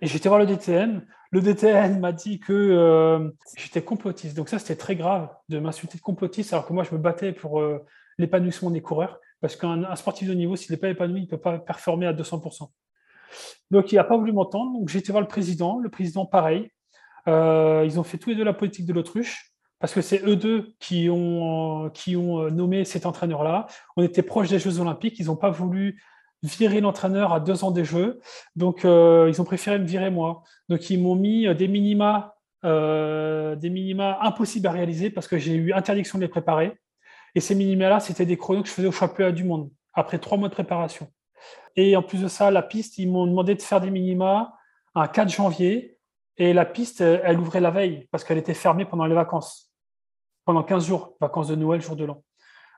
j'étais 0.02 0.30
voir 0.30 0.40
le 0.40 0.46
DTN. 0.46 1.06
Le 1.32 1.42
DTN 1.42 2.00
m'a 2.00 2.12
dit 2.12 2.40
que 2.40 2.54
euh, 2.54 3.30
j'étais 3.58 3.84
complotiste. 3.84 4.36
Donc, 4.36 4.50
ça, 4.50 4.60
c'était 4.60 4.76
très 4.76 4.96
grave 4.96 5.30
de 5.50 5.60
m'insulter 5.60 5.98
de 5.98 6.04
complotiste, 6.04 6.54
alors 6.54 6.68
que 6.68 6.74
moi, 6.74 6.84
je 6.84 6.94
me 6.94 7.00
battais 7.00 7.32
pour 7.32 7.64
l'épanouissement 8.18 8.70
des 8.70 8.82
coureurs. 8.82 9.20
Parce 9.42 9.56
qu'un 9.56 9.96
sportif 9.96 10.28
de 10.28 10.34
niveau, 10.34 10.56
s'il 10.56 10.72
n'est 10.72 10.78
pas 10.78 10.90
épanoui, 10.90 11.22
il 11.22 11.24
ne 11.24 11.30
peut 11.30 11.38
pas 11.38 11.60
performer 11.60 12.06
à 12.06 12.14
200%. 12.14 12.70
Donc, 13.72 13.92
il 13.92 13.96
n'a 13.96 14.04
pas 14.04 14.18
voulu 14.18 14.32
m'entendre. 14.32 14.78
Donc, 14.78 14.90
j'ai 14.90 15.00
été 15.00 15.12
voir 15.12 15.22
le 15.22 15.28
président. 15.28 15.80
Le 15.80 15.90
président, 15.90 16.26
pareil. 16.26 16.72
Euh, 17.28 17.84
ils 17.86 18.00
ont 18.00 18.04
fait 18.04 18.18
tous 18.18 18.30
les 18.30 18.36
deux 18.36 18.44
la 18.44 18.54
politique 18.54 18.86
de 18.86 18.94
l'autruche 18.94 19.49
parce 19.80 19.94
que 19.94 20.02
c'est 20.02 20.24
eux 20.26 20.36
deux 20.36 20.74
qui 20.80 21.10
ont, 21.10 21.86
ont 21.86 22.40
euh, 22.40 22.50
nommé 22.50 22.86
cet 22.86 23.06
entraîneur-là. 23.06 23.68
On 23.96 24.04
était 24.04 24.22
proche 24.22 24.50
des 24.50 24.60
Jeux 24.60 24.80
Olympiques. 24.80 25.20
Ils 25.20 25.28
n'ont 25.28 25.36
pas 25.36 25.50
voulu 25.50 26.02
virer 26.44 26.82
l'entraîneur 26.82 27.34
à 27.34 27.40
deux 27.40 27.64
ans 27.64 27.72
des 27.72 27.86
Jeux. 27.86 28.20
Donc, 28.56 28.86
euh, 28.86 29.28
ils 29.30 29.42
ont 29.42 29.46
préféré 29.46 29.80
me 29.80 29.86
virer 29.86 30.10
moi. 30.10 30.44
Donc, 30.68 30.90
ils 30.90 31.02
m'ont 31.02 31.16
mis 31.16 31.54
des 31.56 31.68
minima, 31.68 32.36
des 32.64 33.70
minima 33.70 34.20
impossibles 34.22 34.68
à 34.68 34.72
réaliser 34.72 35.10
parce 35.10 35.28
que 35.28 35.38
j'ai 35.38 35.56
eu 35.56 35.74
interdiction 35.74 36.18
de 36.18 36.24
les 36.24 36.30
préparer. 36.30 36.74
Et 37.36 37.40
ces 37.40 37.56
minima-là, 37.56 38.00
c'était 38.00 38.26
des 38.26 38.38
chronos 38.38 38.64
que 38.64 38.70
je 38.70 38.74
faisais 38.74 38.88
au 38.88 38.92
championnat 38.92 39.32
du 39.32 39.44
monde 39.44 39.70
après 39.94 40.20
trois 40.20 40.38
mois 40.38 40.50
de 40.50 40.54
préparation. 40.54 41.08
Et 41.76 41.96
en 41.96 42.04
plus 42.04 42.22
de 42.22 42.28
ça, 42.28 42.52
la 42.52 42.62
piste, 42.62 42.98
ils 42.98 43.10
m'ont 43.10 43.28
demandé 43.28 43.56
de 43.56 43.62
faire 43.62 43.82
des 43.82 43.92
minima 43.92 44.54
un 44.96 45.08
4 45.08 45.30
janvier. 45.30 45.98
Et 46.38 46.54
la 46.54 46.66
piste, 46.66 47.02
elle 47.02 47.40
ouvrait 47.40 47.60
la 47.60 47.72
veille 47.72 48.08
parce 48.12 48.24
qu'elle 48.24 48.38
était 48.38 48.54
fermée 48.54 48.86
pendant 48.86 49.06
les 49.06 49.16
vacances, 49.16 49.69
pendant 50.50 50.64
15 50.64 50.88
jours, 50.88 51.16
vacances 51.22 51.48
de 51.50 51.54
Noël, 51.54 51.80
jour 51.80 51.96
de 51.96 52.06
l'an. 52.06 52.24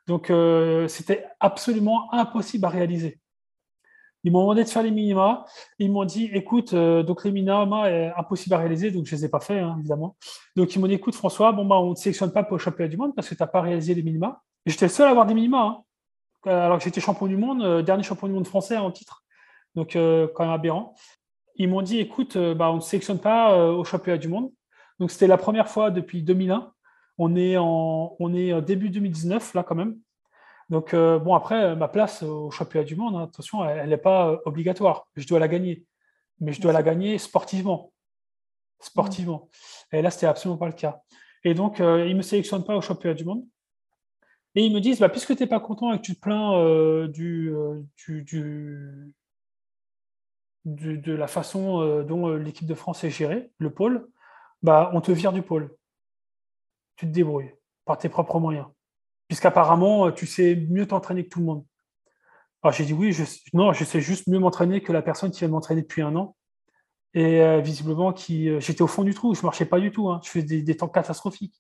Donc, 0.06 0.30
euh, 0.30 0.90
c'était 0.90 1.24
absolument 1.40 2.14
impossible 2.14 2.66
à 2.66 2.68
réaliser. 2.68 3.18
Ils 4.26 4.32
m'ont 4.34 4.42
demandé 4.42 4.66
de 4.66 4.70
faire 4.70 4.84
les 4.84 4.92
minima. 4.92 5.46
Ils 5.80 5.90
m'ont 5.90 6.04
dit, 6.04 6.30
écoute, 6.34 6.74
euh, 6.74 7.02
donc 7.02 7.24
les 7.24 7.32
minima, 7.32 7.86
impossible 8.18 8.56
à 8.56 8.58
réaliser, 8.58 8.92
donc 8.92 9.06
je 9.06 9.16
ne 9.16 9.20
les 9.22 9.26
ai 9.26 9.30
pas 9.30 9.40
faits, 9.40 9.64
hein, 9.64 9.78
évidemment. 9.80 10.18
Donc, 10.58 10.76
ils 10.76 10.80
m'ont 10.80 10.88
dit, 10.88 10.96
écoute, 10.96 11.16
François, 11.16 11.54
bon, 11.54 11.64
bah, 11.64 11.78
on 11.78 11.92
ne 11.92 11.96
sélectionne 11.96 12.34
pas 12.34 12.44
pour 12.44 12.58
le 12.58 12.62
championnat 12.62 12.90
du 12.90 12.98
monde 12.98 13.16
parce 13.16 13.30
que 13.30 13.36
tu 13.36 13.42
n'as 13.42 13.48
pas 13.48 13.62
réalisé 13.62 13.94
les 13.94 14.04
minima. 14.04 14.42
J'étais 14.66 14.88
le 14.88 14.92
seul 14.92 15.08
à 15.08 15.12
avoir 15.12 15.26
des 15.26 15.34
minima. 15.34 15.62
Hein. 15.62 15.82
Euh, 16.48 16.66
alors 16.66 16.78
que 16.78 16.84
j'étais 16.84 17.00
champion 17.00 17.28
du 17.28 17.38
monde, 17.38 17.86
dernier 17.86 18.04
champion 18.04 18.28
du 18.28 18.34
monde 18.34 18.48
français 18.48 18.76
en 18.76 18.92
titre, 18.92 19.24
donc 19.76 19.94
quand 19.94 20.44
même 20.44 20.50
aberrant. 20.50 20.94
Ils 21.56 21.70
m'ont 21.70 21.84
dit, 21.84 22.00
écoute, 22.00 22.38
bah, 22.38 22.70
on 22.70 22.76
ne 22.76 22.82
sélectionne 22.82 23.20
pas 23.20 23.66
au 23.70 23.86
championnat 23.86 24.18
du 24.18 24.28
monde. 24.28 24.52
Donc 25.00 25.10
c'était 25.10 25.28
la 25.28 25.38
première 25.38 25.70
fois 25.70 25.90
depuis 25.90 26.22
2001. 26.22 26.74
On 27.18 27.36
est 27.36 27.58
en, 27.58 28.16
on 28.20 28.34
est 28.34 28.62
début 28.62 28.90
2019 28.90 29.54
là 29.54 29.64
quand 29.64 29.76
même. 29.76 29.98
Donc 30.70 30.96
bon 30.96 31.34
après 31.36 31.76
ma 31.76 31.88
place 31.88 32.24
au 32.24 32.50
championnat 32.50 32.86
du 32.86 32.96
monde, 32.96 33.16
hein, 33.16 33.24
attention, 33.24 33.66
elle 33.66 33.90
n'est 33.90 33.98
pas 33.98 34.40
obligatoire. 34.46 35.08
Je 35.16 35.28
dois 35.28 35.40
la 35.40 35.50
gagner, 35.50 35.86
mais 36.40 36.54
je 36.54 36.62
dois 36.62 36.72
la 36.72 36.82
gagner 36.82 37.18
sportivement, 37.18 37.92
sportivement. 38.80 39.50
Et 39.92 40.02
là 40.02 40.10
c'était 40.12 40.28
absolument 40.28 40.58
pas 40.58 40.68
le 40.68 40.74
cas. 40.74 41.02
Et 41.44 41.54
donc 41.54 41.80
ils 41.80 41.84
ne 41.86 42.14
me 42.14 42.22
sélectionnent 42.22 42.64
pas 42.64 42.76
au 42.76 42.82
championnat 42.82 43.16
du 43.16 43.26
monde. 43.26 43.44
Et 44.56 44.66
ils 44.66 44.74
me 44.74 44.82
disent, 44.82 45.00
bah, 45.00 45.10
puisque 45.10 45.36
tu 45.36 45.44
n'es 45.44 45.48
pas 45.48 45.60
content 45.60 45.94
et 45.94 45.98
que 45.98 46.02
tu 46.02 46.16
te 46.16 46.20
plains 46.20 46.58
euh, 46.58 47.08
euh, 47.20 47.82
du, 47.96 49.14
de 50.66 51.14
la 51.14 51.28
façon 51.28 51.82
euh, 51.82 52.04
dont 52.04 52.28
l'équipe 52.36 52.68
de 52.68 52.76
France 52.76 53.04
est 53.04 53.10
gérée, 53.10 53.52
le 53.60 53.74
pôle, 53.74 54.08
bah, 54.62 54.92
on 54.94 55.02
te 55.02 55.12
vire 55.12 55.32
du 55.32 55.42
pôle. 55.42 55.76
Tu 57.02 57.08
te 57.08 57.12
débrouilles 57.14 57.52
par 57.84 57.98
tes 57.98 58.10
propres 58.10 58.40
moyens. 58.40 58.68
Puisqu'apparemment, 59.28 60.12
tu 60.12 60.28
sais 60.28 60.56
mieux 60.70 60.86
t'entraîner 60.86 61.24
que 61.24 61.30
tout 61.30 61.40
le 61.40 61.46
monde. 61.46 61.66
Alors 62.62 62.76
j'ai 62.76 62.86
dit 62.86 62.94
oui, 62.94 63.12
je, 63.12 63.24
non, 63.54 63.74
je 63.74 63.84
sais 63.84 64.02
juste 64.02 64.28
mieux 64.28 64.38
m'entraîner 64.38 64.84
que 64.84 64.92
la 64.92 65.02
personne 65.02 65.32
qui 65.32 65.40
vient 65.40 65.48
de 65.48 65.54
m'entraîner 65.54 65.82
depuis 65.82 66.04
un 66.04 66.16
an. 66.16 66.36
Et 67.16 67.60
visiblement, 67.60 68.14
qui, 68.14 68.52
j'étais 68.60 68.84
au 68.84 68.88
fond 68.88 69.04
du 69.04 69.16
trou, 69.16 69.34
je 69.34 69.40
ne 69.40 69.46
marchais 69.46 69.66
pas 69.66 69.80
du 69.80 69.90
tout. 69.90 70.10
Hein. 70.10 70.22
je 70.24 70.30
faisais 70.30 70.62
des 70.62 70.78
temps 70.78 70.90
catastrophiques. 70.90 71.60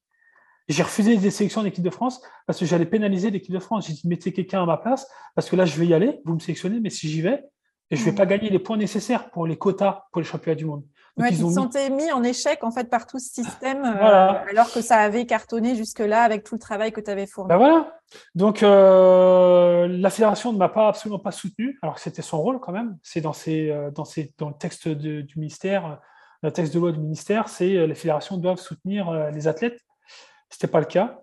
J'ai 0.67 0.83
refusé 0.83 1.17
des 1.17 1.31
sélections 1.31 1.63
d'équipe 1.63 1.83
de 1.83 1.89
France 1.89 2.21
parce 2.45 2.59
que 2.59 2.67
j'allais 2.67 2.85
pénaliser 2.85 3.31
l'équipe 3.31 3.51
de 3.51 3.59
France. 3.59 3.87
J'ai 3.87 3.93
dit, 3.93 4.07
mettez 4.07 4.33
quelqu'un 4.33 4.61
à 4.61 4.67
ma 4.67 4.77
place 4.77 5.09
parce 5.33 5.49
que 5.49 5.55
là, 5.55 5.65
je 5.65 5.75
vais 5.79 5.87
y 5.87 5.95
aller, 5.95 6.21
vous 6.23 6.35
me 6.35 6.39
sélectionnez, 6.39 6.79
mais 6.79 6.91
si 6.91 7.09
j'y 7.09 7.23
vais, 7.23 7.43
et 7.89 7.95
je 7.95 8.05
ne 8.05 8.11
vais 8.11 8.15
pas 8.15 8.27
gagner 8.27 8.51
les 8.51 8.59
points 8.59 8.77
nécessaires 8.77 9.31
pour 9.31 9.47
les 9.47 9.57
quotas 9.57 10.03
pour 10.11 10.21
les 10.21 10.27
championnats 10.27 10.55
du 10.55 10.65
monde. 10.65 10.85
Donc, 11.17 11.27
ils 11.31 11.59
ont 11.59 11.69
mis... 11.89 11.89
mis 11.89 12.11
en 12.11 12.23
échec 12.23 12.63
en 12.63 12.71
fait 12.71 12.89
par 12.89 13.05
tout 13.05 13.19
ce 13.19 13.29
système, 13.29 13.83
euh, 13.83 14.49
alors 14.49 14.71
que 14.71 14.81
ça 14.81 14.97
avait 14.97 15.25
cartonné 15.25 15.75
jusque-là 15.75 16.23
avec 16.23 16.43
tout 16.43 16.55
le 16.55 16.59
travail 16.59 16.91
que 16.91 17.01
tu 17.01 17.11
avais 17.11 17.27
fourni. 17.27 17.49
Ben 17.49 17.57
voilà. 17.57 17.99
Donc 18.33 18.63
euh, 18.63 19.87
la 19.87 20.09
fédération 20.09 20.53
ne 20.53 20.57
m'a 20.57 20.69
pas 20.69 20.87
absolument 20.87 21.19
pas 21.19 21.31
soutenu, 21.31 21.77
alors 21.81 21.95
que 21.95 22.01
c'était 22.01 22.21
son 22.21 22.41
rôle 22.41 22.59
quand 22.59 22.71
même. 22.71 22.97
C'est 23.03 23.21
dans, 23.21 23.33
euh, 23.47 23.91
dans, 23.91 24.03
dans 24.37 24.49
le 24.49 24.55
texte 24.55 24.87
du 24.87 25.33
ministère, 25.35 25.99
le 26.43 26.51
texte 26.51 26.73
de 26.73 26.79
loi 26.79 26.91
du 26.91 26.99
ministère, 26.99 27.49
c'est 27.49 27.85
les 27.85 27.95
fédérations 27.95 28.37
doivent 28.37 28.59
soutenir 28.59 29.11
les 29.31 29.47
athlètes. 29.47 29.79
Ce 30.49 30.55
n'était 30.55 30.71
pas 30.71 30.79
le 30.79 30.85
cas. 30.85 31.19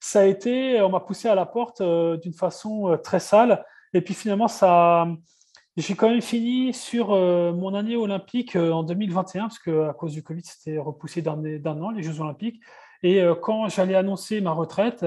Ça 0.00 0.20
a 0.20 0.24
été, 0.24 0.80
on 0.82 0.90
m'a 0.90 1.00
poussé 1.00 1.28
à 1.28 1.34
la 1.34 1.46
porte 1.46 1.82
d'une 1.82 2.34
façon 2.34 2.98
très 3.02 3.20
sale. 3.20 3.64
Et 3.94 4.00
puis 4.00 4.14
finalement, 4.14 4.48
ça, 4.48 5.06
j'ai 5.76 5.96
quand 5.96 6.08
même 6.08 6.22
fini 6.22 6.72
sur 6.72 7.12
euh, 7.12 7.52
mon 7.52 7.74
année 7.74 7.96
olympique 7.96 8.54
euh, 8.54 8.70
en 8.70 8.84
2021, 8.84 9.48
parce 9.48 9.58
qu'à 9.58 9.92
cause 9.92 10.12
du 10.12 10.22
Covid, 10.22 10.42
c'était 10.44 10.78
repoussé 10.78 11.20
d'un 11.20 11.82
an, 11.82 11.90
les 11.90 12.02
Jeux 12.02 12.20
olympiques. 12.20 12.62
Et 13.02 13.20
euh, 13.20 13.34
quand 13.34 13.68
j'allais 13.68 13.96
annoncer 13.96 14.40
ma 14.40 14.52
retraite, 14.52 15.04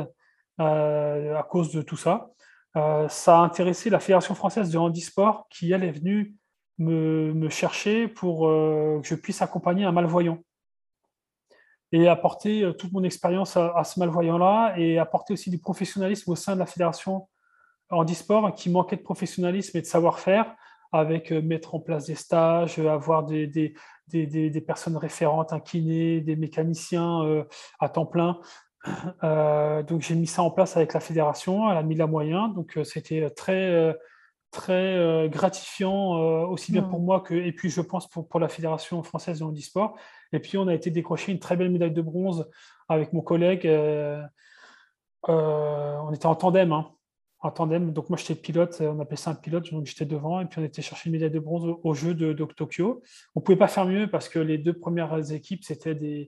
à 0.60 1.46
cause 1.48 1.72
de 1.72 1.84
tout 1.84 1.98
ça, 1.98 2.32
ça 2.74 3.40
a 3.40 3.42
intéressé 3.42 3.92
la 3.92 4.00
Fédération 4.00 4.34
française 4.34 4.72
de 4.72 4.78
handisport, 4.80 5.48
qui, 5.52 5.72
elle, 5.72 5.84
est 5.84 5.92
venue 5.92 6.36
me, 6.80 7.48
chercher 7.50 8.08
pour 8.08 8.48
que 8.48 9.02
je 9.04 9.14
puisse 9.14 9.44
accompagner 9.44 9.86
un 9.86 9.92
malvoyant. 9.92 10.40
Et 11.92 12.08
apporter 12.08 12.72
toute 12.80 12.92
mon 12.92 13.04
expérience 13.04 13.56
à, 13.56 13.72
à 13.78 13.84
ce 13.84 14.00
malvoyant-là, 14.00 14.74
et 14.78 14.98
apporter 14.98 15.34
aussi 15.34 15.52
du 15.52 15.60
professionnalisme 15.60 16.32
au 16.32 16.36
sein 16.36 16.56
de 16.56 16.60
la 16.60 16.66
Fédération 16.66 17.28
handisport 17.90 18.54
qui 18.54 18.70
manquait 18.70 18.98
de 18.98 19.02
professionnalisme 19.02 19.78
et 19.78 19.82
de 19.82 19.86
savoir-faire, 19.86 20.56
avec 20.92 21.32
euh, 21.32 21.42
mettre 21.42 21.76
en 21.76 21.80
place 21.80 22.06
des 22.06 22.16
stages, 22.16 22.80
euh, 22.80 22.90
avoir 22.90 23.24
des, 23.24 23.48
des, 23.48 23.74
des, 24.08 24.50
des 24.50 24.62
personnes 24.62 24.98
référentes, 24.98 25.54
un 25.54 25.60
kiné, 25.60 26.22
des 26.22 26.36
mécaniciens 26.36 27.24
euh, 27.24 27.44
à 27.80 27.90
temps 27.90 28.06
plein. 28.06 28.40
donc 29.22 30.02
j'ai 30.02 30.16
mis 30.16 30.28
ça 30.28 30.44
en 30.44 30.52
place 30.52 30.78
avec 30.78 30.94
la 30.94 31.02
fédération, 31.02 31.70
elle 31.70 31.78
a 31.78 31.84
mis 31.84 31.96
la 31.96 32.08
moyen, 32.08 32.48
donc 32.48 32.80
c'était 32.86 33.30
très 33.32 33.94
très 34.52 35.28
gratifiant 35.30 36.14
aussi 36.48 36.72
bien 36.72 36.84
pour 36.84 37.02
mmh. 37.02 37.04
moi 37.04 37.20
que 37.20 37.34
et 37.34 37.52
puis 37.52 37.70
je 37.70 37.82
pense 37.82 38.08
pour, 38.08 38.30
pour 38.30 38.40
la 38.40 38.48
fédération 38.48 39.04
française 39.04 39.40
de 39.40 39.44
handisport. 39.44 39.98
Et 40.32 40.40
puis 40.40 40.58
on 40.58 40.70
a 40.70 40.74
été 40.74 40.90
décroché 40.90 41.34
une 41.34 41.40
très 41.40 41.58
belle 41.58 41.70
médaille 41.70 41.92
de 41.92 42.02
bronze 42.02 42.50
avec 42.88 43.12
mon 43.12 43.22
collègue. 43.22 43.68
on 45.28 46.14
était 46.14 46.28
en 46.28 46.36
tandem. 46.36 46.72
Hein 46.72 46.97
en 47.48 47.52
tandem. 47.52 47.92
Donc 47.92 48.10
moi 48.10 48.18
j'étais 48.18 48.36
pilote, 48.36 48.82
on 48.82 49.00
appelait 49.00 49.18
ça 49.18 49.32
un 49.32 49.36
pilote, 49.36 49.72
donc 49.72 49.86
j'étais 49.86 50.06
devant 50.06 50.40
et 50.40 50.46
puis 50.46 50.60
on 50.60 50.64
était 50.64 50.82
chercher 50.82 51.10
une 51.10 51.14
médaille 51.14 51.32
de 51.32 51.40
bronze 51.40 51.66
au, 51.84 51.94
jeu 51.94 52.14
de, 52.14 52.34
Tokyo. 52.34 53.02
On 53.36 53.42
pouvait 53.42 53.58
pas 53.58 53.68
faire 53.68 53.86
mieux 53.86 54.10
parce 54.10 54.30
que 54.30 54.40
les 54.40 54.58
deux 54.58 54.74
premières 54.74 55.32
équipes 55.32 55.64
c'était 55.64 55.96
des, 55.96 56.28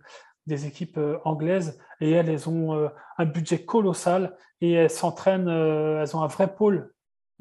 équipes 0.65 0.97
euh, 0.97 1.19
anglaises 1.25 1.77
et 2.01 2.09
elles, 2.09 2.27
elles 2.27 2.49
ont 2.49 2.73
euh, 2.73 2.87
un 3.19 3.25
budget 3.25 3.63
colossal 3.63 4.35
et 4.61 4.71
elles 4.71 4.89
s'entraînent, 4.89 5.47
euh, 5.47 6.01
elles 6.01 6.17
ont 6.17 6.23
un 6.23 6.27
vrai 6.27 6.55
pôle. 6.55 6.91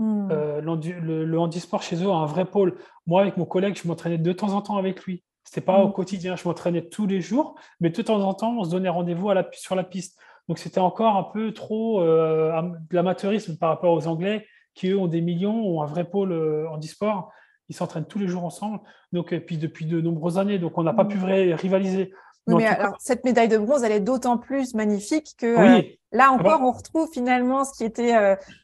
Hmm. 0.00 0.28
le, 0.28 1.36
handisport 1.38 1.82
chez 1.82 1.96
eux 2.04 2.10
a 2.10 2.14
un 2.14 2.26
vrai 2.26 2.44
pôle. 2.44 2.76
Moi 3.06 3.22
avec 3.22 3.36
mon 3.36 3.46
collègue, 3.46 3.80
je 3.82 3.88
m'entraînais 3.88 4.18
de 4.18 4.32
temps 4.32 4.52
en 4.52 4.62
temps 4.62 4.76
avec 4.76 5.02
lui. 5.04 5.24
C'était 5.42 5.62
pas 5.62 5.78
au 5.78 5.88
hmm. 5.88 5.92
quotidien, 5.92 6.36
je 6.36 6.46
m'entraînais 6.46 6.86
tous 6.88 7.06
les 7.06 7.20
jours, 7.20 7.58
mais 7.80 7.88
de 7.90 8.02
temps 8.02 8.20
en 8.20 8.34
temps, 8.34 8.58
on 8.58 8.64
se 8.64 8.70
donnait 8.70 8.90
rendez-vous 8.90 9.30
sur 9.52 9.74
la 9.74 9.84
piste. 9.84 10.18
Donc 10.48 10.58
c'était 10.58 10.80
encore 10.80 11.16
un 11.16 11.24
peu 11.24 11.52
trop 11.52 12.00
euh, 12.00 12.62
de 12.62 12.96
l'amateurisme 12.96 13.56
par 13.58 13.68
rapport 13.68 13.92
aux 13.92 14.06
Anglais 14.06 14.46
qui, 14.74 14.88
eux, 14.88 14.98
ont 14.98 15.08
des 15.08 15.20
millions, 15.20 15.54
ont 15.54 15.82
un 15.82 15.86
vrai 15.86 16.08
pôle 16.08 16.32
euh, 16.32 16.70
en 16.70 16.78
e-sport. 16.78 17.30
Ils 17.68 17.74
s'entraînent 17.74 18.06
tous 18.06 18.18
les 18.18 18.28
jours 18.28 18.44
ensemble. 18.44 18.80
Donc, 19.12 19.32
et 19.32 19.40
puis 19.40 19.58
depuis 19.58 19.84
de 19.84 20.00
nombreuses 20.00 20.38
années, 20.38 20.58
donc 20.58 20.78
on 20.78 20.82
n'a 20.82 20.94
pas 20.94 21.04
pu 21.04 21.18
rivaliser. 21.18 22.12
mais 22.46 22.64
alors, 22.64 22.94
cette 22.98 23.24
médaille 23.24 23.48
de 23.48 23.58
bronze, 23.58 23.82
elle 23.82 23.92
est 23.92 24.00
d'autant 24.00 24.38
plus 24.38 24.72
magnifique 24.72 25.34
que 25.36 25.78
euh, 25.78 25.82
là 26.12 26.30
encore, 26.30 26.62
on 26.62 26.72
retrouve 26.72 27.10
finalement 27.12 27.64
ce 27.64 27.76
qui 27.76 27.84
était 27.84 28.14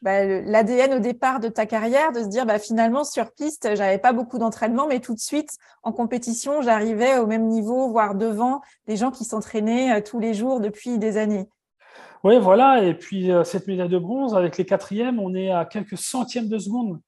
bah, 0.00 0.24
l'ADN 0.24 0.94
au 0.94 0.98
départ 1.00 1.38
de 1.40 1.48
ta 1.48 1.66
carrière, 1.66 2.12
de 2.12 2.20
se 2.20 2.28
dire 2.28 2.46
bah, 2.46 2.58
finalement 2.58 3.04
sur 3.04 3.30
piste, 3.32 3.74
j'avais 3.74 3.98
pas 3.98 4.14
beaucoup 4.14 4.38
d'entraînement, 4.38 4.86
mais 4.86 5.00
tout 5.00 5.12
de 5.12 5.20
suite 5.20 5.50
en 5.82 5.92
compétition, 5.92 6.62
j'arrivais 6.62 7.18
au 7.18 7.26
même 7.26 7.46
niveau, 7.46 7.90
voire 7.90 8.14
devant 8.14 8.62
des 8.86 8.96
gens 8.96 9.10
qui 9.10 9.24
s'entraînaient 9.24 10.00
tous 10.02 10.18
les 10.18 10.32
jours 10.32 10.60
depuis 10.60 10.96
des 10.96 11.18
années. 11.18 11.46
Oui, 12.24 12.38
voilà. 12.38 12.82
Et 12.82 12.94
puis, 12.94 13.30
euh, 13.30 13.44
cette 13.44 13.66
médaille 13.66 13.90
de 13.90 13.98
bronze, 13.98 14.34
avec 14.34 14.56
les 14.56 14.64
quatrièmes, 14.64 15.20
on 15.20 15.34
est 15.34 15.50
à 15.50 15.66
quelques 15.66 15.98
centièmes 15.98 16.48
de 16.48 16.58
seconde. 16.58 16.98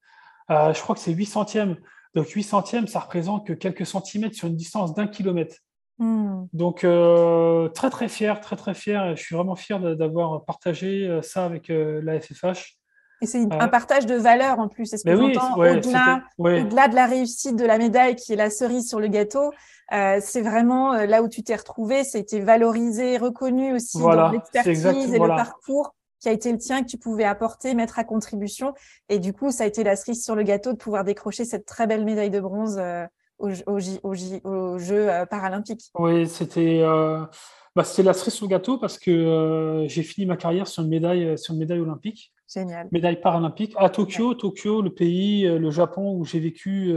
Euh, 0.51 0.75
je 0.75 0.81
crois 0.83 0.95
que 0.95 1.01
c'est 1.01 1.13
8 1.13 1.25
centièmes. 1.25 1.77
Donc, 2.15 2.29
8 2.29 2.43
centièmes, 2.43 2.87
ça 2.87 3.01
représente 3.01 3.47
que 3.47 3.55
quelques 3.55 3.87
centimètres 3.87 4.37
sur 4.37 4.49
une 4.49 4.57
distance 4.57 4.95
d'un 4.95 5.07
kilomètre. 5.07 5.57
Hmm. 5.99 6.45
Donc, 6.53 6.85
euh, 6.85 7.69
très, 7.71 7.89
très 7.89 8.09
fier, 8.09 8.39
très, 8.43 8.57
très 8.57 8.75
fier. 8.75 9.17
Je 9.17 9.23
suis 9.23 9.35
vraiment 9.35 9.57
fier 9.57 9.81
d'avoir 9.97 10.45
partagé 10.45 11.21
ça 11.23 11.47
avec 11.47 11.69
la 11.69 12.21
FFH. 12.21 12.77
Et 13.23 13.27
c'est 13.27 13.47
un 13.51 13.69
partage 13.69 14.07
de 14.07 14.15
valeurs 14.15 14.59
en 14.59 14.69
plus. 14.69 14.87
C'est 14.87 14.99
ce 14.99 15.05
que 15.05 15.17
j'entends 15.17 15.57
au-delà 15.57 16.89
de 16.89 16.95
la 16.95 17.07
réussite 17.07 17.57
de 17.57 17.65
la 17.65 17.79
médaille 17.79 18.17
qui 18.17 18.33
est 18.33 18.37
la 18.37 18.51
cerise 18.51 18.89
sur 18.89 19.01
le 19.01 19.09
gâteau. 19.09 19.53
Euh, 19.93 20.19
c'est 20.21 20.43
vraiment 20.43 20.95
euh, 20.95 21.07
là 21.07 21.23
où 21.23 21.29
tu 21.29 21.43
t'es 21.43 21.55
retrouvé, 21.55 22.03
c'était 22.03 22.41
valorisé, 22.41 23.19
reconnu 23.19 23.73
aussi 23.73 23.99
dans 23.99 24.31
l'expertise 24.31 25.15
et 25.15 25.19
le 25.19 25.29
parcours 25.29 25.95
qui 26.21 26.29
a 26.29 26.33
été 26.33 26.51
le 26.51 26.59
tien 26.59 26.83
que 26.83 26.89
tu 26.89 26.99
pouvais 26.99 27.25
apporter, 27.25 27.75
mettre 27.75 27.99
à 27.99 28.05
contribution. 28.05 28.75
Et 29.09 29.19
du 29.19 29.33
coup, 29.33 29.51
ça 29.51 29.65
a 29.65 29.67
été 29.67 29.85
la 29.85 29.97
cerise 29.97 30.25
sur 30.25 30.35
le 30.35 30.43
gâteau 30.43 30.73
de 30.73 30.77
pouvoir 30.77 31.05
décrocher 31.05 31.45
cette 31.45 31.67
très 31.67 31.87
belle 31.87 32.05
médaille 32.05 32.31
de 32.31 32.41
bronze 32.41 32.79
euh, 32.79 33.07
aux, 33.39 34.79
Jeux 34.79 35.11
paralympiques. 35.31 35.91
Oui, 35.99 36.27
c'était 36.29 36.83
bah, 36.83 37.85
la 37.99 38.13
cerise 38.13 38.35
sur 38.35 38.47
le 38.47 38.51
gâteau 38.51 38.79
parce 38.79 38.99
que 38.99 39.85
j'ai 39.89 40.03
fini 40.03 40.27
ma 40.27 40.37
carrière 40.37 40.67
sur 40.67 40.83
une 40.83 40.89
médaille, 40.89 41.37
sur 41.39 41.55
une 41.55 41.61
médaille 41.61 41.81
olympique. 41.81 42.33
Génial. 42.53 42.89
Médaille 42.93 43.21
paralympique 43.21 43.75
à 43.77 43.91
Tokyo, 43.91 44.35
Tokyo, 44.35 44.81
le 44.81 44.91
pays, 44.91 45.43
le 45.43 45.71
Japon 45.71 46.15
où 46.17 46.25
j'ai 46.25 46.41
vécu 46.41 46.95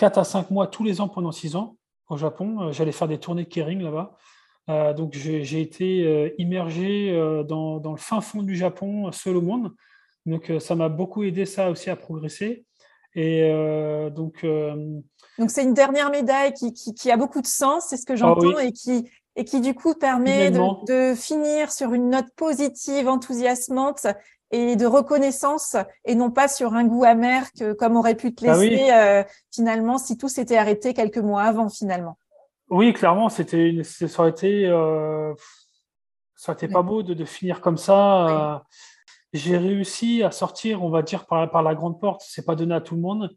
4 0.00 0.16
à 0.16 0.24
5 0.24 0.50
mois 0.50 0.66
tous 0.66 0.82
les 0.82 1.02
ans 1.02 1.08
pendant 1.08 1.30
6 1.30 1.56
ans 1.56 1.76
au 2.08 2.16
Japon. 2.16 2.60
Euh, 2.62 2.72
j'allais 2.72 2.92
faire 2.92 3.06
des 3.06 3.18
tournées 3.18 3.44
de 3.44 3.48
kering 3.48 3.82
là-bas. 3.82 4.16
Euh, 4.68 4.94
donc 4.94 5.14
j'ai 5.14 5.60
été 5.60 6.06
euh, 6.06 6.30
immergé 6.38 7.12
dans, 7.46 7.78
dans, 7.78 7.92
le 7.92 7.98
fin 7.98 8.20
fond 8.20 8.42
du 8.42 8.56
Japon, 8.56 9.10
seul 9.12 9.36
au 9.36 9.42
monde. 9.42 9.74
Donc 10.26 10.52
ça 10.58 10.74
m'a 10.74 10.88
beaucoup 10.88 11.22
aidé 11.22 11.46
ça 11.46 11.70
aussi 11.70 11.90
à 11.90 11.96
progresser. 11.96 12.64
Et 13.14 13.50
donc 14.14 14.46
donc 15.40 15.50
c'est 15.50 15.64
une 15.64 15.72
dernière 15.74 16.10
médaille 16.10 16.52
qui, 16.52 16.72
qui, 16.74 17.10
a 17.10 17.16
beaucoup 17.16 17.40
de 17.40 17.46
sens, 17.46 17.86
c'est 17.88 17.96
ce 17.96 18.04
que 18.04 18.12
ah 18.12 18.16
j'entends, 18.16 18.58
et 18.58 18.72
qui 18.72 19.10
et 19.36 19.44
qui 19.44 19.60
du 19.62 19.74
coup 19.74 19.94
permet 19.94 20.50
de, 20.50 20.58
de, 20.86 21.14
finir 21.14 21.72
sur 21.72 21.94
une 21.94 22.10
note 22.10 22.28
positive, 22.36 23.08
enthousiasmante 23.08 24.06
et 24.50 24.76
de 24.76 24.84
reconnaissance 24.84 25.76
et 26.04 26.14
non 26.14 26.30
pas 26.30 26.46
sur 26.46 26.74
un 26.74 26.84
goût 26.84 27.04
amer 27.04 27.50
que 27.58 27.72
comme 27.72 27.96
aurait 27.96 28.16
pu 28.16 28.34
te 28.34 28.46
ah 28.46 28.56
laisser 28.56 28.90
euh, 28.92 29.22
finalement 29.50 29.96
si 29.96 30.18
tout 30.18 30.28
s'était 30.28 30.58
arrêté 30.58 30.92
quelques 30.92 31.18
mois 31.18 31.44
avant 31.44 31.70
finalement. 31.70 32.18
Oui, 32.68 32.92
clairement, 32.92 33.30
c'était 33.30 33.80
ça 33.82 34.20
aurait 34.20 34.30
été 34.30 34.66
euh, 34.66 35.32
ça 36.34 36.52
aurait 36.52 36.62
été 36.62 36.68
pas 36.70 36.82
beau 36.82 37.02
de, 37.02 37.14
de, 37.14 37.24
finir 37.24 37.62
comme 37.62 37.78
ça. 37.78 38.26
Euh, 38.28 38.58
j'ai 39.32 39.56
réussi 39.56 40.22
à 40.22 40.32
sortir, 40.32 40.84
on 40.84 40.90
va 40.90 41.00
dire 41.00 41.24
par, 41.24 41.50
par 41.50 41.62
la 41.62 41.74
grande 41.74 41.98
porte. 41.98 42.22
C'est 42.26 42.44
pas 42.44 42.56
donné 42.56 42.74
à 42.74 42.82
tout 42.82 42.94
le 42.94 43.00
monde. 43.00 43.30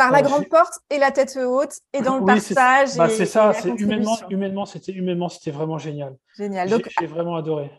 Par 0.00 0.10
la 0.12 0.22
grande 0.22 0.48
porte 0.48 0.80
et 0.88 0.98
la 0.98 1.10
tête 1.10 1.36
haute 1.36 1.74
et 1.92 2.00
dans 2.00 2.18
le 2.18 2.24
partage. 2.24 2.96
Bah, 2.96 3.08
c'est 3.08 3.26
ça. 3.26 3.52
C'est 3.52 3.68
humainement, 3.68 4.16
humainement, 4.30 4.64
c'était 4.64 4.92
humainement, 4.92 5.28
c'était 5.28 5.50
vraiment 5.50 5.78
génial. 5.78 6.16
Génial. 6.36 6.70
J'ai 6.98 7.06
vraiment 7.06 7.36
adoré. 7.36 7.70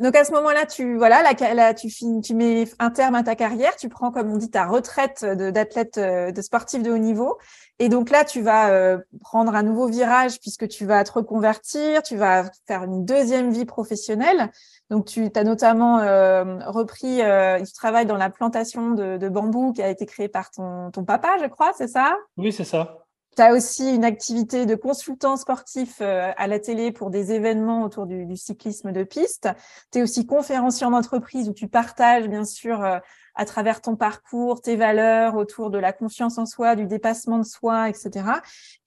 Donc 0.00 0.16
à 0.16 0.24
ce 0.24 0.32
moment-là, 0.32 0.64
tu 0.64 0.96
voilà, 0.96 1.22
là, 1.22 1.74
tu, 1.74 1.88
tu 2.22 2.34
mets 2.34 2.64
un 2.78 2.90
terme 2.90 3.14
à 3.14 3.22
ta 3.22 3.34
carrière, 3.34 3.76
tu 3.76 3.90
prends 3.90 4.10
comme 4.10 4.30
on 4.30 4.38
dit 4.38 4.50
ta 4.50 4.64
retraite 4.64 5.24
d'athlète 5.24 5.98
de, 5.98 6.30
de, 6.30 6.42
sportif 6.42 6.82
de 6.82 6.90
haut 6.90 6.98
niveau, 6.98 7.36
et 7.78 7.90
donc 7.90 8.08
là 8.08 8.24
tu 8.24 8.40
vas 8.40 8.70
euh, 8.70 8.98
prendre 9.20 9.54
un 9.54 9.62
nouveau 9.62 9.88
virage 9.88 10.40
puisque 10.40 10.68
tu 10.68 10.86
vas 10.86 11.04
te 11.04 11.12
reconvertir, 11.12 12.02
tu 12.02 12.16
vas 12.16 12.44
faire 12.66 12.84
une 12.84 13.04
deuxième 13.04 13.50
vie 13.50 13.66
professionnelle. 13.66 14.50
Donc 14.88 15.04
tu 15.04 15.28
as 15.34 15.44
notamment 15.44 15.98
euh, 15.98 16.58
repris 16.66 17.22
euh, 17.22 17.62
tu 17.62 17.72
travailles 17.72 18.06
dans 18.06 18.16
la 18.16 18.30
plantation 18.30 18.92
de, 18.92 19.28
bambou 19.28 19.72
qui 19.72 19.82
a 19.82 19.88
été 19.88 20.06
créée 20.06 20.28
par 20.28 20.50
ton 20.50 21.04
papa, 21.06 21.36
je 21.40 21.46
crois, 21.46 21.72
c'est 21.76 21.88
ça? 21.88 22.16
Oui, 22.38 22.52
c'est 22.52 22.64
ça. 22.64 22.99
Tu 23.36 23.42
as 23.42 23.52
aussi 23.52 23.94
une 23.94 24.04
activité 24.04 24.66
de 24.66 24.74
consultant 24.74 25.36
sportif 25.36 25.98
euh, 26.00 26.32
à 26.36 26.48
la 26.48 26.58
télé 26.58 26.90
pour 26.90 27.10
des 27.10 27.32
événements 27.32 27.84
autour 27.84 28.06
du, 28.06 28.36
cyclisme 28.36 28.90
de 28.90 29.04
piste. 29.04 29.48
Tu 29.92 29.98
es 29.98 30.02
aussi 30.02 30.26
conférencier 30.26 30.84
en 30.84 30.92
entreprise 30.92 31.48
où 31.48 31.52
tu 31.52 31.68
partages, 31.68 32.28
bien 32.28 32.44
sûr, 32.44 32.82
euh, 32.82 32.98
à 33.36 33.44
travers 33.44 33.82
ton 33.82 33.94
parcours, 33.94 34.60
tes 34.60 34.74
valeurs 34.74 35.36
autour 35.36 35.70
de 35.70 35.78
la 35.78 35.92
confiance 35.92 36.38
en 36.38 36.46
soi, 36.46 36.74
du 36.74 36.86
dépassement 36.86 37.38
de 37.38 37.44
soi, 37.44 37.88
etc. 37.88 38.10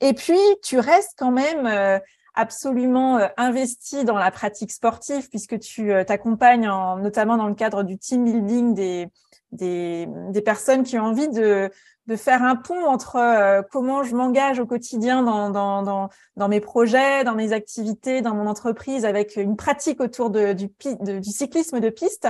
Et 0.02 0.14
puis, 0.14 0.40
tu 0.62 0.78
restes 0.78 1.14
quand 1.18 1.32
même 1.32 1.66
euh, 1.66 1.98
absolument 2.36 3.20
investi 3.38 4.04
dans 4.04 4.18
la 4.18 4.30
pratique 4.30 4.72
sportive 4.72 5.30
puisque 5.30 5.58
tu 5.60 5.94
t'accompagnes 6.08 6.68
notamment 7.00 7.38
dans 7.38 7.48
le 7.48 7.54
cadre 7.54 7.84
du 7.84 8.00
team 8.00 8.26
building 8.26 8.74
des, 8.74 9.08
des, 9.54 10.08
des 10.30 10.42
personnes 10.42 10.84
qui 10.84 10.98
ont 10.98 11.04
envie 11.04 11.30
de 11.30 11.70
de 12.08 12.16
faire 12.18 12.44
un 12.44 12.56
pont 12.56 12.86
entre 12.86 13.16
euh, 13.16 13.62
comment 13.72 14.04
je 14.04 14.16
m'engage 14.16 14.60
au 14.60 14.66
quotidien 14.66 15.24
dans, 15.24 15.50
dans, 15.50 15.84
dans, 15.84 16.10
dans, 16.36 16.48
mes 16.50 16.60
projets, 16.60 17.24
dans 17.24 17.36
mes 17.36 17.54
activités, 17.54 18.22
dans 18.22 18.36
mon 18.36 18.48
entreprise, 18.48 19.06
avec 19.06 19.38
une 19.38 19.56
pratique 19.56 20.02
autour 20.02 20.30
de, 20.30 20.52
du, 20.52 20.70
du 21.00 21.32
cyclisme 21.32 21.80
de 21.80 21.90
piste. 21.90 22.28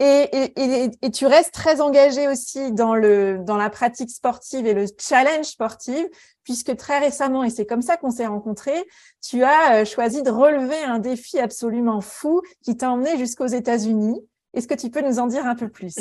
Et, 0.00 0.28
et, 0.56 0.90
et, 1.00 1.10
tu 1.12 1.26
restes 1.26 1.54
très 1.54 1.80
engagé 1.80 2.26
aussi 2.26 2.72
dans, 2.72 2.96
le, 2.96 3.38
dans 3.38 3.56
la 3.56 3.70
pratique 3.70 4.10
sportive 4.10 4.66
et 4.66 4.74
le 4.74 4.86
challenge 4.98 5.46
sportif, 5.46 6.04
puisque 6.42 6.76
très 6.76 6.98
récemment, 6.98 7.44
et 7.44 7.50
c'est 7.50 7.66
comme 7.66 7.82
ça 7.82 7.96
qu'on 7.96 8.10
s'est 8.10 8.26
rencontrés, 8.26 8.84
tu 9.24 9.44
as 9.44 9.82
euh, 9.82 9.84
choisi 9.84 10.24
de 10.24 10.30
relever 10.30 10.82
un 10.82 10.98
défi 10.98 11.38
absolument 11.38 12.00
fou 12.00 12.42
qui 12.64 12.76
t'a 12.76 12.90
emmené 12.90 13.16
jusqu'aux 13.18 13.46
États-Unis. 13.46 14.20
Est-ce 14.52 14.66
que 14.66 14.74
tu 14.74 14.90
peux 14.90 15.00
nous 15.00 15.20
en 15.20 15.28
dire 15.28 15.46
un 15.46 15.54
peu 15.54 15.68
plus? 15.68 15.94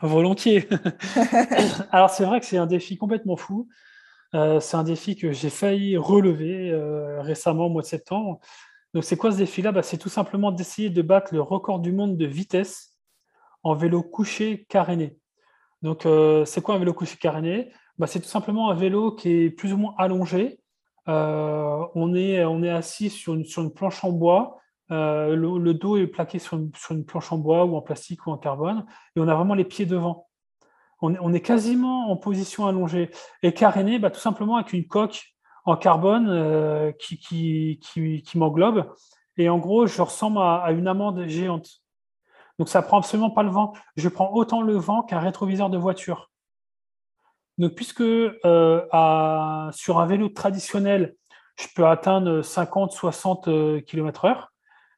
Volontiers. 0.00 0.68
Alors 1.90 2.10
c'est 2.10 2.24
vrai 2.24 2.40
que 2.40 2.46
c'est 2.46 2.56
un 2.56 2.66
défi 2.66 2.96
complètement 2.96 3.36
fou. 3.36 3.68
Euh, 4.34 4.60
c'est 4.60 4.76
un 4.76 4.84
défi 4.84 5.16
que 5.16 5.32
j'ai 5.32 5.50
failli 5.50 5.96
relever 5.96 6.70
euh, 6.70 7.20
récemment 7.20 7.66
au 7.66 7.68
mois 7.68 7.82
de 7.82 7.86
septembre. 7.86 8.40
Donc 8.94 9.04
c'est 9.04 9.16
quoi 9.16 9.32
ce 9.32 9.38
défi-là? 9.38 9.72
Bah, 9.72 9.82
C'est 9.82 9.98
tout 9.98 10.08
simplement 10.08 10.52
d'essayer 10.52 10.90
de 10.90 11.02
battre 11.02 11.34
le 11.34 11.40
record 11.40 11.80
du 11.80 11.92
monde 11.92 12.16
de 12.16 12.26
vitesse 12.26 12.98
en 13.62 13.74
vélo 13.74 14.02
couché 14.02 14.66
caréné. 14.68 15.18
Donc 15.82 16.06
euh, 16.06 16.44
c'est 16.44 16.60
quoi 16.60 16.76
un 16.76 16.78
vélo 16.78 16.94
couché 16.94 17.16
caréné? 17.16 17.72
Bah, 17.98 18.06
C'est 18.06 18.20
tout 18.20 18.28
simplement 18.28 18.70
un 18.70 18.74
vélo 18.74 19.12
qui 19.12 19.30
est 19.30 19.50
plus 19.50 19.72
ou 19.72 19.76
moins 19.76 19.94
allongé. 19.98 20.60
on, 21.06 22.14
est, 22.14 22.44
on 22.44 22.62
est 22.62 22.70
assis 22.70 23.10
sur 23.10 23.34
une, 23.34 23.44
sur 23.44 23.62
une 23.62 23.72
planche 23.72 24.04
en 24.04 24.12
bois 24.12 24.60
euh, 24.90 25.36
le, 25.36 25.74
dos 25.74 25.96
est 25.96 26.06
plaqué 26.06 26.38
sur 26.38 26.56
une, 26.56 27.04
planche 27.04 27.32
en 27.32 27.38
bois 27.38 27.64
ou 27.64 27.76
en 27.76 27.82
plastique 27.82 28.26
ou 28.26 28.30
en 28.30 28.38
carbone, 28.38 28.84
et 29.14 29.20
on 29.20 29.28
a 29.28 29.34
vraiment 29.34 29.54
les 29.54 29.64
pieds 29.64 29.86
devant. 29.86 30.28
On, 31.02 31.32
est 31.32 31.40
quasiment 31.40 32.10
en 32.10 32.16
position 32.16 32.66
allongée 32.66 33.10
et 33.42 33.54
caréné, 33.54 33.98
bah, 33.98 34.10
tout 34.10 34.20
simplement 34.20 34.56
avec 34.56 34.74
une 34.74 34.86
coque 34.86 35.22
en 35.64 35.76
carbone 35.76 36.26
euh, 36.28 36.92
qui, 36.92 37.80
m'englobe. 38.34 38.92
Et 39.38 39.48
en 39.48 39.58
gros, 39.58 39.86
je 39.86 40.02
ressemble 40.02 40.38
à, 40.38 40.70
une 40.72 40.86
amande 40.86 41.26
géante. 41.26 41.80
Donc 42.58 42.68
ça 42.68 42.82
prend 42.82 42.98
absolument 42.98 43.30
pas 43.30 43.42
le 43.42 43.48
vent. 43.48 43.72
Je 43.96 44.10
prends 44.10 44.30
autant 44.34 44.60
le 44.60 44.74
vent 44.74 45.02
qu'un 45.02 45.20
rétroviseur 45.20 45.70
de 45.70 45.78
voiture. 45.78 46.30
Donc 47.56 47.74
puisque 47.74 48.02
euh, 48.02 49.70
sur 49.72 50.00
un 50.00 50.06
vélo 50.06 50.28
traditionnel, 50.28 51.14
je 51.58 51.66
peux 51.74 51.86
atteindre 51.86 52.42
50-60 52.42 53.84
km/h, 53.84 54.48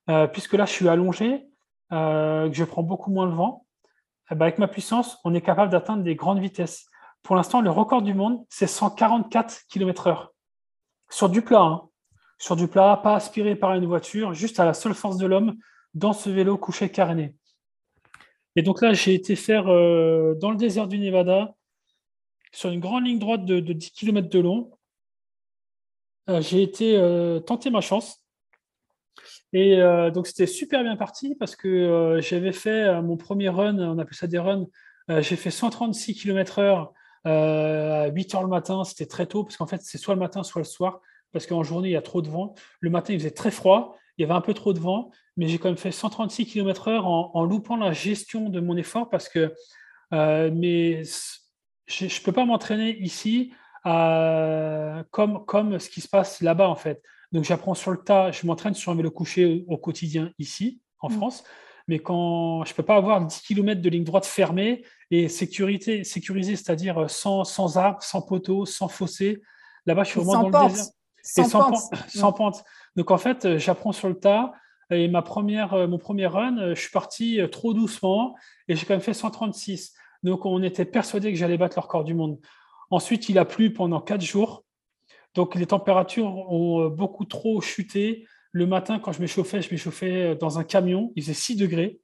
euh, 0.08 0.26
puisque 0.26 0.54
là, 0.54 0.64
je 0.64 0.72
suis 0.72 0.88
allongé, 0.88 1.46
euh, 1.92 2.48
que 2.48 2.54
je 2.54 2.64
prends 2.64 2.82
beaucoup 2.82 3.10
moins 3.10 3.26
le 3.26 3.32
vent, 3.32 3.66
eh 4.30 4.34
ben, 4.34 4.46
avec 4.46 4.58
ma 4.58 4.68
puissance, 4.68 5.18
on 5.24 5.34
est 5.34 5.40
capable 5.40 5.70
d'atteindre 5.70 6.02
des 6.02 6.14
grandes 6.14 6.40
vitesses. 6.40 6.86
Pour 7.22 7.36
l'instant, 7.36 7.60
le 7.60 7.70
record 7.70 8.02
du 8.02 8.14
monde, 8.14 8.44
c'est 8.48 8.66
144 8.66 9.62
km/h. 9.68 10.28
Sur 11.10 11.28
du 11.28 11.42
plat, 11.42 11.62
hein. 11.62 11.88
sur 12.38 12.56
du 12.56 12.66
plat, 12.66 12.98
pas 13.02 13.14
aspiré 13.14 13.54
par 13.54 13.74
une 13.74 13.86
voiture, 13.86 14.34
juste 14.34 14.58
à 14.58 14.64
la 14.64 14.74
seule 14.74 14.94
force 14.94 15.18
de 15.18 15.26
l'homme 15.26 15.54
dans 15.94 16.12
ce 16.12 16.30
vélo 16.30 16.56
couché 16.56 16.90
caréné. 16.90 17.36
Et 18.56 18.62
donc 18.62 18.82
là, 18.82 18.92
j'ai 18.92 19.14
été 19.14 19.36
faire 19.36 19.68
euh, 19.68 20.34
dans 20.34 20.50
le 20.50 20.56
désert 20.56 20.88
du 20.88 20.98
Nevada, 20.98 21.54
sur 22.50 22.70
une 22.70 22.80
grande 22.80 23.06
ligne 23.06 23.18
droite 23.18 23.44
de, 23.44 23.60
10 23.60 23.92
km 23.92 24.28
de 24.28 24.38
long. 24.38 24.70
j'ai 26.40 26.62
été 26.62 26.98
tenter 27.46 27.70
ma 27.70 27.80
chance 27.80 28.21
et 29.52 29.80
euh, 29.80 30.10
donc, 30.10 30.26
c'était 30.26 30.46
super 30.46 30.82
bien 30.82 30.96
parti 30.96 31.34
parce 31.34 31.56
que 31.56 31.68
euh, 31.68 32.20
j'avais 32.20 32.52
fait 32.52 32.84
euh, 32.84 33.02
mon 33.02 33.16
premier 33.16 33.48
run, 33.48 33.78
on 33.78 33.98
appelle 33.98 34.14
ça 34.14 34.26
des 34.26 34.38
runs, 34.38 34.66
j'ai 35.08 35.36
fait 35.36 35.50
136 35.50 36.14
km/h 36.14 36.90
à 37.24 38.06
8 38.08 38.34
h 38.34 38.40
le 38.40 38.48
matin. 38.48 38.84
C'était 38.84 39.06
très 39.06 39.26
tôt 39.26 39.44
parce 39.44 39.56
qu'en 39.56 39.66
fait, 39.66 39.82
c'est 39.82 39.98
soit 39.98 40.14
le 40.14 40.20
matin, 40.20 40.42
soit 40.42 40.60
le 40.60 40.66
soir 40.66 41.00
parce 41.32 41.46
qu'en 41.46 41.62
journée, 41.62 41.88
il 41.88 41.92
y 41.92 41.96
a 41.96 42.02
trop 42.02 42.22
de 42.22 42.28
vent. 42.28 42.54
Le 42.80 42.88
matin, 42.88 43.12
il 43.12 43.18
faisait 43.18 43.30
très 43.30 43.50
froid, 43.50 43.96
il 44.16 44.22
y 44.22 44.24
avait 44.24 44.34
un 44.34 44.40
peu 44.40 44.54
trop 44.54 44.72
de 44.72 44.78
vent, 44.78 45.10
mais 45.36 45.48
j'ai 45.48 45.58
quand 45.58 45.68
même 45.68 45.76
fait 45.76 45.92
136 45.92 46.46
km/h 46.46 47.02
en, 47.02 47.44
loupant 47.44 47.76
la 47.76 47.92
gestion 47.92 48.48
de 48.48 48.60
mon 48.60 48.76
effort 48.76 49.10
parce 49.10 49.28
que 49.28 49.52
mais 50.12 51.02
je 51.86 52.04
ne 52.04 52.24
peux 52.24 52.32
pas 52.32 52.44
m'entraîner 52.46 52.96
ici 52.98 53.52
comme, 53.84 55.44
comme 55.46 55.78
ce 55.78 55.90
qui 55.90 56.00
se 56.00 56.08
passe 56.08 56.40
là-bas, 56.40 56.68
en 56.68 56.76
fait. 56.76 57.02
Donc 57.32 57.44
j'apprends 57.44 57.74
sur 57.74 57.90
le 57.90 57.98
tas, 57.98 58.30
je 58.30 58.46
m'entraîne 58.46 58.74
sur 58.74 58.92
un 58.92 58.94
vélo 58.94 59.10
couché 59.10 59.64
au, 59.66 59.76
quotidien 59.76 60.32
ici, 60.38 60.80
en 61.00 61.08
mm. 61.08 61.12
France. 61.12 61.44
Mais 61.88 61.98
quand 61.98 62.64
je 62.64 62.72
ne 62.72 62.76
peux 62.76 62.82
pas 62.82 62.96
avoir 62.96 63.24
10 63.24 63.40
km 63.40 63.80
de 63.80 63.88
ligne 63.90 64.04
droite 64.04 64.26
fermée 64.26 64.84
et 65.10 65.28
sécurité, 65.28 66.04
sécurisée, 66.04 66.56
c'est-à-dire 66.56 67.10
sans, 67.10 67.44
sans 67.44 67.76
arbres, 67.76 68.02
sans 68.02 68.22
poteaux, 68.22 68.66
sans 68.66 68.88
fossé, 68.88 69.42
là-bas, 69.86 70.04
je 70.04 70.10
suis 70.10 70.20
vraiment 70.20 70.50
dans 70.50 70.64
le 70.64 70.68
désert. 70.68 70.86
Sans, 71.24 71.44
sans 71.48 71.70
pente. 71.70 72.08
Sans 72.08 72.32
pente. 72.32 72.64
Donc 72.96 73.10
en 73.10 73.18
fait, 73.18 73.58
j'apprends 73.58 73.92
sur 73.92 74.08
le 74.08 74.18
tas. 74.18 74.52
Et 74.92 75.08
ma 75.08 75.22
première, 75.22 75.74
euh, 75.74 75.86
mon 75.86 75.98
premier 75.98 76.26
run, 76.26 76.58
euh, 76.58 76.74
je 76.74 76.80
suis 76.80 76.90
parti 76.90 77.40
euh, 77.40 77.48
trop 77.48 77.72
doucement 77.72 78.36
et 78.68 78.76
j'ai 78.76 78.84
quand 78.84 78.94
même 78.94 79.00
fait 79.00 79.14
136. 79.14 79.94
Donc 80.22 80.44
on 80.44 80.62
était 80.62 80.84
persuadé 80.84 81.32
que 81.32 81.38
j'allais 81.38 81.56
battre 81.56 81.78
le 81.78 81.82
record 81.82 82.04
du 82.04 82.14
monde. 82.14 82.38
Ensuite, 82.90 83.28
il 83.28 83.38
a 83.38 83.44
plu 83.44 83.72
pendant 83.72 84.00
quatre 84.00 84.20
jours. 84.20 84.64
Donc 85.34 85.54
les 85.54 85.66
températures 85.66 86.26
ont 86.26 86.82
euh, 86.82 86.88
beaucoup 86.88 87.24
trop 87.24 87.60
chuté. 87.60 88.26
Le 88.52 88.66
matin, 88.66 88.98
quand 88.98 89.12
je 89.12 89.20
m'échauffais, 89.20 89.62
je 89.62 89.70
m'échauffais 89.70 90.22
euh, 90.22 90.34
dans 90.34 90.58
un 90.58 90.64
camion, 90.64 91.12
il 91.16 91.22
faisait 91.22 91.34
6 91.34 91.56
degrés, 91.56 92.00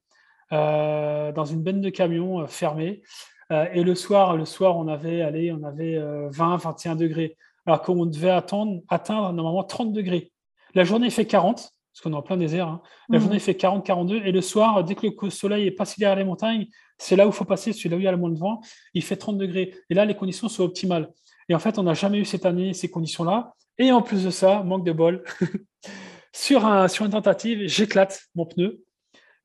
euh, 0.52 1.32
dans 1.32 1.44
une 1.44 1.62
benne 1.62 1.80
de 1.80 1.90
camion 1.90 2.46
fermée. 2.46 3.02
et 3.50 3.82
le 3.82 3.94
soir, 3.94 4.36
le 4.36 4.44
soir, 4.44 4.76
on 4.76 4.88
avait, 4.88 5.22
allez, 5.22 5.52
on 5.52 5.62
avait 5.62 5.98
20, 6.30 6.56
21 6.56 6.96
degrés, 6.96 7.36
alors 7.64 7.80
qu'on 7.82 8.04
devait 8.06 8.30
attendre, 8.30 8.82
atteindre 8.88 9.32
normalement 9.32 9.64
30 9.64 9.92
degrés. 9.92 10.32
La 10.74 10.84
journée 10.84 11.08
fait 11.10 11.26
40, 11.26 11.56
parce 11.56 12.02
qu'on 12.02 12.12
est 12.12 12.16
en 12.16 12.22
plein 12.22 12.36
désert. 12.36 12.68
Hein. 12.68 12.82
La 13.08 13.18
mmh. 13.18 13.22
journée 13.22 13.38
fait 13.38 13.54
40, 13.54 13.84
42, 13.86 14.22
et 14.24 14.32
le 14.32 14.40
soir, 14.42 14.84
dès 14.84 14.94
que 14.94 15.06
le 15.06 15.30
soleil 15.30 15.66
est 15.66 15.70
passé 15.70 15.96
derrière 15.98 16.18
les 16.18 16.24
montagnes, 16.24 16.66
c'est 16.98 17.16
là 17.16 17.26
où 17.26 17.30
il 17.30 17.34
faut 17.34 17.44
passer, 17.44 17.72
c'est 17.72 17.88
là 17.88 17.96
où 17.96 18.00
il 18.00 18.04
y 18.04 18.08
a 18.08 18.12
le 18.12 18.18
moins 18.18 18.30
de 18.30 18.38
vent, 18.38 18.60
il 18.92 19.02
fait 19.02 19.16
30 19.16 19.38
degrés. 19.38 19.74
Et 19.88 19.94
là, 19.94 20.04
les 20.04 20.14
conditions 20.14 20.48
sont 20.48 20.64
optimales. 20.64 21.10
Et 21.48 21.54
en 21.54 21.58
fait, 21.58 21.78
on 21.78 21.82
n'a 21.82 21.94
jamais 21.94 22.18
eu 22.18 22.24
cette 22.24 22.46
année 22.46 22.74
ces 22.74 22.90
conditions-là. 22.90 23.54
Et 23.78 23.92
en 23.92 24.02
plus 24.02 24.24
de 24.24 24.30
ça, 24.30 24.62
manque 24.62 24.84
de 24.84 24.92
bol, 24.92 25.24
sur, 26.32 26.66
un, 26.66 26.88
sur 26.88 27.06
une 27.06 27.12
tentative, 27.12 27.66
j'éclate 27.66 28.20
mon 28.34 28.44
pneu. 28.44 28.82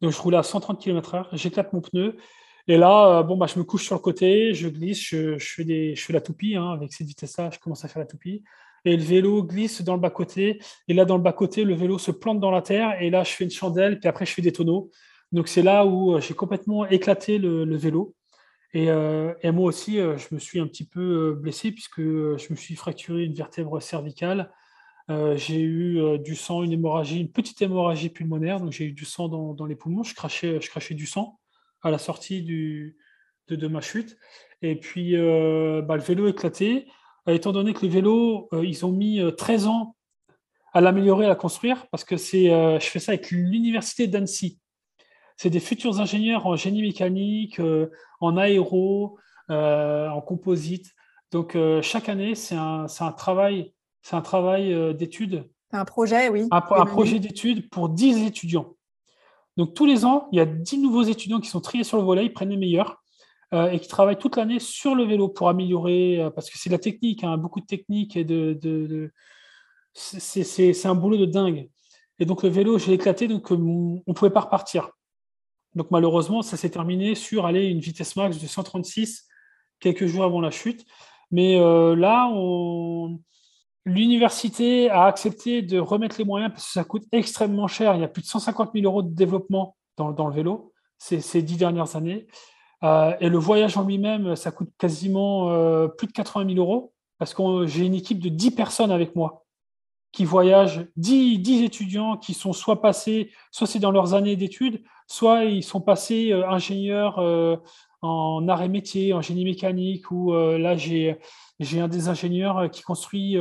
Donc, 0.01 0.11
je 0.11 0.19
roule 0.19 0.35
à 0.35 0.43
130 0.43 0.81
km/h, 0.81 1.27
j'éclate 1.33 1.71
mon 1.71 1.81
pneu. 1.81 2.17
Et 2.67 2.77
là, 2.77 3.19
euh, 3.19 3.23
bon, 3.23 3.37
bah, 3.37 3.45
je 3.47 3.59
me 3.59 3.63
couche 3.63 3.85
sur 3.85 3.95
le 3.95 4.01
côté, 4.01 4.53
je 4.53 4.67
glisse, 4.67 5.01
je, 5.01 5.37
fais, 5.37 5.63
des, 5.63 5.95
je 5.95 6.03
fais 6.03 6.13
la 6.13 6.21
toupie. 6.21 6.55
Hein, 6.55 6.71
avec 6.71 6.91
cette 6.93 7.07
vitesse-là, 7.07 7.49
je 7.51 7.59
commence 7.59 7.85
à 7.85 7.87
faire 7.87 7.99
la 7.99 8.05
toupie. 8.05 8.43
Et 8.85 8.97
le 8.97 9.03
vélo 9.03 9.43
glisse 9.43 9.81
dans 9.81 9.93
le 9.93 9.99
bas-côté. 9.99 10.59
Et 10.87 10.93
là, 10.93 11.05
dans 11.05 11.15
le 11.15 11.23
bas-côté, 11.23 11.63
le 11.63 11.73
vélo 11.73 11.97
se 11.97 12.11
plante 12.11 12.39
dans 12.39 12.51
la 12.51 12.61
terre. 12.61 13.01
Et 13.01 13.09
là, 13.09 13.23
je 13.23 13.31
fais 13.31 13.43
une 13.45 13.51
chandelle, 13.51 13.99
puis 13.99 14.09
après, 14.09 14.25
je 14.25 14.33
fais 14.33 14.41
des 14.41 14.51
tonneaux. 14.51 14.89
Donc, 15.31 15.47
c'est 15.47 15.61
là 15.61 15.85
où 15.85 16.15
euh, 16.15 16.19
j'ai 16.19 16.33
complètement 16.33 16.85
éclaté 16.87 17.37
le 17.37 17.77
vélo. 17.77 18.13
Euh, 18.75 19.33
et, 19.41 19.51
moi 19.51 19.65
aussi, 19.65 19.99
euh, 19.99 20.17
je 20.17 20.33
me 20.33 20.39
suis 20.39 20.59
un 20.59 20.67
petit 20.67 20.85
peu 20.85 21.31
euh, 21.31 21.33
blessé 21.35 21.71
puisque 21.71 22.01
je 22.01 22.47
me 22.49 22.55
suis 22.55 22.75
fracturé 22.75 23.23
une 23.23 23.33
vertèbre 23.33 23.81
cervicale. 23.81 24.51
j'ai 25.09 25.61
eu 25.61 26.19
du 26.19 26.35
sang, 26.35 26.63
une 26.63 26.71
hémorragie, 26.71 27.19
une 27.19 27.31
petite 27.31 27.61
hémorragie 27.61 28.09
pulmonaire. 28.09 28.59
Donc 28.59 28.71
j'ai 28.71 28.85
eu 28.85 28.93
du 28.93 29.05
sang 29.05 29.27
dans, 29.27 29.65
les 29.65 29.75
poumons. 29.75 30.03
Je 30.03 30.15
crachais, 30.15 30.93
du 30.95 31.05
sang 31.05 31.39
à 31.81 31.91
la 31.91 31.97
sortie 31.97 32.41
de, 32.41 33.67
ma 33.67 33.81
chute. 33.81 34.17
Et 34.61 34.75
puis 34.75 35.13
bah, 35.13 35.97
le 35.97 36.01
vélo 36.01 36.27
éclaté. 36.27 36.87
étant 37.27 37.51
donné 37.51 37.73
que 37.73 37.81
les 37.81 37.89
vélos, 37.89 38.49
ils 38.63 38.85
ont 38.85 38.91
mis 38.91 39.21
13 39.37 39.67
ans 39.67 39.95
à 40.73 40.81
l'améliorer, 40.81 41.25
à 41.25 41.29
la 41.29 41.35
construire, 41.35 41.85
parce 41.91 42.03
que 42.03 42.17
c'est, 42.17 42.45
je 42.45 42.85
fais 42.85 42.99
ça 42.99 43.11
avec 43.11 43.29
l'université 43.29 44.07
d'Annecy 44.07 44.59
c'est 45.43 45.49
des 45.49 45.59
futurs 45.59 45.99
ingénieurs 45.99 46.47
en 46.47 46.55
génie 46.55 46.81
mécanique, 46.81 47.59
euh, 47.59 47.91
en 48.21 48.37
aéro, 48.37 49.17
euh, 49.49 50.07
en 50.07 50.21
composite. 50.21 50.93
Donc 51.33 51.57
euh, 51.57 51.81
chaque 51.81 52.07
année, 52.07 52.33
c'est 52.33 52.55
un, 52.55 52.87
travail, 53.17 53.73
c'est 54.01 54.15
un 54.15 54.21
travail 54.21 54.95
d'études. 54.95 55.49
Un 55.73 55.83
projet, 55.83 56.29
oui. 56.29 56.47
Un, 56.49 56.61
projet 56.61 57.19
d'études 57.19 57.69
pour 57.69 57.89
10 57.89 58.25
étudiants. 58.25 58.77
Donc 59.57 59.73
tous 59.73 59.85
les 59.85 60.05
ans, 60.05 60.29
il 60.31 60.37
y 60.37 60.39
a 60.39 60.45
10 60.45 60.77
nouveaux 60.77 61.03
étudiants 61.03 61.41
qui 61.41 61.49
sont 61.49 61.59
triés 61.59 61.83
sur 61.83 61.97
le 61.97 62.03
volet, 62.03 62.25
ils 62.25 62.31
prennent 62.31 62.51
les 62.51 62.57
meilleurs 62.57 63.03
et 63.51 63.79
qui 63.79 63.87
travaillent 63.87 64.17
toute 64.17 64.37
l'année 64.37 64.59
sur 64.59 64.95
le 64.95 65.03
vélo 65.03 65.27
pour 65.27 65.47
améliorer, 65.47 66.25
parce 66.33 66.49
que 66.49 66.57
c'est 66.57 66.69
de 66.69 66.73
la 66.73 66.79
technique, 66.79 67.23
hein, 67.23 67.37
beaucoup 67.37 67.59
de 67.59 67.67
technique 67.67 68.15
et 68.15 68.23
de, 68.23 69.11
c'est 69.93 70.85
un 70.85 70.95
boulot 70.95 71.17
de 71.17 71.25
dingue. 71.25 71.69
Et 72.17 72.25
donc 72.25 72.41
le 72.43 72.49
vélo, 72.49 72.79
j'ai 72.79 72.93
éclaté, 72.93 73.27
donc 73.27 73.51
on 73.51 74.01
ne 74.07 74.13
pouvait 74.13 74.31
pas 74.31 74.39
repartir. 74.39 74.89
Donc 75.75 75.91
malheureusement, 75.91 76.41
ça 76.41 76.57
s'est 76.57 76.69
terminé 76.69 77.15
sur 77.15 77.45
aller 77.45 77.65
une 77.65 77.79
vitesse 77.79 78.15
max 78.15 78.39
de 78.39 78.47
136 78.47 79.27
quelques 79.79 80.05
jours 80.05 80.23
avant 80.23 80.41
la 80.41 80.51
chute. 80.51 80.85
Mais 81.31 81.59
euh, 81.59 81.95
là, 81.95 82.29
l'université 83.85 84.89
a 84.89 85.05
accepté 85.05 85.61
de 85.61 85.79
remettre 85.79 86.17
les 86.19 86.25
moyens 86.25 86.51
parce 86.51 86.65
que 86.65 86.71
ça 86.71 86.83
coûte 86.83 87.03
extrêmement 87.11 87.67
cher. 87.67 87.95
Il 87.95 88.01
y 88.01 88.03
a 88.03 88.07
plus 88.07 88.21
de 88.21 88.27
150 88.27 88.71
000 88.73 88.85
euros 88.85 89.01
de 89.01 89.13
développement 89.13 89.75
dans, 89.97 90.09
le 90.09 90.33
vélo 90.33 90.73
ces, 90.97 91.41
dix 91.41 91.57
dernières 91.57 91.95
années. 91.95 92.27
et 92.83 93.29
le 93.29 93.37
voyage 93.37 93.77
en 93.77 93.83
lui-même, 93.83 94.35
ça 94.35 94.51
coûte 94.51 94.69
quasiment 94.77 95.47
plus 95.97 96.07
de 96.07 96.13
80 96.13 96.53
000 96.53 96.59
euros 96.59 96.93
parce 97.17 97.33
que 97.33 97.65
j'ai 97.65 97.85
une 97.85 97.95
équipe 97.95 98.19
de 98.19 98.29
10 98.29 98.51
personnes 98.51 98.91
avec 98.91 99.15
moi 99.15 99.42
qui 100.13 100.25
voyagent, 100.25 100.85
10, 100.95 101.39
10 101.39 101.63
étudiants 101.63 102.17
qui 102.17 102.33
sont 102.33 102.53
soit 102.53 102.81
passés, 102.81 103.31
soit 103.51 103.67
c'est 103.67 103.79
dans 103.79 103.91
leurs 103.91 104.13
années 104.13 104.35
d'études, 104.35 104.83
soit 105.07 105.43
ils 105.43 105.63
sont 105.63 105.81
passés 105.81 106.31
ingénieurs 106.31 107.19
en 108.01 108.47
arrêt 108.47 108.69
métier, 108.69 109.13
en 109.13 109.21
génie 109.21 109.43
mécanique, 109.43 110.11
ou 110.11 110.31
là 110.33 110.77
j'ai 110.77 111.17
j'ai 111.59 111.79
un 111.81 111.87
des 111.87 112.09
ingénieurs 112.09 112.69
qui 112.69 112.83
construit 112.83 113.37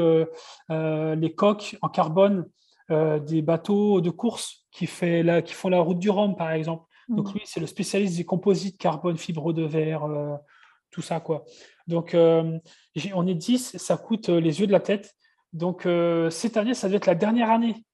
les 0.71 1.35
coques 1.35 1.77
en 1.83 1.89
carbone 1.89 2.47
des 2.89 3.43
bateaux 3.43 4.01
de 4.01 4.11
course 4.11 4.67
qui, 4.71 4.87
fait 4.87 5.23
la, 5.23 5.43
qui 5.43 5.53
font 5.53 5.69
la 5.69 5.81
route 5.81 5.99
du 5.99 6.09
Rhum, 6.09 6.37
par 6.37 6.53
exemple. 6.53 6.85
Donc 7.09 7.29
mmh. 7.29 7.33
lui, 7.35 7.43
c'est 7.45 7.61
le 7.61 7.67
spécialiste 7.67 8.17
des 8.17 8.25
composites 8.25 8.79
carbone, 8.79 9.19
fibre 9.19 9.53
de 9.53 9.63
verre, 9.63 10.09
tout 10.91 11.03
ça. 11.03 11.21
quoi. 11.21 11.45
Donc 11.87 12.17
on 12.17 13.27
est 13.27 13.35
10, 13.35 13.77
ça 13.77 13.99
coûte 13.99 14.31
les 14.31 14.61
yeux 14.61 14.67
de 14.67 14.73
la 14.73 14.81
tête. 14.81 15.15
Donc 15.53 15.87
cette 16.31 16.57
année, 16.57 16.75
ça 16.75 16.87
devait 16.87 16.97
être 16.97 17.07
la 17.07 17.15
dernière 17.15 17.51
année 17.51 17.85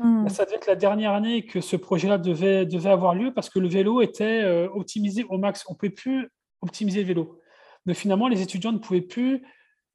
Mmh. 0.00 0.30
Ça 0.30 0.46
devait 0.46 0.56
être 0.56 0.66
la 0.66 0.76
dernière 0.76 1.12
année 1.12 1.44
que 1.44 1.60
ce 1.60 1.76
projet-là 1.76 2.16
devait, 2.16 2.64
devait 2.64 2.90
avoir 2.90 3.14
lieu 3.14 3.34
parce 3.34 3.50
que 3.50 3.58
le 3.58 3.68
vélo 3.68 4.00
était 4.00 4.42
euh, 4.42 4.68
optimisé 4.72 5.24
au 5.24 5.36
max. 5.36 5.64
On 5.68 5.74
ne 5.74 5.78
pouvait 5.78 5.90
plus 5.90 6.30
optimiser 6.62 7.02
le 7.02 7.06
vélo. 7.06 7.38
Mais 7.84 7.92
finalement, 7.92 8.26
les 8.26 8.40
étudiants 8.40 8.72
ne 8.72 8.78
pouvaient 8.78 9.02
plus, 9.02 9.42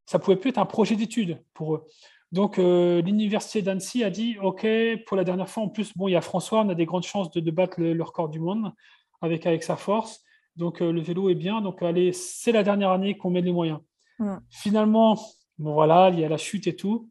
ça 0.06 0.20
ne 0.20 0.24
pouvait 0.24 0.38
plus 0.38 0.50
être 0.50 0.60
un 0.60 0.66
projet 0.66 0.96
d'études 0.96 1.42
pour 1.56 1.76
eux. 1.76 1.88
Donc, 2.32 2.60
euh, 2.60 3.02
l'université 3.02 3.64
d'Annecy 3.64 4.04
a 4.04 4.12
dit 4.12 4.38
OK, 4.42 4.68
pour 5.08 5.18
la 5.18 5.24
dernière 5.24 5.50
fois, 5.50 5.64
en 5.64 5.70
plus, 5.70 5.96
bon, 5.96 6.08
il 6.08 6.12
y 6.12 6.16
a 6.16 6.22
François, 6.22 6.62
on 6.62 6.70
a 6.70 6.76
des 6.76 6.86
grandes 6.86 7.04
chances 7.04 7.32
de, 7.32 7.52
battre 7.52 7.80
le, 7.82 8.04
record 8.04 8.30
du 8.30 8.40
monde 8.40 8.74
avec, 9.22 9.48
avec 9.48 9.64
sa 9.64 9.76
force. 9.76 10.22
Donc, 10.56 10.82
euh, 10.82 10.92
le 10.92 11.02
vélo 11.02 11.30
est 11.30 11.36
bien. 11.36 11.62
Donc, 11.62 11.82
allez, 11.82 12.14
c'est 12.14 12.52
la 12.52 12.62
dernière 12.62 12.92
année 12.92 13.18
qu'on 13.18 13.32
met 13.32 13.42
les 13.42 13.52
moyens. 13.52 13.80
Mmh. 14.20 14.36
Finalement, 14.50 15.18
bon, 15.58 15.74
voilà, 15.74 16.10
il 16.12 16.20
y 16.20 16.26
a 16.26 16.30
la 16.30 16.38
chute 16.38 16.68
et 16.68 16.76
tout. 16.76 17.10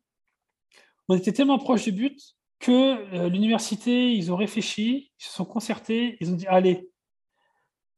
On 1.08 1.16
était 1.16 1.32
tellement 1.32 1.58
proche 1.58 1.84
du 1.84 1.92
but 1.92 2.18
que 2.60 2.70
euh, 3.14 3.28
l'université, 3.28 4.12
ils 4.12 4.32
ont 4.32 4.36
réfléchi, 4.36 5.12
ils 5.18 5.24
se 5.24 5.32
sont 5.32 5.44
concertés, 5.44 6.16
ils 6.20 6.30
ont 6.30 6.36
dit 6.36 6.46
allez, 6.46 6.88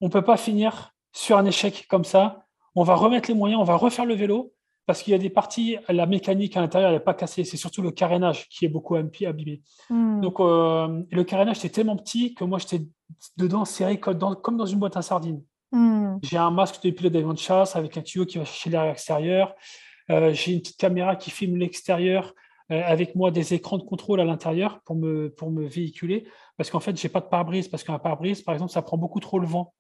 on 0.00 0.06
ne 0.06 0.10
peut 0.10 0.22
pas 0.22 0.36
finir 0.36 0.92
sur 1.12 1.38
un 1.38 1.46
échec 1.46 1.86
comme 1.88 2.04
ça, 2.04 2.46
on 2.74 2.82
va 2.82 2.94
remettre 2.94 3.28
les 3.28 3.34
moyens, 3.34 3.60
on 3.60 3.64
va 3.64 3.76
refaire 3.76 4.04
le 4.04 4.14
vélo, 4.14 4.52
parce 4.86 5.02
qu'il 5.02 5.12
y 5.12 5.14
a 5.14 5.18
des 5.18 5.30
parties, 5.30 5.76
la 5.88 6.06
mécanique 6.06 6.56
à 6.56 6.60
l'intérieur, 6.60 6.92
n'est 6.92 7.00
pas 7.00 7.14
cassée, 7.14 7.44
c'est 7.44 7.56
surtout 7.56 7.82
le 7.82 7.90
carénage 7.90 8.48
qui 8.48 8.64
est 8.64 8.68
beaucoup 8.68 8.94
abîmé. 8.94 9.62
Hmm. 9.90 10.20
Donc, 10.20 10.38
euh, 10.38 11.02
le 11.10 11.24
carénage, 11.24 11.56
c'était 11.56 11.74
tellement 11.74 11.96
petit 11.96 12.34
que 12.34 12.44
moi, 12.44 12.58
j'étais 12.58 12.86
dedans 13.36 13.64
serré 13.64 13.98
comme 13.98 14.14
dans, 14.14 14.34
comme 14.36 14.56
dans 14.56 14.66
une 14.66 14.78
boîte 14.78 14.96
à 14.96 15.02
sardines. 15.02 15.42
Hmm. 15.72 16.18
J'ai 16.22 16.36
un 16.36 16.52
masque 16.52 16.82
de 16.84 16.90
pilote 16.90 17.12
d'avion 17.12 17.32
de 17.32 17.38
chasse 17.38 17.74
avec 17.74 17.96
un 17.96 18.02
tuyau 18.02 18.26
qui 18.26 18.38
va 18.38 18.44
chercher 18.44 18.70
l'air 18.70 18.84
extérieur. 18.84 19.54
Euh, 20.10 20.32
j'ai 20.32 20.52
une 20.52 20.60
petite 20.60 20.78
caméra 20.78 21.16
qui 21.16 21.30
filme 21.30 21.56
l'extérieur. 21.56 22.34
Euh, 22.72 22.82
avec 22.84 23.14
moi 23.14 23.30
des 23.30 23.54
écrans 23.54 23.78
de 23.78 23.84
contrôle 23.84 24.20
à 24.20 24.24
l'intérieur 24.24 24.80
pour 24.84 24.96
me, 24.96 25.30
pour 25.30 25.52
me 25.52 25.64
véhiculer, 25.64 26.26
parce 26.56 26.68
qu'en 26.68 26.80
fait, 26.80 27.00
je 27.00 27.06
n'ai 27.06 27.12
pas 27.12 27.20
de 27.20 27.26
pare-brise, 27.26 27.68
parce 27.68 27.84
qu'un 27.84 28.00
pare-brise, 28.00 28.42
par 28.42 28.54
exemple, 28.54 28.72
ça 28.72 28.82
prend 28.82 28.96
beaucoup 28.96 29.20
trop 29.20 29.38
le 29.38 29.46
vent. 29.46 29.72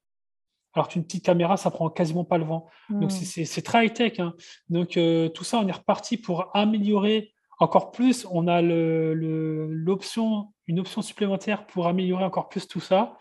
Alors 0.72 0.86
qu'une 0.86 1.02
petite 1.02 1.24
caméra, 1.24 1.56
ça 1.56 1.72
prend 1.72 1.90
quasiment 1.90 2.24
pas 2.24 2.38
le 2.38 2.44
vent. 2.44 2.68
Donc, 2.90 3.10
hmm. 3.10 3.44
c'est 3.44 3.62
très 3.62 3.86
high-tech. 3.86 4.20
Hein. 4.20 4.34
Donc, 4.68 4.96
euh, 4.96 5.28
tout 5.30 5.42
ça, 5.42 5.58
on 5.58 5.66
est 5.66 5.72
reparti 5.72 6.16
pour 6.16 6.54
améliorer 6.54 7.32
encore 7.58 7.90
plus. 7.90 8.24
On 8.30 8.46
a 8.46 8.62
l'option, 8.62 10.52
une 10.68 10.78
option 10.78 11.02
supplémentaire 11.02 11.66
pour 11.66 11.88
améliorer 11.88 12.24
encore 12.24 12.48
plus 12.48 12.68
tout 12.68 12.80
ça, 12.80 13.18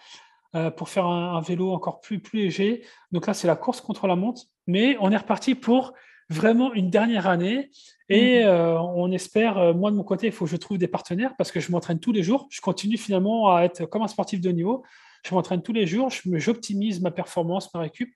euh, 0.53 0.69
pour 0.69 0.89
faire 0.89 1.07
un, 1.07 1.37
un, 1.37 1.41
vélo 1.41 1.71
encore 1.71 2.01
plus, 2.01 2.19
plus 2.19 2.43
léger. 2.43 2.85
Donc 3.11 3.25
là, 3.25 3.33
c'est 3.33 3.47
la 3.47 3.55
course 3.55 3.81
contre 3.81 4.05
la 4.05 4.15
montre. 4.15 4.43
Mais 4.67 4.95
on 4.99 5.09
est 5.11 5.17
reparti 5.17 5.55
pour 5.55 5.93
vraiment 6.29 6.73
une 6.73 6.89
dernière 6.89 7.27
année. 7.27 7.71
Et 8.09 8.43
mmh. 8.43 8.47
euh, 8.47 8.79
on 8.79 9.11
espère, 9.11 9.57
euh, 9.57 9.73
moi 9.73 9.91
de 9.91 9.95
mon 9.95 10.03
côté, 10.03 10.27
il 10.27 10.33
faut 10.33 10.45
que 10.45 10.51
je 10.51 10.57
trouve 10.57 10.77
des 10.77 10.87
partenaires 10.87 11.35
parce 11.37 11.51
que 11.51 11.59
je 11.59 11.71
m'entraîne 11.71 11.99
tous 11.99 12.11
les 12.11 12.23
jours. 12.23 12.47
Je 12.49 12.61
continue 12.61 12.97
finalement 12.97 13.55
à 13.55 13.63
être 13.63 13.85
comme 13.85 14.01
un 14.01 14.07
sportif 14.07 14.41
de 14.41 14.51
niveau. 14.51 14.83
Je 15.23 15.33
m'entraîne 15.33 15.63
tous 15.63 15.73
les 15.73 15.87
jours, 15.87 16.09
j'optimise 16.11 17.01
ma 17.01 17.09
performance, 17.09 17.73
ma 17.73 17.79
récup. 17.79 18.13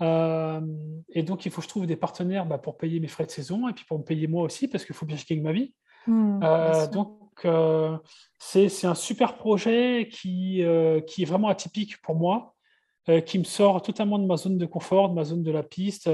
Euh, 0.00 0.60
et 1.10 1.22
donc, 1.22 1.44
il 1.44 1.52
faut 1.52 1.60
que 1.60 1.66
je 1.66 1.68
trouve 1.68 1.86
des 1.86 1.96
partenaires 1.96 2.46
bah, 2.46 2.56
pour 2.56 2.78
payer 2.78 3.00
mes 3.00 3.08
frais 3.08 3.26
de 3.26 3.30
saison 3.30 3.68
et 3.68 3.74
puis 3.74 3.84
pour 3.86 3.98
me 3.98 4.04
payer 4.04 4.26
moi 4.28 4.44
aussi 4.44 4.66
parce 4.66 4.86
qu'il 4.86 4.94
faut 4.94 5.04
bien 5.04 5.16
que 5.16 5.22
je 5.22 5.26
gagne 5.26 5.42
ma 5.42 5.52
vie. 5.52 5.74
Mmh, 6.06 6.40
donc, 6.90 7.46
c'est 8.38 8.86
un 8.86 8.94
super 8.94 9.36
projet 9.36 10.08
qui, 10.10 10.62
qui 11.06 11.22
est 11.22 11.26
vraiment 11.26 11.48
atypique 11.48 12.00
pour 12.00 12.14
moi, 12.14 12.54
qui 13.26 13.38
me 13.38 13.44
sort 13.44 13.82
totalement 13.82 14.18
de 14.18 14.24
ma 14.24 14.38
zone 14.38 14.56
de 14.56 14.64
confort, 14.64 15.10
de 15.10 15.14
ma 15.14 15.24
zone 15.24 15.42
de 15.42 15.50
la 15.50 15.62
piste. 15.62 16.08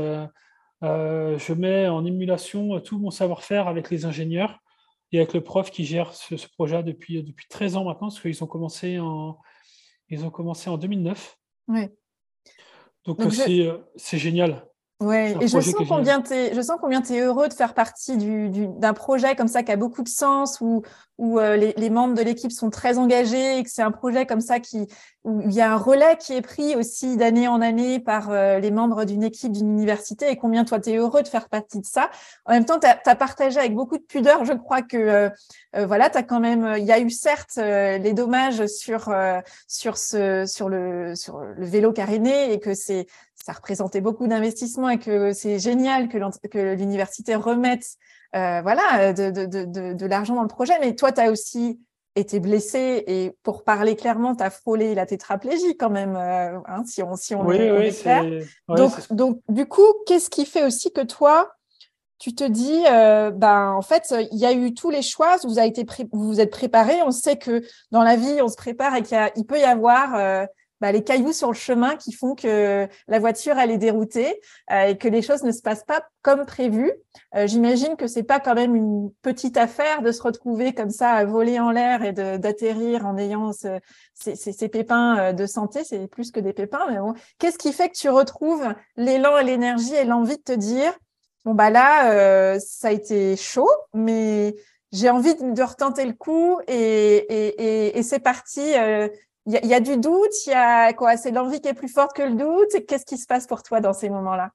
Euh, 0.82 1.38
je 1.38 1.52
mets 1.52 1.88
en 1.88 2.04
émulation 2.04 2.80
tout 2.80 2.98
mon 2.98 3.10
savoir-faire 3.10 3.68
avec 3.68 3.90
les 3.90 4.04
ingénieurs 4.04 4.58
et 5.12 5.18
avec 5.18 5.32
le 5.32 5.42
prof 5.42 5.70
qui 5.70 5.84
gère 5.84 6.12
ce, 6.12 6.34
projet 6.48 6.82
depuis, 6.82 7.22
depuis 7.22 7.46
13 7.48 7.76
ans 7.76 7.84
maintenant, 7.84 8.08
parce 8.08 8.20
qu'ils 8.20 8.42
ont 8.42 8.48
commencé 8.48 8.98
en, 8.98 9.38
ils 10.08 10.24
ont 10.24 10.30
commencé 10.30 10.68
en 10.68 10.76
2009. 10.76 11.38
Oui. 11.68 11.88
Donc, 13.04 13.20
euh, 13.20 13.78
c'est 13.96 14.18
génial. 14.18 14.66
Ouais, 15.00 15.36
et 15.40 15.48
je 15.48 15.60
sens, 15.60 15.74
combien 15.88 16.22
je 16.30 16.60
sens 16.62 16.78
combien 16.80 17.02
tu 17.02 17.14
es 17.14 17.20
heureux 17.20 17.48
de 17.48 17.52
faire 17.52 17.74
partie 17.74 18.16
d'un 18.16 18.94
projet 18.94 19.34
comme 19.34 19.48
ça 19.48 19.64
qui 19.64 19.72
a 19.72 19.76
beaucoup 19.76 20.02
de 20.02 20.08
sens, 20.08 20.60
où, 20.60 20.82
où 21.18 21.40
euh, 21.40 21.56
les, 21.56 21.90
membres 21.90 22.14
de 22.14 22.22
l'équipe 22.22 22.52
sont 22.52 22.70
très 22.70 22.96
engagés 22.96 23.58
et 23.58 23.64
que 23.64 23.70
c'est 23.70 23.82
un 23.82 23.90
projet 23.90 24.24
comme 24.24 24.40
ça 24.40 24.60
qui, 24.60 24.86
où 25.24 25.40
il 25.42 25.52
y 25.52 25.60
a 25.60 25.72
un 25.72 25.76
relais 25.76 26.16
qui 26.18 26.34
est 26.34 26.42
pris 26.42 26.76
aussi 26.76 27.16
d'année 27.16 27.48
en 27.48 27.60
année 27.60 27.98
par 27.98 28.30
euh, 28.30 28.60
les 28.60 28.70
membres 28.70 29.04
d'une 29.04 29.24
équipe 29.24 29.50
d'une 29.50 29.68
université 29.68 30.30
et 30.30 30.36
combien 30.36 30.64
toi 30.64 30.78
tu 30.78 30.90
es 30.90 30.96
heureux 30.96 31.22
de 31.22 31.28
faire 31.28 31.48
partie 31.48 31.80
de 31.80 31.86
ça. 31.86 32.08
En 32.46 32.52
même 32.52 32.64
temps, 32.64 32.78
tu 32.78 32.86
as, 32.86 33.16
partagé 33.16 33.58
avec 33.58 33.74
beaucoup 33.74 33.98
de 33.98 34.02
pudeur, 34.02 34.44
je 34.44 34.52
crois 34.52 34.82
que 34.82 34.96
euh, 34.96 35.86
voilà, 35.86 36.08
tu 36.08 36.18
as 36.18 36.22
quand 36.22 36.40
même, 36.40 36.74
il 36.78 36.84
y 36.84 36.92
a 36.92 37.00
eu 37.00 37.10
certes 37.10 37.56
les 37.56 38.12
dommages 38.12 38.66
sur, 38.66 39.12
sur, 39.66 39.98
ce, 39.98 40.44
sur, 40.46 40.68
le, 40.68 41.16
sur 41.16 41.40
le 41.40 41.66
vélo 41.66 41.92
caréné 41.92 42.52
et 42.52 42.60
que 42.60 42.74
c'est 42.74 43.06
ça 43.44 43.52
représentait 43.52 44.00
beaucoup 44.00 44.26
d'investissement 44.26 44.88
et 44.88 44.98
que 44.98 45.34
c'est 45.34 45.58
génial 45.58 46.08
que 46.08 46.74
l'université 46.74 47.34
remette 47.34 47.84
euh, 48.34 48.62
voilà, 48.62 49.12
de, 49.12 49.30
de, 49.30 49.92
de, 49.92 50.06
l'argent 50.06 50.34
dans 50.34 50.42
le 50.42 50.48
projet. 50.48 50.72
Mais 50.80 50.94
toi, 50.94 51.12
tu 51.12 51.20
as 51.20 51.30
aussi 51.30 51.78
été 52.16 52.40
blessé 52.40 53.04
et 53.06 53.36
pour 53.42 53.62
parler 53.62 53.96
clairement, 53.96 54.34
tu 54.34 54.42
as 54.42 54.48
frôlé 54.48 54.94
la 54.94 55.04
tétraplégie 55.04 55.76
quand 55.76 55.90
même, 55.90 56.16
euh, 56.16 56.58
hein, 56.66 56.84
si 56.86 57.02
on, 57.02 57.16
si 57.16 57.34
on 57.34 57.44
oui, 57.44 57.58
oui, 57.70 57.92
donc, 58.68 58.92
donc, 59.10 59.40
du 59.50 59.66
coup, 59.66 59.92
qu'est-ce 60.06 60.30
qui 60.30 60.46
fait 60.46 60.64
aussi 60.64 60.90
que 60.90 61.02
toi, 61.02 61.52
tu 62.18 62.34
te 62.34 62.44
dis, 62.44 62.82
euh, 62.90 63.30
ben, 63.30 63.72
en 63.72 63.82
fait, 63.82 64.14
il 64.32 64.38
y 64.38 64.46
a 64.46 64.54
eu 64.54 64.72
tous 64.72 64.88
les 64.88 65.02
choix, 65.02 65.36
vous, 65.44 65.58
avez 65.58 65.68
été 65.68 65.84
vous 66.12 66.28
vous 66.28 66.40
êtes 66.40 66.50
préparé, 66.50 67.02
on 67.02 67.10
sait 67.10 67.36
que 67.36 67.62
dans 67.90 68.02
la 68.02 68.16
vie, 68.16 68.40
on 68.40 68.48
se 68.48 68.56
prépare 68.56 68.96
et 68.96 69.02
qu'il 69.02 69.44
peut 69.46 69.58
y 69.58 69.64
avoir 69.64 70.46
bah, 70.84 70.92
les 70.92 71.02
cailloux 71.02 71.32
sur 71.32 71.48
le 71.48 71.54
chemin 71.54 71.96
qui 71.96 72.12
font 72.12 72.34
que 72.34 72.86
la 73.08 73.18
voiture 73.18 73.56
elle 73.56 73.70
est 73.70 73.78
déroutée 73.78 74.38
euh, 74.70 74.88
et 74.88 74.98
que 74.98 75.08
les 75.08 75.22
choses 75.22 75.42
ne 75.42 75.50
se 75.50 75.62
passent 75.62 75.84
pas 75.84 76.04
comme 76.20 76.44
prévu. 76.44 76.92
Euh, 77.34 77.46
j'imagine 77.46 77.96
que 77.96 78.06
c'est 78.06 78.22
pas 78.22 78.38
quand 78.38 78.54
même 78.54 78.76
une 78.76 79.10
petite 79.22 79.56
affaire 79.56 80.02
de 80.02 80.12
se 80.12 80.20
retrouver 80.20 80.74
comme 80.74 80.90
ça 80.90 81.12
à 81.12 81.24
voler 81.24 81.58
en 81.58 81.70
l'air 81.70 82.04
et 82.04 82.12
d'atterrir 82.12 83.06
en 83.06 83.16
ayant 83.16 83.52
ces, 83.54 84.36
ces, 84.36 84.68
pépins 84.68 85.18
euh, 85.18 85.32
de 85.32 85.46
santé. 85.46 85.84
C'est 85.84 86.06
plus 86.06 86.30
que 86.30 86.38
des 86.38 86.52
pépins, 86.52 86.86
mais 86.90 86.98
bon. 86.98 87.14
Qu'est-ce 87.38 87.56
qui 87.56 87.72
fait 87.72 87.88
que 87.88 87.96
tu 87.96 88.10
retrouves 88.10 88.66
l'élan 88.98 89.38
et 89.38 89.44
l'énergie 89.44 89.94
et 89.94 90.04
l'envie 90.04 90.36
de 90.36 90.42
te 90.42 90.52
dire 90.52 90.92
bon 91.46 91.54
bah 91.54 91.70
là 91.70 92.60
ça 92.60 92.88
a 92.88 92.90
été 92.90 93.36
chaud, 93.36 93.70
mais 93.94 94.54
j'ai 94.92 95.08
envie 95.08 95.34
de, 95.34 95.62
retenter 95.62 96.04
le 96.04 96.12
coup 96.12 96.58
et, 96.68 96.74
et, 96.76 97.46
et, 97.62 97.98
et 97.98 98.02
c'est 98.02 98.20
parti 98.20 98.60
il 99.46 99.66
y, 99.66 99.74
a 99.74 99.80
du 99.80 99.98
doute, 99.98 100.46
il 100.46 100.50
y 100.50 100.54
a 100.54 100.92
quoi? 100.94 101.16
C'est 101.16 101.30
l'envie 101.30 101.60
qui 101.60 101.68
est 101.68 101.74
plus 101.74 101.88
forte 101.88 102.16
que 102.16 102.22
le 102.22 102.34
doute. 102.34 102.86
Qu'est-ce 102.86 103.04
qui 103.04 103.18
se 103.18 103.26
passe 103.26 103.46
pour 103.46 103.62
toi 103.62 103.80
dans 103.80 103.92
ces 103.92 104.08
moments-là? 104.08 104.52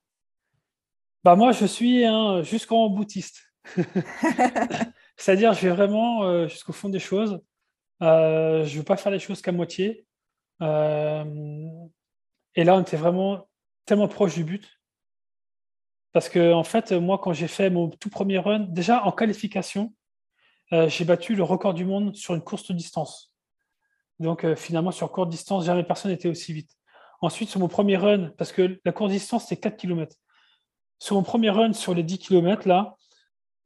Bah 1.23 1.35
moi, 1.35 1.51
je 1.51 1.65
suis 1.65 2.05
jusqu'en 2.43 2.89
boutiste. 2.89 3.49
C'est-à-dire, 5.17 5.53
je 5.53 5.67
vais 5.67 5.75
vraiment 5.75 6.23
euh, 6.23 6.47
jusqu'au 6.47 6.73
fond 6.73 6.89
des 6.89 6.99
choses. 6.99 7.41
Euh, 8.01 8.63
je 8.63 8.73
ne 8.73 8.77
veux 8.79 8.85
pas 8.85 8.97
faire 8.97 9.11
les 9.11 9.19
choses 9.19 9.41
qu'à 9.41 9.51
moitié. 9.51 10.05
Euh, 10.61 11.67
et 12.55 12.63
là, 12.63 12.75
on 12.75 12.81
était 12.81 12.97
vraiment 12.97 13.47
tellement 13.85 14.07
proche 14.07 14.35
du 14.35 14.43
but. 14.43 14.79
Parce 16.13 16.29
que, 16.29 16.53
en 16.53 16.63
fait, 16.63 16.91
moi, 16.93 17.19
quand 17.21 17.33
j'ai 17.33 17.47
fait 17.47 17.69
mon 17.69 17.89
tout 17.89 18.09
premier 18.09 18.39
run, 18.39 18.61
déjà 18.61 19.03
en 19.03 19.11
qualification, 19.11 19.93
j'ai 20.71 21.03
battu 21.03 21.35
le 21.35 21.43
record 21.43 21.73
du 21.73 21.83
monde 21.83 22.15
sur 22.15 22.35
une 22.35 22.43
course 22.43 22.67
de 22.67 22.73
distance. 22.73 23.28
Donc 24.19 24.43
euh, 24.43 24.55
finalement, 24.55 24.91
sur 24.91 25.11
courte 25.11 25.29
distance, 25.29 25.65
jamais 25.65 25.83
personne 25.83 26.11
n'était 26.11 26.29
aussi 26.29 26.53
vite. 26.53 26.71
Ensuite, 27.21 27.49
sur 27.49 27.59
mon 27.59 27.67
premier 27.67 27.97
run, 27.97 28.31
parce 28.37 28.51
que 28.51 28.79
la 28.85 28.91
courte 28.91 29.11
distance, 29.11 29.45
c'est 29.47 29.57
4 29.57 29.77
km. 29.77 30.15
Sur 30.99 31.15
mon 31.15 31.23
premier 31.23 31.49
run, 31.49 31.73
sur 31.73 31.93
les 31.93 32.03
10 32.03 32.19
km, 32.19 32.67
là, 32.67 32.95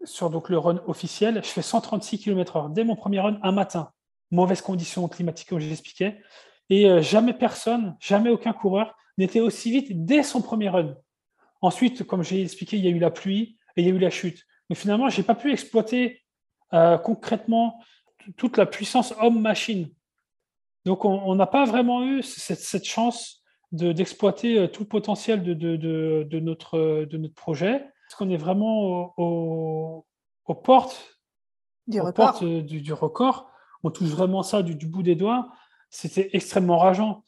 sur 0.04 0.30
donc, 0.30 0.50
le 0.50 0.58
run 0.58 0.82
officiel, 0.88 1.42
je 1.44 1.50
fais 1.50 1.62
136 1.62 2.20
km/h. 2.20 2.74
Dès 2.74 2.84
mon 2.84 2.96
premier 2.96 3.20
run, 3.20 3.40
un 3.42 3.52
matin, 3.52 3.92
mauvaise 4.32 4.62
condition 4.62 5.08
climatique, 5.08 5.50
comme 5.50 5.60
je 5.60 5.68
l'expliquais. 5.68 6.20
Et 6.70 6.90
euh, 6.90 7.02
jamais 7.02 7.34
personne, 7.34 7.96
jamais 8.00 8.30
aucun 8.30 8.54
coureur 8.54 8.96
n'était 9.18 9.40
aussi 9.40 9.72
vite 9.72 10.06
dès 10.06 10.24
son 10.24 10.42
premier 10.42 10.70
run. 10.70 10.96
Ensuite, 11.62 12.04
comme 12.04 12.24
j'ai 12.24 12.42
expliqué, 12.42 12.78
il 12.78 12.84
y 12.84 12.88
a 12.88 12.92
eu 12.92 13.00
la 13.00 13.12
pluie 13.12 13.58
et 13.76 13.82
il 13.82 13.88
y 13.88 13.92
a 13.92 13.94
eu 13.94 14.00
la 14.00 14.10
chute. 14.10 14.44
Mais 14.70 14.76
finalement, 14.76 15.10
je 15.10 15.18
n'ai 15.18 15.24
pas 15.24 15.36
pu 15.36 15.52
exploiter 15.52 16.22
euh, 16.74 16.98
concrètement 16.98 17.80
toute 18.38 18.58
la 18.58 18.66
puissance 18.66 19.14
homme-machine. 19.20 19.90
Donc, 20.86 21.06
on 21.06 21.36
n'a 21.36 21.48
pas 21.48 21.66
vraiment 21.66 22.04
eu 22.04 22.22
cette, 22.24 22.86
chance 22.86 23.42
d'exploiter 23.72 24.60
euh, 24.60 24.68
tout 24.68 24.84
le 24.84 24.88
potentiel 24.88 25.42
de, 25.44 26.40
notre, 26.40 27.06
de 27.06 27.18
notre 27.18 27.34
projet, 27.34 27.80
parce 27.80 28.16
qu'on 28.18 28.30
est 28.30 28.38
vraiment 28.38 29.14
aux 29.18 30.06
portes, 30.64 31.20
du, 31.88 32.02
record. 32.02 32.40
Euh, 32.44 32.62
du, 32.62 32.94
record? 32.94 33.50
On 33.84 33.92
touche 33.92 34.10
vraiment 34.10 34.44
ça 34.44 34.62
du, 34.62 34.86
bout 34.86 35.04
des 35.04 35.16
doigts. 35.16 35.50
C'était 35.90 36.30
extrêmement 36.34 36.78
rageant. 36.78 37.24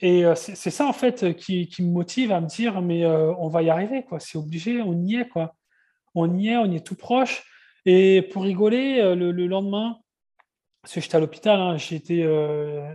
Et 0.00 0.24
c'est 0.36 0.70
ça, 0.70 0.86
en 0.86 0.92
fait, 0.92 1.36
qui, 1.36 1.68
me 1.80 1.90
motive 1.90 2.30
à 2.30 2.40
me 2.40 2.46
dire, 2.46 2.80
mais 2.80 3.04
on 3.06 3.48
va 3.48 3.62
y 3.62 3.70
arriver, 3.70 4.04
quoi. 4.04 4.20
C'est 4.20 4.38
obligé, 4.38 4.80
on 4.80 4.94
y 5.02 5.16
est, 5.16 5.28
quoi. 5.28 5.56
On 6.14 6.38
y 6.38 6.48
est, 6.48 6.56
on 6.56 6.66
y 6.66 6.76
est 6.76 6.86
tout 6.86 6.94
proche. 6.94 7.44
Et 7.84 8.22
pour 8.22 8.44
rigoler, 8.44 9.16
le 9.16 9.46
lendemain, 9.48 9.98
parce 10.84 10.92
que 10.92 11.00
j'étais 11.00 11.16
à 11.16 11.20
l'hôpital, 11.20 11.58
hein, 11.58 11.76
été, 11.78 12.24
euh, 12.24 12.86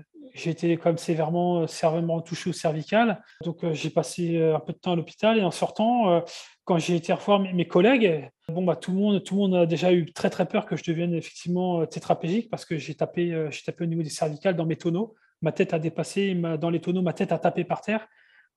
été 0.45 0.77
comme 0.77 0.99
sévèrement, 0.99 1.65
sévèrement 1.65 2.21
touché 2.21 2.51
au 2.51 2.53
cervical. 2.53 3.23
Donc 3.43 3.63
euh, 3.63 3.73
j'ai 3.73 3.89
passé 3.89 4.37
euh, 4.37 4.55
un 4.55 4.59
peu 4.59 4.73
de 4.73 4.77
temps 4.77 4.91
à 4.91 4.95
l'hôpital 4.95 5.39
et 5.39 5.43
en 5.43 5.49
sortant, 5.49 6.23
quand 6.65 6.77
j'ai 6.77 6.95
été 6.95 7.11
revoir 7.11 7.39
mes, 7.39 7.67
collègues, 7.67 8.29
bon, 8.47 8.63
bah, 8.63 8.75
tout, 8.75 8.91
le 8.91 8.97
monde, 8.97 9.23
tout 9.23 9.33
le 9.33 9.41
monde 9.41 9.55
a 9.55 9.65
déjà 9.65 9.91
eu 9.91 10.13
très 10.13 10.29
très 10.29 10.47
peur 10.47 10.67
que 10.67 10.75
je 10.75 10.83
devienne 10.83 11.15
effectivement 11.15 11.83
tétraplégique 11.87 12.51
parce 12.51 12.63
que 12.63 12.77
j'ai 12.77 12.93
tapé, 12.93 13.47
j'ai 13.49 13.63
tapé 13.63 13.85
au 13.85 13.87
niveau 13.87 14.03
des 14.03 14.09
cervicales 14.09 14.55
dans 14.55 14.67
mes 14.67 14.75
tonneaux. 14.75 15.15
Ma 15.41 15.51
tête 15.51 15.73
a 15.73 15.79
dépassé, 15.79 16.35
dans 16.35 16.69
les 16.69 16.81
tonneaux, 16.81 17.01
ma 17.01 17.13
tête 17.13 17.31
a 17.31 17.39
tapé 17.39 17.63
par 17.63 17.81
terre. 17.81 18.07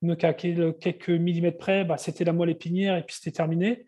Donc 0.03 0.25
à 0.25 0.35
quelques 0.35 1.09
millimètres 1.09 1.57
près, 1.57 1.85
bah, 1.87 1.97
c'était 1.97 2.25
la 2.25 2.35
moelle 2.35 2.51
épinière 2.51 2.99
et 2.99 3.03
puis 3.03 3.17
c'était 3.17 3.35
terminé. 3.35 3.87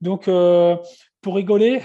Donc 0.00 0.24
pour 0.24 1.34
rigoler, 1.34 1.82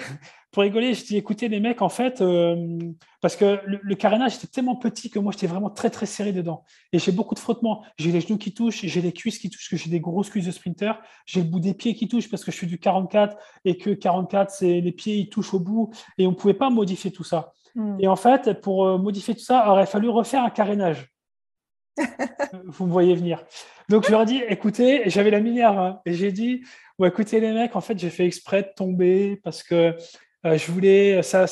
pour 0.52 0.64
rigoler, 0.64 0.94
je 0.94 1.06
dis 1.06 1.16
écoutez 1.16 1.48
les 1.48 1.62
mecs, 1.62 1.82
en 1.82 1.88
fait, 1.88 2.20
euh, 2.20 2.78
parce 3.22 3.38
que 3.38 3.62
le, 3.66 3.96
carénage 3.96 4.36
était 4.36 4.48
tellement 4.48 4.76
petit 4.76 5.10
que 5.10 5.18
moi 5.18 5.32
j'étais 5.32 5.48
vraiment 5.48 5.70
très 5.70 5.90
très 5.90 6.06
serré 6.06 6.34
dedans. 6.34 6.66
Et 6.92 7.00
j'ai 7.00 7.14
beaucoup 7.14 7.36
de 7.36 7.40
frottements. 7.40 7.86
J'ai 7.98 8.12
les 8.12 8.20
genoux 8.20 8.38
qui 8.38 8.54
touchent, 8.54 8.86
j'ai 8.86 9.02
les 9.02 9.14
cuisses 9.14 9.40
qui 9.40 9.50
touchent, 9.50 9.70
que 9.70 9.78
j'ai 9.78 9.90
des 9.90 10.02
grosses 10.02 10.30
cuisses 10.30 10.48
de 10.48 10.52
sprinter. 10.52 11.00
J'ai 11.26 11.42
le 11.42 11.48
bout 11.48 11.62
des 11.62 11.74
pieds 11.74 11.96
qui 11.96 12.10
touche 12.10 12.30
parce 12.30 12.44
que 12.44 12.52
je 12.52 12.58
suis 12.58 12.68
du 12.68 12.80
44 12.80 13.38
et 13.64 13.78
que 13.78 13.92
44, 13.92 14.52
c'est 14.52 14.82
les 14.82 14.92
pieds 14.92 15.16
ils 15.16 15.30
touchent 15.30 15.54
au 15.54 15.60
bout 15.60 15.90
et 16.18 16.28
on 16.28 16.32
ne 16.32 16.36
pouvait 16.36 16.54
pas 16.54 16.70
modifier 16.70 17.12
tout 17.12 17.24
ça. 17.24 17.54
Hmm. 17.76 17.96
Et 18.02 18.10
en 18.10 18.18
fait, 18.18 18.60
pour 18.60 18.86
euh, 18.86 18.98
modifier 18.98 19.34
tout 19.34 19.42
ça, 19.42 19.64
il 19.66 19.70
aurait 19.70 19.86
fallu 19.86 20.10
refaire 20.10 20.44
un 20.44 20.50
carénage. 20.50 21.14
Vous 22.66 22.88
me 22.88 22.92
voyez 22.92 23.16
venir. 23.16 23.42
Donc 23.88 24.06
je 24.06 24.12
leur 24.12 24.24
ai 24.24 24.26
dit 24.26 24.42
écoutez, 24.50 25.04
j'avais 25.06 25.32
la 25.32 25.40
minière 25.40 25.80
hein, 25.80 26.02
et 26.06 26.14
j'ai 26.14 26.34
dit 26.34 26.64
écoutez 27.06 27.40
les 27.40 27.54
mecs, 27.54 27.76
en 27.76 27.82
fait 27.82 27.98
j'ai 27.98 28.10
fait 28.10 28.26
exprès 28.26 28.64
de 28.64 28.70
tomber 28.76 29.38
parce 29.44 29.64
que 29.64 29.96
euh, 30.44 30.58
je 30.58 30.72
voulais, 30.72 31.22
ça, 31.22 31.46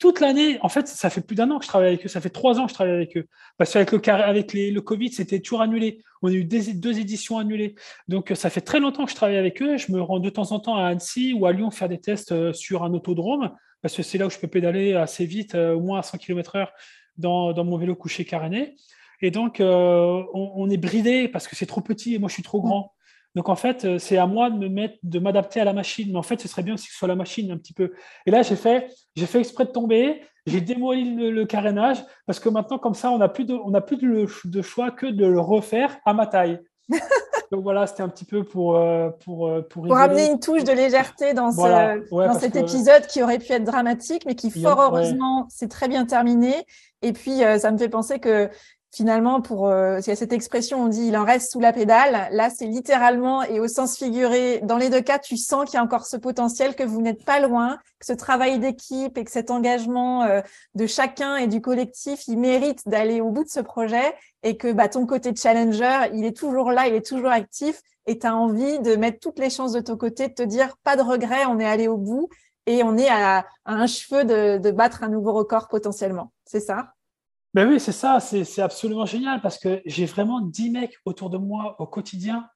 toute 0.00 0.18
l'année, 0.18 0.58
en 0.62 0.68
fait, 0.68 0.88
ça 0.88 1.10
fait 1.10 1.20
plus 1.20 1.36
d'un 1.36 1.50
an 1.52 1.58
que 1.58 1.64
je 1.64 1.68
travaille 1.68 1.88
avec 1.88 2.04
eux, 2.04 2.08
ça 2.08 2.20
fait 2.20 2.30
trois 2.30 2.58
ans 2.58 2.64
que 2.64 2.70
je 2.70 2.74
travaille 2.74 2.94
avec 2.94 3.16
eux. 3.16 3.28
Parce 3.56 3.72
qu'avec 3.72 3.92
le, 3.92 4.12
avec 4.12 4.52
le 4.52 4.80
Covid, 4.80 5.12
c'était 5.12 5.38
toujours 5.40 5.62
annulé. 5.62 6.02
On 6.22 6.28
a 6.28 6.32
eu 6.32 6.44
deux 6.44 6.98
éditions 6.98 7.38
annulées. 7.38 7.76
Donc, 8.08 8.32
ça 8.34 8.50
fait 8.50 8.60
très 8.60 8.80
longtemps 8.80 9.04
que 9.04 9.10
je 9.10 9.16
travaille 9.16 9.36
avec 9.36 9.62
eux. 9.62 9.76
Je 9.76 9.92
me 9.92 10.00
rends 10.00 10.18
de 10.18 10.30
temps 10.30 10.50
en 10.50 10.58
temps 10.58 10.76
à 10.76 10.86
Annecy 10.86 11.34
ou 11.34 11.46
à 11.46 11.52
Lyon 11.52 11.70
faire 11.70 11.88
des 11.88 12.00
tests 12.00 12.32
euh, 12.32 12.52
sur 12.52 12.82
un 12.82 12.92
autodrome, 12.94 13.52
parce 13.80 13.96
que 13.96 14.02
c'est 14.02 14.18
là 14.18 14.26
où 14.26 14.30
je 14.30 14.38
peux 14.38 14.48
pédaler 14.48 14.94
assez 14.94 15.24
vite, 15.24 15.54
euh, 15.54 15.74
au 15.74 15.80
moins 15.80 16.00
à 16.00 16.02
100 16.02 16.18
km/h 16.18 16.68
dans, 17.18 17.64
mon 17.64 17.76
vélo 17.76 17.94
couché 17.94 18.24
caréné. 18.24 18.74
Et 19.20 19.30
donc, 19.30 19.58
on, 19.60 20.26
on, 20.34 20.68
est 20.68 20.76
bridé 20.76 21.28
parce 21.28 21.46
que 21.46 21.54
c'est 21.54 21.66
trop 21.66 21.80
petit 21.80 22.14
et 22.14 22.18
moi, 22.18 22.28
je 22.28 22.34
suis 22.34 22.42
trop 22.42 22.60
grand. 22.60 22.92
Donc 23.34 23.48
en 23.48 23.56
fait, 23.56 23.84
euh, 23.84 23.98
c'est 23.98 24.18
à 24.18 24.26
moi 24.26 24.50
de 24.50 24.58
me 24.58 24.68
mettre, 24.68 24.96
de 25.02 25.18
m'adapter 25.18 25.60
à 25.60 25.64
la 25.64 25.72
machine. 25.72 26.10
Mais 26.12 26.18
en 26.18 26.22
fait, 26.22 26.40
ce 26.40 26.48
serait 26.48 26.62
bien 26.62 26.74
aussi 26.74 26.86
que 26.86 26.92
ce 26.92 26.98
soit 26.98 27.08
la 27.08 27.16
machine 27.16 27.50
un 27.50 27.56
petit 27.56 27.72
peu. 27.72 27.92
Et 28.26 28.30
là, 28.30 28.42
j'ai 28.42 28.56
fait, 28.56 28.88
j'ai 29.16 29.26
fait 29.26 29.40
exprès 29.40 29.64
de 29.64 29.70
tomber. 29.70 30.22
J'ai 30.44 30.60
démoli 30.60 31.14
le, 31.14 31.44
carénage 31.44 32.04
parce 32.26 32.40
que 32.40 32.48
maintenant, 32.48 32.78
comme 32.78 32.94
ça, 32.94 33.10
on 33.12 33.18
n'a 33.18 33.28
plus 33.28 33.44
de, 33.44 33.54
on 33.54 33.72
a 33.74 33.80
plus 33.80 33.96
de, 33.96 34.62
choix 34.62 34.90
que 34.90 35.06
de 35.06 35.24
le 35.24 35.38
refaire 35.38 35.98
à 36.04 36.14
ma 36.14 36.26
taille. 36.26 36.60
Donc 37.52 37.62
voilà, 37.62 37.86
c'était 37.86 38.02
un 38.02 38.08
petit 38.08 38.24
peu 38.24 38.44
pour 38.44 38.76
euh, 38.76 39.10
pour 39.24 39.46
euh, 39.46 39.60
pour, 39.60 39.84
pour 39.84 39.96
amener 39.96 40.26
une 40.26 40.40
touche 40.40 40.64
de 40.64 40.72
légèreté 40.72 41.34
dans, 41.34 41.52
dans 41.52 42.34
cet 42.34 42.56
épisode 42.56 43.06
qui 43.06 43.22
aurait 43.22 43.38
pu 43.38 43.52
être 43.52 43.64
dramatique, 43.64 44.24
mais 44.26 44.34
qui 44.34 44.50
fort 44.50 44.80
heureusement 44.80 45.46
s'est 45.48 45.68
très 45.68 45.86
bien 45.86 46.06
terminé. 46.06 46.54
Et 47.02 47.12
puis 47.12 47.40
ça 47.58 47.70
me 47.70 47.78
fait 47.78 47.90
penser 47.90 48.18
que 48.18 48.50
finalement, 48.92 49.40
pour 49.40 49.68
euh, 49.68 49.98
il 50.00 50.06
y 50.06 50.10
a 50.10 50.16
cette 50.16 50.34
expression, 50.34 50.82
on 50.82 50.88
dit 50.88 51.06
il 51.06 51.16
en 51.16 51.24
reste 51.24 51.50
sous 51.50 51.60
la 51.60 51.72
pédale. 51.72 52.28
Là, 52.30 52.50
c'est 52.50 52.66
littéralement 52.66 53.42
et 53.42 53.58
au 53.58 53.66
sens 53.66 53.96
figuré. 53.96 54.60
Dans 54.62 54.76
les 54.76 54.90
deux 54.90 55.00
cas, 55.00 55.18
tu 55.18 55.36
sens 55.36 55.64
qu'il 55.64 55.74
y 55.74 55.76
a 55.78 55.82
encore 55.82 56.06
ce 56.06 56.18
potentiel, 56.18 56.76
que 56.76 56.82
vous 56.82 57.00
n'êtes 57.00 57.24
pas 57.24 57.40
loin, 57.40 57.78
que 57.98 58.06
ce 58.06 58.12
travail 58.12 58.58
d'équipe 58.58 59.16
et 59.16 59.24
que 59.24 59.30
cet 59.30 59.50
engagement 59.50 60.24
euh, 60.24 60.42
de 60.74 60.86
chacun 60.86 61.36
et 61.36 61.46
du 61.46 61.62
collectif, 61.62 62.28
il 62.28 62.38
mérite 62.38 62.86
d'aller 62.86 63.22
au 63.22 63.30
bout 63.30 63.44
de 63.44 63.48
ce 63.48 63.60
projet 63.60 64.14
et 64.42 64.58
que 64.58 64.70
bah, 64.72 64.88
ton 64.88 65.06
côté 65.06 65.34
challenger, 65.34 66.10
il 66.12 66.26
est 66.26 66.36
toujours 66.36 66.70
là, 66.70 66.86
il 66.86 66.94
est 66.94 67.06
toujours 67.06 67.30
actif 67.30 67.80
et 68.06 68.18
tu 68.18 68.26
as 68.26 68.36
envie 68.36 68.78
de 68.80 68.96
mettre 68.96 69.20
toutes 69.20 69.38
les 69.38 69.48
chances 69.50 69.72
de 69.72 69.80
ton 69.80 69.96
côté, 69.96 70.28
de 70.28 70.34
te 70.34 70.42
dire 70.42 70.76
pas 70.84 70.96
de 70.96 71.02
regret, 71.02 71.46
on 71.46 71.58
est 71.58 71.64
allé 71.64 71.88
au 71.88 71.96
bout 71.96 72.28
et 72.66 72.82
on 72.82 72.98
est 72.98 73.08
à, 73.08 73.46
un 73.64 73.86
cheveu 73.86 74.24
de 74.24 74.70
battre 74.70 75.02
un 75.02 75.08
nouveau 75.08 75.32
record 75.32 75.68
potentiellement. 75.68 76.32
C'est 76.44 76.60
ça? 76.60 76.92
Ben 77.54 77.68
oui, 77.68 77.78
c'est 77.78 77.92
ça, 77.92 78.18
c'est 78.18 78.62
absolument 78.62 79.04
génial 79.04 79.42
parce 79.42 79.58
que 79.58 79.82
j'ai 79.84 80.06
vraiment 80.06 80.40
10 80.40 80.70
mecs 80.70 80.96
autour 81.04 81.28
de 81.28 81.36
moi 81.36 81.76
au 81.80 81.86
quotidien. 81.86 82.48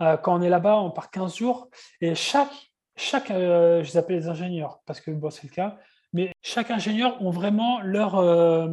Euh, 0.00 0.16
quand 0.16 0.38
on 0.38 0.42
est 0.42 0.48
là-bas, 0.48 0.78
on 0.78 0.92
part 0.92 1.10
15 1.10 1.36
jours 1.36 1.68
et 2.00 2.14
chaque, 2.14 2.52
chaque 2.96 3.32
euh, 3.32 3.82
je 3.82 3.90
les 3.90 3.96
appelle 3.96 4.16
les 4.16 4.28
ingénieurs 4.28 4.78
parce 4.86 5.00
que 5.00 5.10
bon, 5.10 5.30
c'est 5.30 5.42
le 5.42 5.48
cas, 5.48 5.76
mais 6.12 6.30
chaque 6.40 6.70
ingénieur 6.70 7.20
ont 7.20 7.30
vraiment 7.30 7.80
leur, 7.80 8.14
euh, 8.16 8.68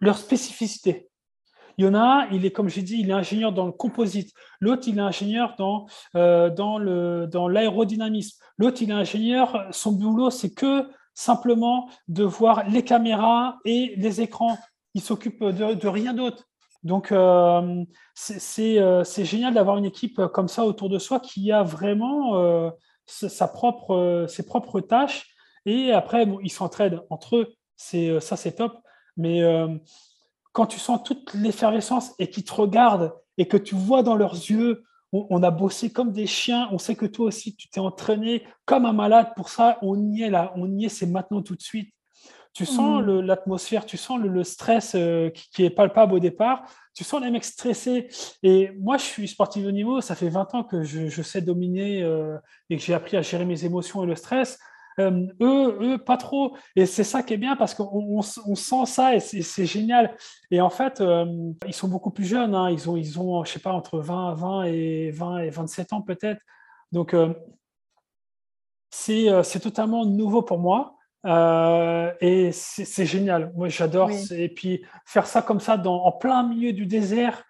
leur 0.00 0.18
spécificité. 0.18 1.08
Il 1.78 1.84
y 1.84 1.88
en 1.88 1.94
a 1.94 2.00
un, 2.00 2.28
il 2.30 2.44
est, 2.44 2.50
comme 2.50 2.68
j'ai 2.68 2.82
dit, 2.82 2.98
il 2.98 3.10
est 3.10 3.14
ingénieur 3.14 3.52
dans 3.52 3.66
le 3.66 3.72
composite. 3.72 4.32
L'autre, 4.60 4.88
il 4.88 4.98
est 4.98 5.02
ingénieur 5.02 5.54
dans, 5.56 5.86
dans 6.12 7.48
l'aérodynamisme. 7.48 8.38
Dans 8.58 8.66
L'autre, 8.66 8.82
il 8.82 8.90
est 8.90 8.94
ingénieur, 8.94 9.68
son 9.70 9.92
boulot, 9.92 10.30
c'est 10.30 10.52
que 10.52 10.90
simplement 11.14 11.88
de 12.08 12.24
voir 12.24 12.68
les 12.68 12.84
caméras 12.84 13.58
et 13.64 13.94
les 13.96 14.20
écrans 14.20 14.58
il 14.94 15.02
s'occupe 15.02 15.42
de, 15.44 15.88
rien 15.88 16.14
d'autre. 16.14 16.48
Donc, 16.82 17.12
euh, 17.12 17.84
euh, 18.58 19.04
c'est 19.04 19.24
génial 19.24 19.54
d'avoir 19.54 19.76
une 19.76 19.84
équipe 19.84 20.20
comme 20.32 20.48
ça 20.48 20.64
autour 20.64 20.88
de 20.88 20.98
soi 20.98 21.20
qui 21.20 21.52
a 21.52 21.62
vraiment 21.62 22.36
euh, 22.36 22.70
ses 23.06 23.46
propres 23.46 24.80
tâches. 24.80 25.28
Et 25.64 25.92
après, 25.92 26.26
ils 26.42 26.50
s'entraident 26.50 27.04
entre 27.08 27.36
eux. 27.36 27.54
Ça, 27.76 28.36
c'est 28.36 28.52
top. 28.52 28.78
Mais 29.16 29.42
quand 30.52 30.66
tu 30.66 30.78
sens 30.78 31.02
toute 31.04 31.32
l'effervescence 31.34 32.12
et 32.18 32.28
qu'ils 32.30 32.44
te 32.44 32.52
regardent 32.52 33.14
et 33.38 33.46
que 33.46 33.56
tu 33.56 33.74
vois 33.74 34.02
dans 34.02 34.16
leurs 34.16 34.34
yeux, 34.34 34.82
on, 35.12 35.42
a 35.42 35.50
bossé 35.50 35.92
comme 35.92 36.10
des 36.10 36.26
chiens, 36.26 36.68
on 36.72 36.78
sait 36.78 36.96
que 36.96 37.04
toi 37.04 37.26
aussi, 37.26 37.54
tu 37.54 37.68
t'es 37.68 37.80
entraîné 37.80 38.46
comme 38.64 38.86
un 38.86 38.94
malade 38.94 39.32
pour 39.36 39.50
ça, 39.50 39.78
on 39.82 40.10
y 40.10 40.22
est 40.22 40.30
là, 40.30 40.52
on 40.56 40.78
y 40.78 40.86
est, 40.86 40.88
c'est 40.88 41.06
maintenant 41.06 41.42
tout 41.42 41.54
de 41.54 41.60
suite. 41.60 41.92
Tu 42.54 42.66
sens 42.66 43.02
mmh. 43.02 43.20
l'atmosphère, 43.20 43.86
tu 43.86 43.96
sens 43.96 44.20
le, 44.20 44.44
stress 44.44 44.94
euh, 44.94 45.30
qui, 45.30 45.64
est 45.64 45.70
palpable 45.70 46.12
au 46.12 46.18
départ, 46.18 46.64
tu 46.94 47.02
sens 47.02 47.22
les 47.22 47.30
mecs 47.30 47.44
stressés. 47.44 48.08
Et 48.42 48.70
moi, 48.78 48.98
je 48.98 49.04
suis 49.04 49.28
sportif 49.28 49.64
de 49.64 49.70
niveau, 49.70 50.02
ça 50.02 50.14
fait 50.14 50.28
20 50.28 50.54
ans 50.54 50.62
que 50.62 50.82
je, 50.82 51.22
sais 51.22 51.40
dominer 51.40 52.02
euh, 52.02 52.36
et 52.68 52.76
que 52.76 52.82
j'ai 52.82 52.92
appris 52.92 53.16
à 53.16 53.22
gérer 53.22 53.46
mes 53.46 53.64
émotions 53.64 54.04
et 54.04 54.06
le 54.06 54.16
stress. 54.16 54.58
Euh, 54.98 55.26
eux, 55.40 55.78
eux, 55.80 55.98
pas 55.98 56.18
trop. 56.18 56.54
Et 56.76 56.84
c'est 56.84 57.04
ça 57.04 57.22
qui 57.22 57.32
est 57.32 57.38
bien 57.38 57.56
parce 57.56 57.74
qu'on 57.74 58.20
sent 58.20 58.84
ça 58.84 59.14
et 59.14 59.20
c'est 59.20 59.64
génial. 59.64 60.14
Et 60.50 60.60
en 60.60 60.68
fait, 60.68 61.02
ils 61.66 61.72
sont 61.72 61.88
beaucoup 61.88 62.10
plus 62.10 62.26
jeunes. 62.26 62.54
Hein. 62.54 62.70
Ils 62.70 62.90
ont, 62.90 62.98
ils 62.98 63.18
ont, 63.18 63.42
je 63.44 63.52
sais 63.52 63.60
pas, 63.60 63.72
entre 63.72 63.98
20, 63.98 64.34
20 64.34 64.64
et 64.64 65.10
20 65.10 65.38
et 65.38 65.48
27 65.48 65.94
ans 65.94 66.02
peut-être. 66.02 66.42
Donc, 66.92 67.16
c'est 68.90 69.60
totalement 69.62 70.04
nouveau 70.04 70.42
pour 70.42 70.58
moi. 70.58 70.98
Euh, 71.24 72.12
et 72.20 72.50
c'est 72.52 73.06
génial. 73.06 73.52
Moi, 73.54 73.68
j'adore. 73.68 74.10
Et 74.30 74.48
puis, 74.48 74.84
faire 75.04 75.26
ça 75.26 75.42
comme 75.42 75.60
ça, 75.60 75.76
dans, 75.76 76.04
en 76.04 76.12
plein 76.12 76.42
milieu 76.46 76.72
du 76.72 76.86
désert, 76.86 77.44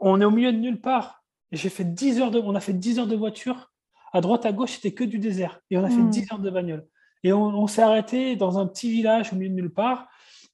on 0.00 0.20
est 0.20 0.24
au 0.24 0.30
milieu 0.30 0.52
de 0.52 0.58
nulle 0.58 0.80
part. 0.80 1.24
J'ai 1.52 1.68
fait 1.68 1.84
10 1.84 2.20
heures 2.20 2.30
de, 2.30 2.38
on 2.38 2.54
a 2.54 2.60
fait 2.60 2.72
10 2.72 2.98
heures 2.98 3.06
de 3.06 3.16
voiture. 3.16 3.72
À 4.12 4.20
droite, 4.20 4.46
à 4.46 4.52
gauche, 4.52 4.72
c'était 4.72 4.92
que 4.92 5.04
du 5.04 5.18
désert. 5.18 5.60
Et 5.70 5.78
on 5.78 5.84
a 5.84 5.88
fait 5.88 6.02
10 6.02 6.20
hmm. 6.20 6.24
heures 6.32 6.38
de 6.38 6.50
bagnole. 6.50 6.86
Et 7.22 7.32
on, 7.32 7.66
s'est 7.66 7.82
arrêté 7.82 8.36
dans 8.36 8.58
un 8.58 8.66
petit 8.66 8.90
village 8.90 9.32
au 9.32 9.36
milieu 9.36 9.48
de 9.48 9.54
nulle 9.54 9.72
part. 9.72 10.06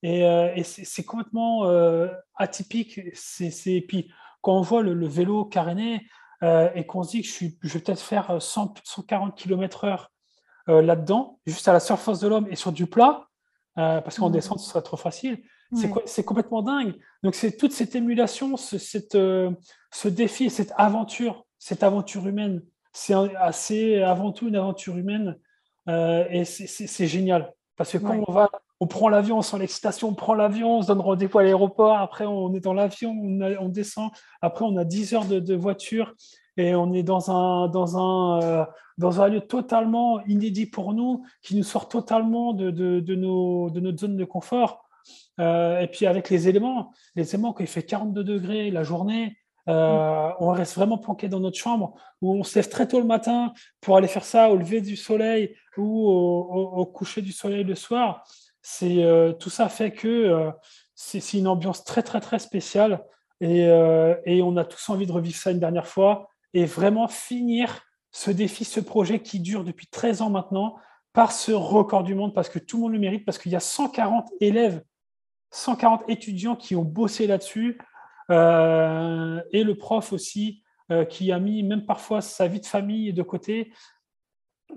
Et, 0.02 0.24
euh, 0.24 0.62
c'est 0.62 1.04
complètement 1.04 1.66
euh, 1.66 2.08
atypique. 2.36 2.98
Et 2.98 3.86
puis, 3.86 4.10
quand 4.40 4.56
on 4.56 4.62
voit 4.62 4.82
le, 4.82 5.06
vélo 5.06 5.44
caréné 5.44 6.06
et 6.42 6.86
qu'on 6.86 7.04
se 7.04 7.10
dit 7.10 7.22
que 7.22 7.28
je, 7.28 7.32
suis, 7.32 7.58
je 7.62 7.74
vais 7.74 7.80
peut-être 7.80 8.00
faire 8.00 8.42
100, 8.42 8.74
140 8.82 9.36
km/h 9.36 10.08
là-dedans, 10.66 11.38
juste 11.46 11.66
à 11.68 11.72
la 11.72 11.80
surface 11.80 12.20
de 12.20 12.28
l'homme 12.28 12.46
et 12.50 12.56
sur 12.56 12.72
du 12.72 12.86
plat, 12.86 13.26
euh, 13.78 14.00
parce 14.00 14.18
qu'en 14.18 14.28
mmh. 14.28 14.32
descente, 14.32 14.60
ce 14.60 14.68
serait 14.68 14.82
trop 14.82 14.96
facile. 14.96 15.42
C'est 16.04 16.24
complètement 16.24 16.60
dingue. 16.60 16.94
Donc, 17.22 17.34
c'est 17.34 17.56
toute 17.56 17.72
cette 17.72 17.94
émulation, 17.94 18.58
ce, 18.58 18.76
cette, 18.76 19.14
euh, 19.14 19.50
ce 19.90 20.08
défi, 20.08 20.50
cette 20.50 20.72
aventure, 20.76 21.46
cette 21.58 21.82
aventure 21.82 22.26
humaine. 22.26 22.62
C'est 22.92 23.14
assez 23.36 24.02
avant 24.02 24.32
tout 24.32 24.48
une 24.48 24.56
aventure 24.56 24.98
humaine 24.98 25.38
euh, 25.88 26.26
et 26.28 26.44
c'est 26.44 27.06
génial. 27.06 27.54
Parce 27.76 27.92
que 27.92 27.98
quand 27.98 28.22
on 28.28 28.32
va, 28.32 28.50
on 28.80 28.86
prend 28.86 29.08
l'avion, 29.08 29.38
on 29.38 29.42
sent 29.42 29.58
l'excitation, 29.58 30.08
on 30.08 30.14
prend 30.14 30.34
l'avion, 30.34 30.78
on 30.78 30.82
se 30.82 30.88
donne 30.88 31.00
rendez-vous 31.00 31.38
à 31.38 31.42
l'aéroport, 31.42 31.96
après 31.96 32.26
on 32.26 32.52
est 32.52 32.60
dans 32.60 32.74
l'avion, 32.74 33.12
on, 33.12 33.68
descend, 33.70 34.10
après 34.42 34.66
on 34.66 34.76
a 34.76 34.84
10 34.84 35.14
heures 35.14 35.24
de, 35.24 35.54
voiture 35.54 36.14
et 36.56 36.74
on 36.74 36.92
est 36.92 37.02
dans 37.02 37.30
un, 37.30 37.68
dans, 37.68 37.96
un, 37.96 38.42
euh, 38.42 38.64
dans 38.98 39.20
un 39.20 39.28
lieu 39.28 39.40
totalement 39.40 40.20
inédit 40.26 40.66
pour 40.66 40.92
nous, 40.92 41.24
qui 41.42 41.56
nous 41.56 41.62
sort 41.62 41.88
totalement 41.88 42.52
de, 42.52 42.70
de, 42.70 43.14
nos, 43.14 43.70
de 43.70 43.80
notre 43.80 43.98
zone 43.98 44.16
de 44.16 44.24
confort. 44.24 44.84
Euh, 45.40 45.80
et 45.80 45.88
puis 45.88 46.06
avec 46.06 46.30
les 46.30 46.48
éléments, 46.48 46.92
les 47.16 47.34
éléments 47.34 47.52
quand 47.52 47.64
il 47.64 47.68
fait 47.68 47.82
42 47.82 48.22
degrés 48.22 48.70
la 48.70 48.82
journée, 48.82 49.38
euh, 49.68 50.30
on 50.40 50.50
reste 50.50 50.74
vraiment 50.74 50.98
planqué 50.98 51.28
dans 51.28 51.40
notre 51.40 51.56
chambre, 51.56 51.94
où 52.20 52.34
on 52.34 52.42
se 52.42 52.56
lève 52.56 52.68
très 52.68 52.86
tôt 52.86 52.98
le 52.98 53.06
matin 53.06 53.52
pour 53.80 53.96
aller 53.96 54.08
faire 54.08 54.24
ça 54.24 54.50
au 54.50 54.56
lever 54.56 54.80
du 54.80 54.96
soleil 54.96 55.54
ou 55.76 56.08
au, 56.08 56.84
coucher 56.86 57.22
du 57.22 57.32
soleil 57.32 57.64
le 57.64 57.76
soir. 57.76 58.24
C'est 58.60 59.04
tout 59.38 59.50
ça 59.50 59.68
fait 59.68 59.92
que 59.92 60.50
c'est 60.94 61.32
une 61.34 61.46
ambiance 61.48 61.84
très 61.84 62.02
très 62.02 62.20
très 62.20 62.38
spéciale 62.40 63.04
et, 63.40 63.62
et, 64.24 64.42
on 64.42 64.56
a 64.56 64.64
tous 64.64 64.88
envie 64.90 65.06
de 65.06 65.12
revivre 65.12 65.36
ça 65.36 65.50
une 65.50 65.60
dernière 65.60 65.86
fois 65.86 66.31
et 66.54 66.64
vraiment 66.64 67.08
finir 67.08 67.82
ce 68.10 68.30
défi, 68.30 68.64
ce 68.64 68.80
projet 68.80 69.20
qui 69.20 69.40
dure 69.40 69.64
depuis 69.64 69.86
13 69.86 70.22
ans 70.22 70.30
maintenant 70.30 70.76
par 71.12 71.32
ce 71.32 71.52
record 71.52 72.04
du 72.04 72.14
monde 72.14 72.34
parce 72.34 72.48
que 72.48 72.58
tout 72.58 72.76
le 72.76 72.82
monde 72.82 72.92
le 72.92 72.98
mérite, 72.98 73.24
parce 73.24 73.38
qu'il 73.38 73.52
y 73.52 73.56
a 73.56 73.60
140 73.60 74.28
élèves 74.40 74.82
140 75.52 76.04
étudiants 76.08 76.56
qui 76.56 76.74
ont 76.74 76.82
bossé 76.82 77.26
là-dessus 77.26 77.78
euh, 78.30 79.40
et 79.52 79.62
le 79.62 79.76
prof 79.76 80.12
aussi 80.12 80.62
euh, 80.90 81.04
qui 81.04 81.30
a 81.30 81.38
mis 81.38 81.62
même 81.62 81.84
parfois 81.84 82.20
sa 82.20 82.48
vie 82.48 82.60
de 82.60 82.66
famille 82.66 83.12
de 83.12 83.22
côté 83.22 83.72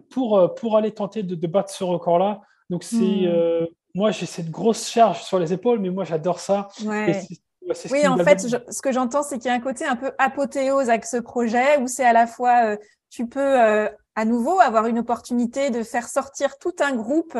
pour, 0.10 0.38
euh, 0.38 0.48
pour 0.50 0.78
aller 0.78 0.92
tenter 0.92 1.24
de, 1.24 1.48
battre 1.48 1.72
ce 1.72 1.84
record-là. 1.84 2.42
Donc, 2.70 2.84
c'est 2.84 2.98
hmm. 2.98 3.68
moi, 3.94 4.12
j'ai 4.12 4.26
cette 4.26 4.50
grosse 4.50 4.90
charge 4.90 5.24
sur 5.24 5.40
les 5.40 5.54
épaules, 5.54 5.80
mais 5.80 5.90
moi, 5.90 6.04
j'adore 6.04 6.40
ça. 6.40 6.68
Oui, 7.92 8.08
en 8.08 8.18
fait, 8.18 8.40
ce 8.40 8.82
que 8.82 8.92
j'entends, 8.92 9.24
c'est 9.24 9.38
qu'il 9.38 9.48
y 9.48 9.54
a 9.54 9.54
un 9.54 9.60
côté 9.60 9.86
un 9.86 9.96
peu 9.96 10.12
apothéose 10.18 10.90
avec 10.90 11.06
ce 11.06 11.18
projet 11.18 11.80
où 11.80 11.88
c'est 11.88 12.06
à 12.06 12.14
la 12.14 12.28
fois, 12.28 12.78
tu 13.10 13.28
peux 13.28 13.58
à 14.16 14.26
nouveau 14.26 14.60
avoir 14.60 14.88
une 14.88 15.00
opportunité 15.00 15.70
de 15.70 15.84
faire 15.84 16.08
sortir 16.08 16.58
tout 16.58 16.76
un 16.80 16.96
groupe 16.96 17.38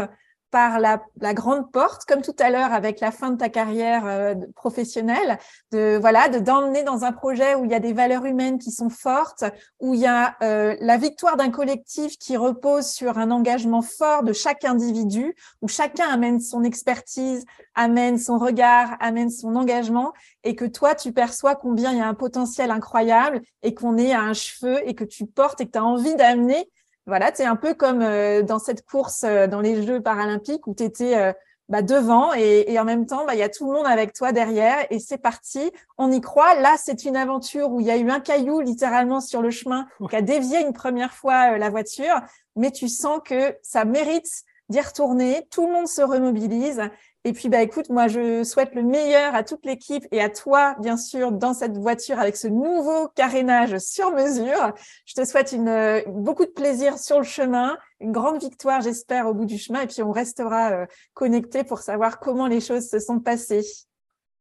par 0.52 0.80
la, 0.80 1.00
grande 1.34 1.72
porte, 1.72 2.06
comme 2.06 2.22
tout 2.22 2.36
à 2.40 2.50
l'heure 2.50 2.72
avec 2.72 3.00
la 3.00 3.12
fin 3.12 3.32
de 3.32 3.38
ta 3.38 3.50
carrière 3.50 4.06
euh, 4.06 4.36
professionnelle, 4.56 5.38
de 5.72 5.98
voilà, 6.00 6.30
de 6.30 6.40
d'emmener 6.40 6.84
dans 6.84 7.04
un 7.04 7.12
projet 7.12 7.56
où 7.56 7.66
il 7.66 7.72
y 7.72 7.76
a 7.76 7.80
des 7.80 7.94
valeurs 7.94 8.26
humaines 8.26 8.58
qui 8.58 8.72
sont 8.72 8.90
fortes, 8.90 9.44
où 9.80 9.94
il 9.94 10.00
y 10.00 10.06
a 10.06 10.36
euh, 10.44 10.76
la 10.80 10.98
victoire 10.98 11.36
d'un 11.36 11.50
collectif 11.50 12.18
qui 12.18 12.38
repose 12.38 12.88
sur 12.88 13.18
un 13.18 13.32
engagement 13.32 13.82
fort 13.82 14.24
de 14.24 14.34
chaque 14.34 14.64
individu, 14.64 15.36
où 15.62 15.68
chacun 15.68 16.08
amène 16.08 16.40
son 16.40 16.64
expertise, 16.64 17.46
amène 17.74 18.18
son 18.18 18.38
regard, 18.38 18.96
amène 19.00 19.30
son 19.30 19.56
engagement, 19.56 20.14
et 20.44 20.56
que 20.56 20.66
toi 20.66 20.96
tu 20.96 21.12
perçois 21.12 21.56
combien 21.56 21.92
il 21.92 21.98
y 21.98 22.02
a 22.02 22.08
un 22.08 22.14
potentiel 22.14 22.72
incroyable 22.72 23.42
et 23.64 23.74
qu'on 23.74 23.98
est 23.98 24.14
à 24.14 24.22
un 24.22 24.34
cheveu 24.34 24.88
et 24.88 24.96
que 24.96 25.04
tu 25.04 25.26
portes 25.26 25.60
et 25.62 25.66
que 25.66 25.72
tu 25.72 25.80
as 25.80 25.84
envie 25.84 26.16
d'amener 26.16 26.70
voilà, 27.08 27.32
c'est 27.34 27.46
un 27.46 27.56
peu 27.56 27.74
comme 27.74 28.02
euh, 28.02 28.42
dans 28.42 28.60
cette 28.60 28.86
course 28.86 29.24
euh, 29.24 29.48
dans 29.48 29.62
les 29.62 29.84
Jeux 29.84 30.02
paralympiques 30.02 30.66
où 30.66 30.74
tu 30.74 30.84
étais 30.84 31.16
euh, 31.18 31.34
bah, 31.70 31.84
devant 31.84 32.34
et, 32.34 32.80
en 32.80 32.84
même 32.84 33.06
temps, 33.06 33.26
bah, 33.26 33.36
il 33.36 33.40
y 33.40 33.44
a 33.44 33.50
tout 33.50 33.68
le 33.68 33.74
monde 33.74 33.86
avec 33.86 34.14
toi 34.14 34.32
derrière 34.32 34.88
et 34.90 35.00
c'est 35.00 35.18
parti. 35.18 35.72
On 35.98 36.12
y 36.12 36.20
croit. 36.20 36.56
Là, 36.56 36.76
c'est 36.78 37.06
une 37.06 37.16
aventure 37.16 37.72
où 37.72 37.80
il 37.80 37.86
y 37.86 37.92
a 37.92 37.98
eu 37.98 38.10
un 38.10 38.20
caillou 38.20 38.60
littéralement 38.60 39.22
sur 39.22 39.42
le 39.42 39.52
chemin 39.52 39.88
qui 40.10 40.16
a 40.16 40.22
dévié 40.22 40.62
une 40.62 40.74
première 40.74 41.14
fois 41.14 41.58
la 41.58 41.70
voiture, 41.70 42.22
mais 42.56 42.72
tu 42.72 42.88
sens 42.88 43.20
que 43.24 43.56
ça 43.62 43.86
mérite 43.86 44.30
d'y 44.70 44.82
retourner. 44.82 45.48
Tout 45.52 45.68
le 45.68 45.74
monde 45.74 45.88
se 45.88 46.02
remobilise 46.02 46.82
et 47.28 47.34
puis, 47.34 47.50
bah, 47.50 47.64
écoute, 47.64 47.90
moi, 47.90 48.08
je 48.08 48.44
souhaite 48.44 48.76
le 48.76 48.84
meilleur 48.84 49.34
à 49.34 49.44
toute 49.44 49.66
l'équipe 49.66 50.06
et 50.12 50.22
à 50.22 50.30
toi, 50.30 50.76
bien 50.80 50.96
sûr, 50.96 51.32
dans 51.32 51.56
cette 51.56 51.76
voiture 51.76 52.20
avec 52.20 52.38
ce 52.38 52.48
nouveau 52.48 53.08
carénage 53.16 53.80
sur 53.80 54.12
mesure. 54.12 54.76
Je 55.08 55.16
te 55.16 55.26
souhaite 55.26 55.52
une, 55.52 56.04
beaucoup 56.08 56.46
de 56.46 56.52
plaisir 56.52 57.00
sur 57.00 57.18
le 57.18 57.24
chemin, 57.24 57.80
une 58.00 58.12
grande 58.12 58.40
victoire, 58.40 58.82
j'espère, 58.82 59.26
au 59.26 59.34
bout 59.34 59.46
du 59.46 59.58
chemin. 59.58 59.82
Et 59.82 59.88
puis, 59.88 60.04
on 60.04 60.12
restera 60.12 60.72
euh, 60.72 60.86
connecté 61.16 61.64
pour 61.64 61.80
savoir 61.80 62.20
comment 62.20 62.46
les 62.46 62.62
choses 62.62 62.88
se 62.88 63.00
sont 63.00 63.20
passées. 63.20 63.66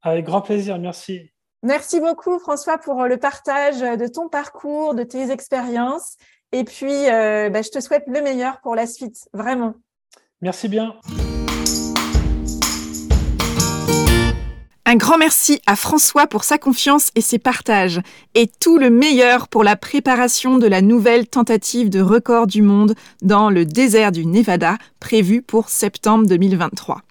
Avec 0.03 0.27
grand 0.27 0.43
plaisir, 0.43 0.79
merci. 0.79 1.33
Merci 1.63 2.01
beaucoup, 2.01 2.39
François, 2.39 2.77
pour 2.77 3.07
le 3.07 3.17
partage 3.17 3.81
de 3.81 4.07
ton 4.07 4.29
parcours, 4.29 4.95
de 4.95 5.05
tes 5.05 5.31
expériences. 5.31 6.19
Et 6.53 6.65
puis, 6.65 7.09
euh, 7.09 7.49
bah, 7.49 7.63
je 7.63 7.71
te 7.71 7.81
souhaite 7.81 8.05
le 8.09 8.21
meilleur 8.21 8.61
pour 8.61 8.75
la 8.75 8.87
suite, 8.87 9.27
vraiment. 9.33 9.73
Merci 10.43 10.69
bien. 10.69 10.95
Un 14.95 14.97
grand 14.97 15.19
merci 15.19 15.61
à 15.67 15.75
François 15.75 16.29
pour 16.29 16.45
sa 16.45 16.57
confiance 16.57 17.11
et 17.17 17.21
ses 17.21 17.41
partages, 17.41 18.01
et 18.37 18.47
tout 18.47 18.79
le 18.79 18.91
meilleur 18.91 19.49
pour 19.49 19.65
la 19.65 19.75
préparation 19.75 20.57
de 20.57 20.69
la 20.69 20.83
nouvelle 20.83 21.27
tentative 21.27 21.91
de 21.91 22.01
record 22.01 22.47
du 22.47 22.63
monde 22.63 22.95
dans 23.21 23.51
le 23.51 23.65
désert 23.67 24.13
du 24.13 24.25
Nevada, 24.25 24.79
prévue 25.01 25.43
pour 25.43 25.69
septembre 25.69 26.29
2023. 26.29 27.03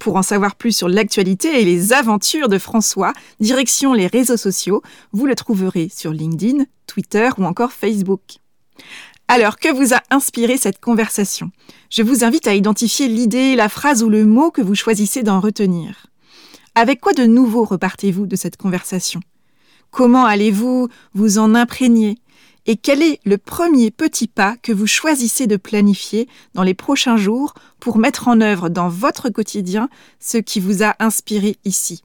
Pour 0.00 0.16
en 0.16 0.24
savoir 0.24 0.56
plus 0.56 0.76
sur 0.76 0.88
l'actualité 0.88 1.60
et 1.60 1.64
les 1.64 1.92
aventures 1.92 2.48
de 2.48 2.58
François, 2.58 3.12
direction 3.38 3.92
les 3.92 4.08
réseaux 4.08 4.36
sociaux, 4.36 4.82
vous 5.12 5.26
le 5.26 5.36
trouverez 5.36 5.88
sur 5.94 6.10
LinkedIn, 6.10 6.64
Twitter 6.88 7.30
ou 7.38 7.44
encore 7.44 7.70
Facebook. 7.70 8.22
Alors, 9.28 9.60
que 9.60 9.72
vous 9.72 9.94
a 9.94 10.02
inspiré 10.10 10.56
cette 10.56 10.80
conversation? 10.80 11.52
Je 11.90 12.02
vous 12.02 12.24
invite 12.24 12.48
à 12.48 12.54
identifier 12.54 13.06
l'idée, 13.06 13.54
la 13.54 13.68
phrase 13.68 14.02
ou 14.02 14.08
le 14.08 14.24
mot 14.24 14.50
que 14.50 14.62
vous 14.62 14.74
choisissez 14.74 15.22
d'en 15.22 15.38
retenir. 15.38 16.08
Avec 16.76 17.00
quoi 17.00 17.12
de 17.12 17.24
nouveau 17.24 17.64
repartez-vous 17.64 18.26
de 18.26 18.34
cette 18.34 18.56
conversation? 18.56 19.20
Comment 19.92 20.24
allez-vous 20.24 20.88
vous 21.14 21.38
en 21.38 21.54
imprégner? 21.54 22.18
Et 22.66 22.76
quel 22.76 23.00
est 23.00 23.20
le 23.24 23.38
premier 23.38 23.92
petit 23.92 24.26
pas 24.26 24.56
que 24.60 24.72
vous 24.72 24.88
choisissez 24.88 25.46
de 25.46 25.56
planifier 25.56 26.28
dans 26.54 26.64
les 26.64 26.74
prochains 26.74 27.16
jours 27.16 27.54
pour 27.78 27.98
mettre 27.98 28.26
en 28.26 28.40
œuvre 28.40 28.70
dans 28.70 28.88
votre 28.88 29.30
quotidien 29.30 29.88
ce 30.18 30.38
qui 30.38 30.58
vous 30.58 30.82
a 30.82 30.96
inspiré 30.98 31.58
ici? 31.64 32.02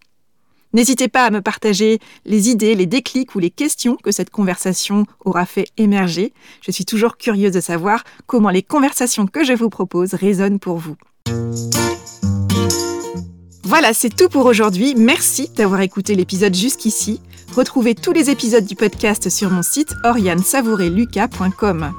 N'hésitez 0.74 1.08
pas 1.08 1.26
à 1.26 1.32
me 1.32 1.42
partager 1.42 1.98
les 2.26 2.50
idées, 2.50 2.76
les 2.76 2.86
déclics 2.86 3.34
ou 3.34 3.40
les 3.40 3.50
questions 3.50 3.96
que 3.96 4.12
cette 4.12 4.30
conversation 4.30 5.08
aura 5.26 5.48
fait 5.48 5.70
émerger. 5.78 6.32
Je 6.62 6.70
suis 6.70 6.86
toujours 6.86 7.18
curieuse 7.18 7.54
de 7.54 7.60
savoir 7.60 8.04
comment 8.28 8.52
les 8.52 8.62
conversations 8.62 9.26
que 9.26 9.44
je 9.44 9.54
vous 9.54 9.70
propose 9.70 10.14
résonnent 10.14 10.60
pour 10.60 10.78
vous. 10.78 10.96
Voilà, 13.70 13.94
c'est 13.94 14.10
tout 14.10 14.30
pour 14.30 14.48
aujourd'hui. 14.48 14.96
Merci 14.98 15.48
d'avoir 15.56 15.82
écouté 15.82 16.16
l'épisode 16.16 16.56
jusqu'ici. 16.56 17.22
Retrouvez 17.56 17.94
tous 17.94 18.12
les 18.12 18.32
épisodes 18.32 18.66
du 18.66 18.76
podcast 18.76 19.30
sur 19.30 19.52
mon 19.52 19.62
site 19.62 19.94
oriansavoureluca.com. 20.04 21.94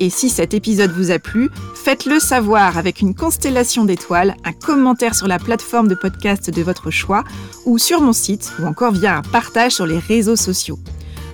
Et 0.00 0.10
si 0.10 0.28
cet 0.28 0.52
épisode 0.52 0.90
vous 0.90 1.12
a 1.12 1.20
plu, 1.20 1.48
faites-le 1.76 2.18
savoir 2.18 2.76
avec 2.76 3.00
une 3.00 3.14
constellation 3.14 3.84
d'étoiles, 3.84 4.34
un 4.44 4.52
commentaire 4.52 5.14
sur 5.14 5.28
la 5.28 5.38
plateforme 5.38 5.86
de 5.86 5.94
podcast 5.94 6.50
de 6.50 6.62
votre 6.62 6.90
choix 6.90 7.22
ou 7.66 7.78
sur 7.78 8.00
mon 8.00 8.12
site 8.12 8.52
ou 8.58 8.66
encore 8.66 8.90
via 8.90 9.18
un 9.18 9.22
partage 9.22 9.76
sur 9.76 9.86
les 9.86 10.00
réseaux 10.00 10.34
sociaux. 10.34 10.80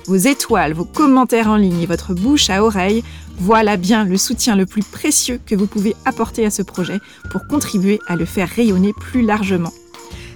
Vos 0.05 0.17
étoiles, 0.17 0.75
vos 0.75 0.85
commentaires 0.85 1.49
en 1.49 1.57
ligne 1.57 1.87
votre 1.87 2.13
bouche 2.13 2.51
à 2.51 2.63
oreille 2.63 3.05
voilà 3.41 3.77
bien 3.77 4.05
le 4.05 4.17
soutien 4.17 4.57
le 4.57 4.67
plus 4.67 4.83
précieux 4.83 5.41
que 5.47 5.55
vous 5.55 5.67
pouvez 5.67 5.95
apporter 6.05 6.45
à 6.45 6.51
ce 6.51 6.63
projet 6.63 7.01
pour 7.31 7.47
contribuer 7.47 8.01
à 8.07 8.17
le 8.17 8.25
faire 8.25 8.49
rayonner 8.49 8.93
plus 8.93 9.23
largement. 9.23 9.73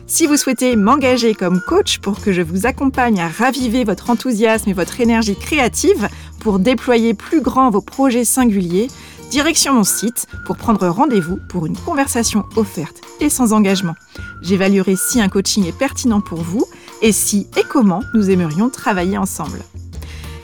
Si 0.07 0.27
vous 0.27 0.37
souhaitez 0.37 0.77
m'engager 0.77 1.35
comme 1.35 1.61
coach 1.67 1.99
pour 1.99 2.21
que 2.21 2.33
je 2.33 2.43
vous 2.43 2.67
accompagne 2.67 3.21
à 3.21 3.29
raviver 3.29 3.85
votre 3.85 4.11
enthousiasme 4.11 4.69
et 4.69 4.75
votre 4.75 5.01
énergie 5.01 5.37
créative 5.37 6.09
pour 6.41 6.59
déployer 6.59 7.15
plus 7.15 7.41
grand 7.41 7.71
vos 7.71 7.81
projets 7.81 8.25
singuliers, 8.25 8.89
direction 9.31 9.73
mon 9.73 9.85
site 9.85 10.27
pour 10.45 10.57
prendre 10.57 10.87
rendez-vous 10.87 11.39
pour 11.49 11.65
une 11.65 11.77
conversation 11.77 12.45
offerte 12.57 13.01
et 13.21 13.31
sans 13.31 13.55
engagement. 13.55 13.95
J'évaluerai 14.43 14.97
si 14.97 15.21
un 15.21 15.29
coaching 15.29 15.67
est 15.67 15.77
pertinent 15.77 16.21
pour 16.21 16.43
vous 16.43 16.67
et 17.01 17.13
si 17.13 17.47
et 17.57 17.65
comment 17.67 18.03
nous 18.13 18.31
aimerions 18.31 18.69
travailler 18.69 19.17
ensemble. 19.17 19.61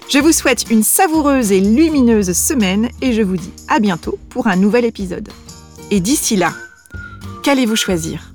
Je 0.09 0.19
vous 0.19 0.33
souhaite 0.33 0.71
une 0.71 0.83
savoureuse 0.83 1.53
et 1.53 1.61
lumineuse 1.61 2.33
semaine 2.33 2.89
et 3.03 3.13
je 3.13 3.21
vous 3.21 3.37
dis 3.37 3.53
à 3.69 3.79
bientôt 3.79 4.19
pour 4.31 4.47
un 4.47 4.57
nouvel 4.57 4.87
épisode. 4.87 5.29
Et 5.91 6.01
d'ici 6.01 6.35
là, 6.35 6.55
qu'allez-vous 7.43 7.77
choisir? 7.77 8.28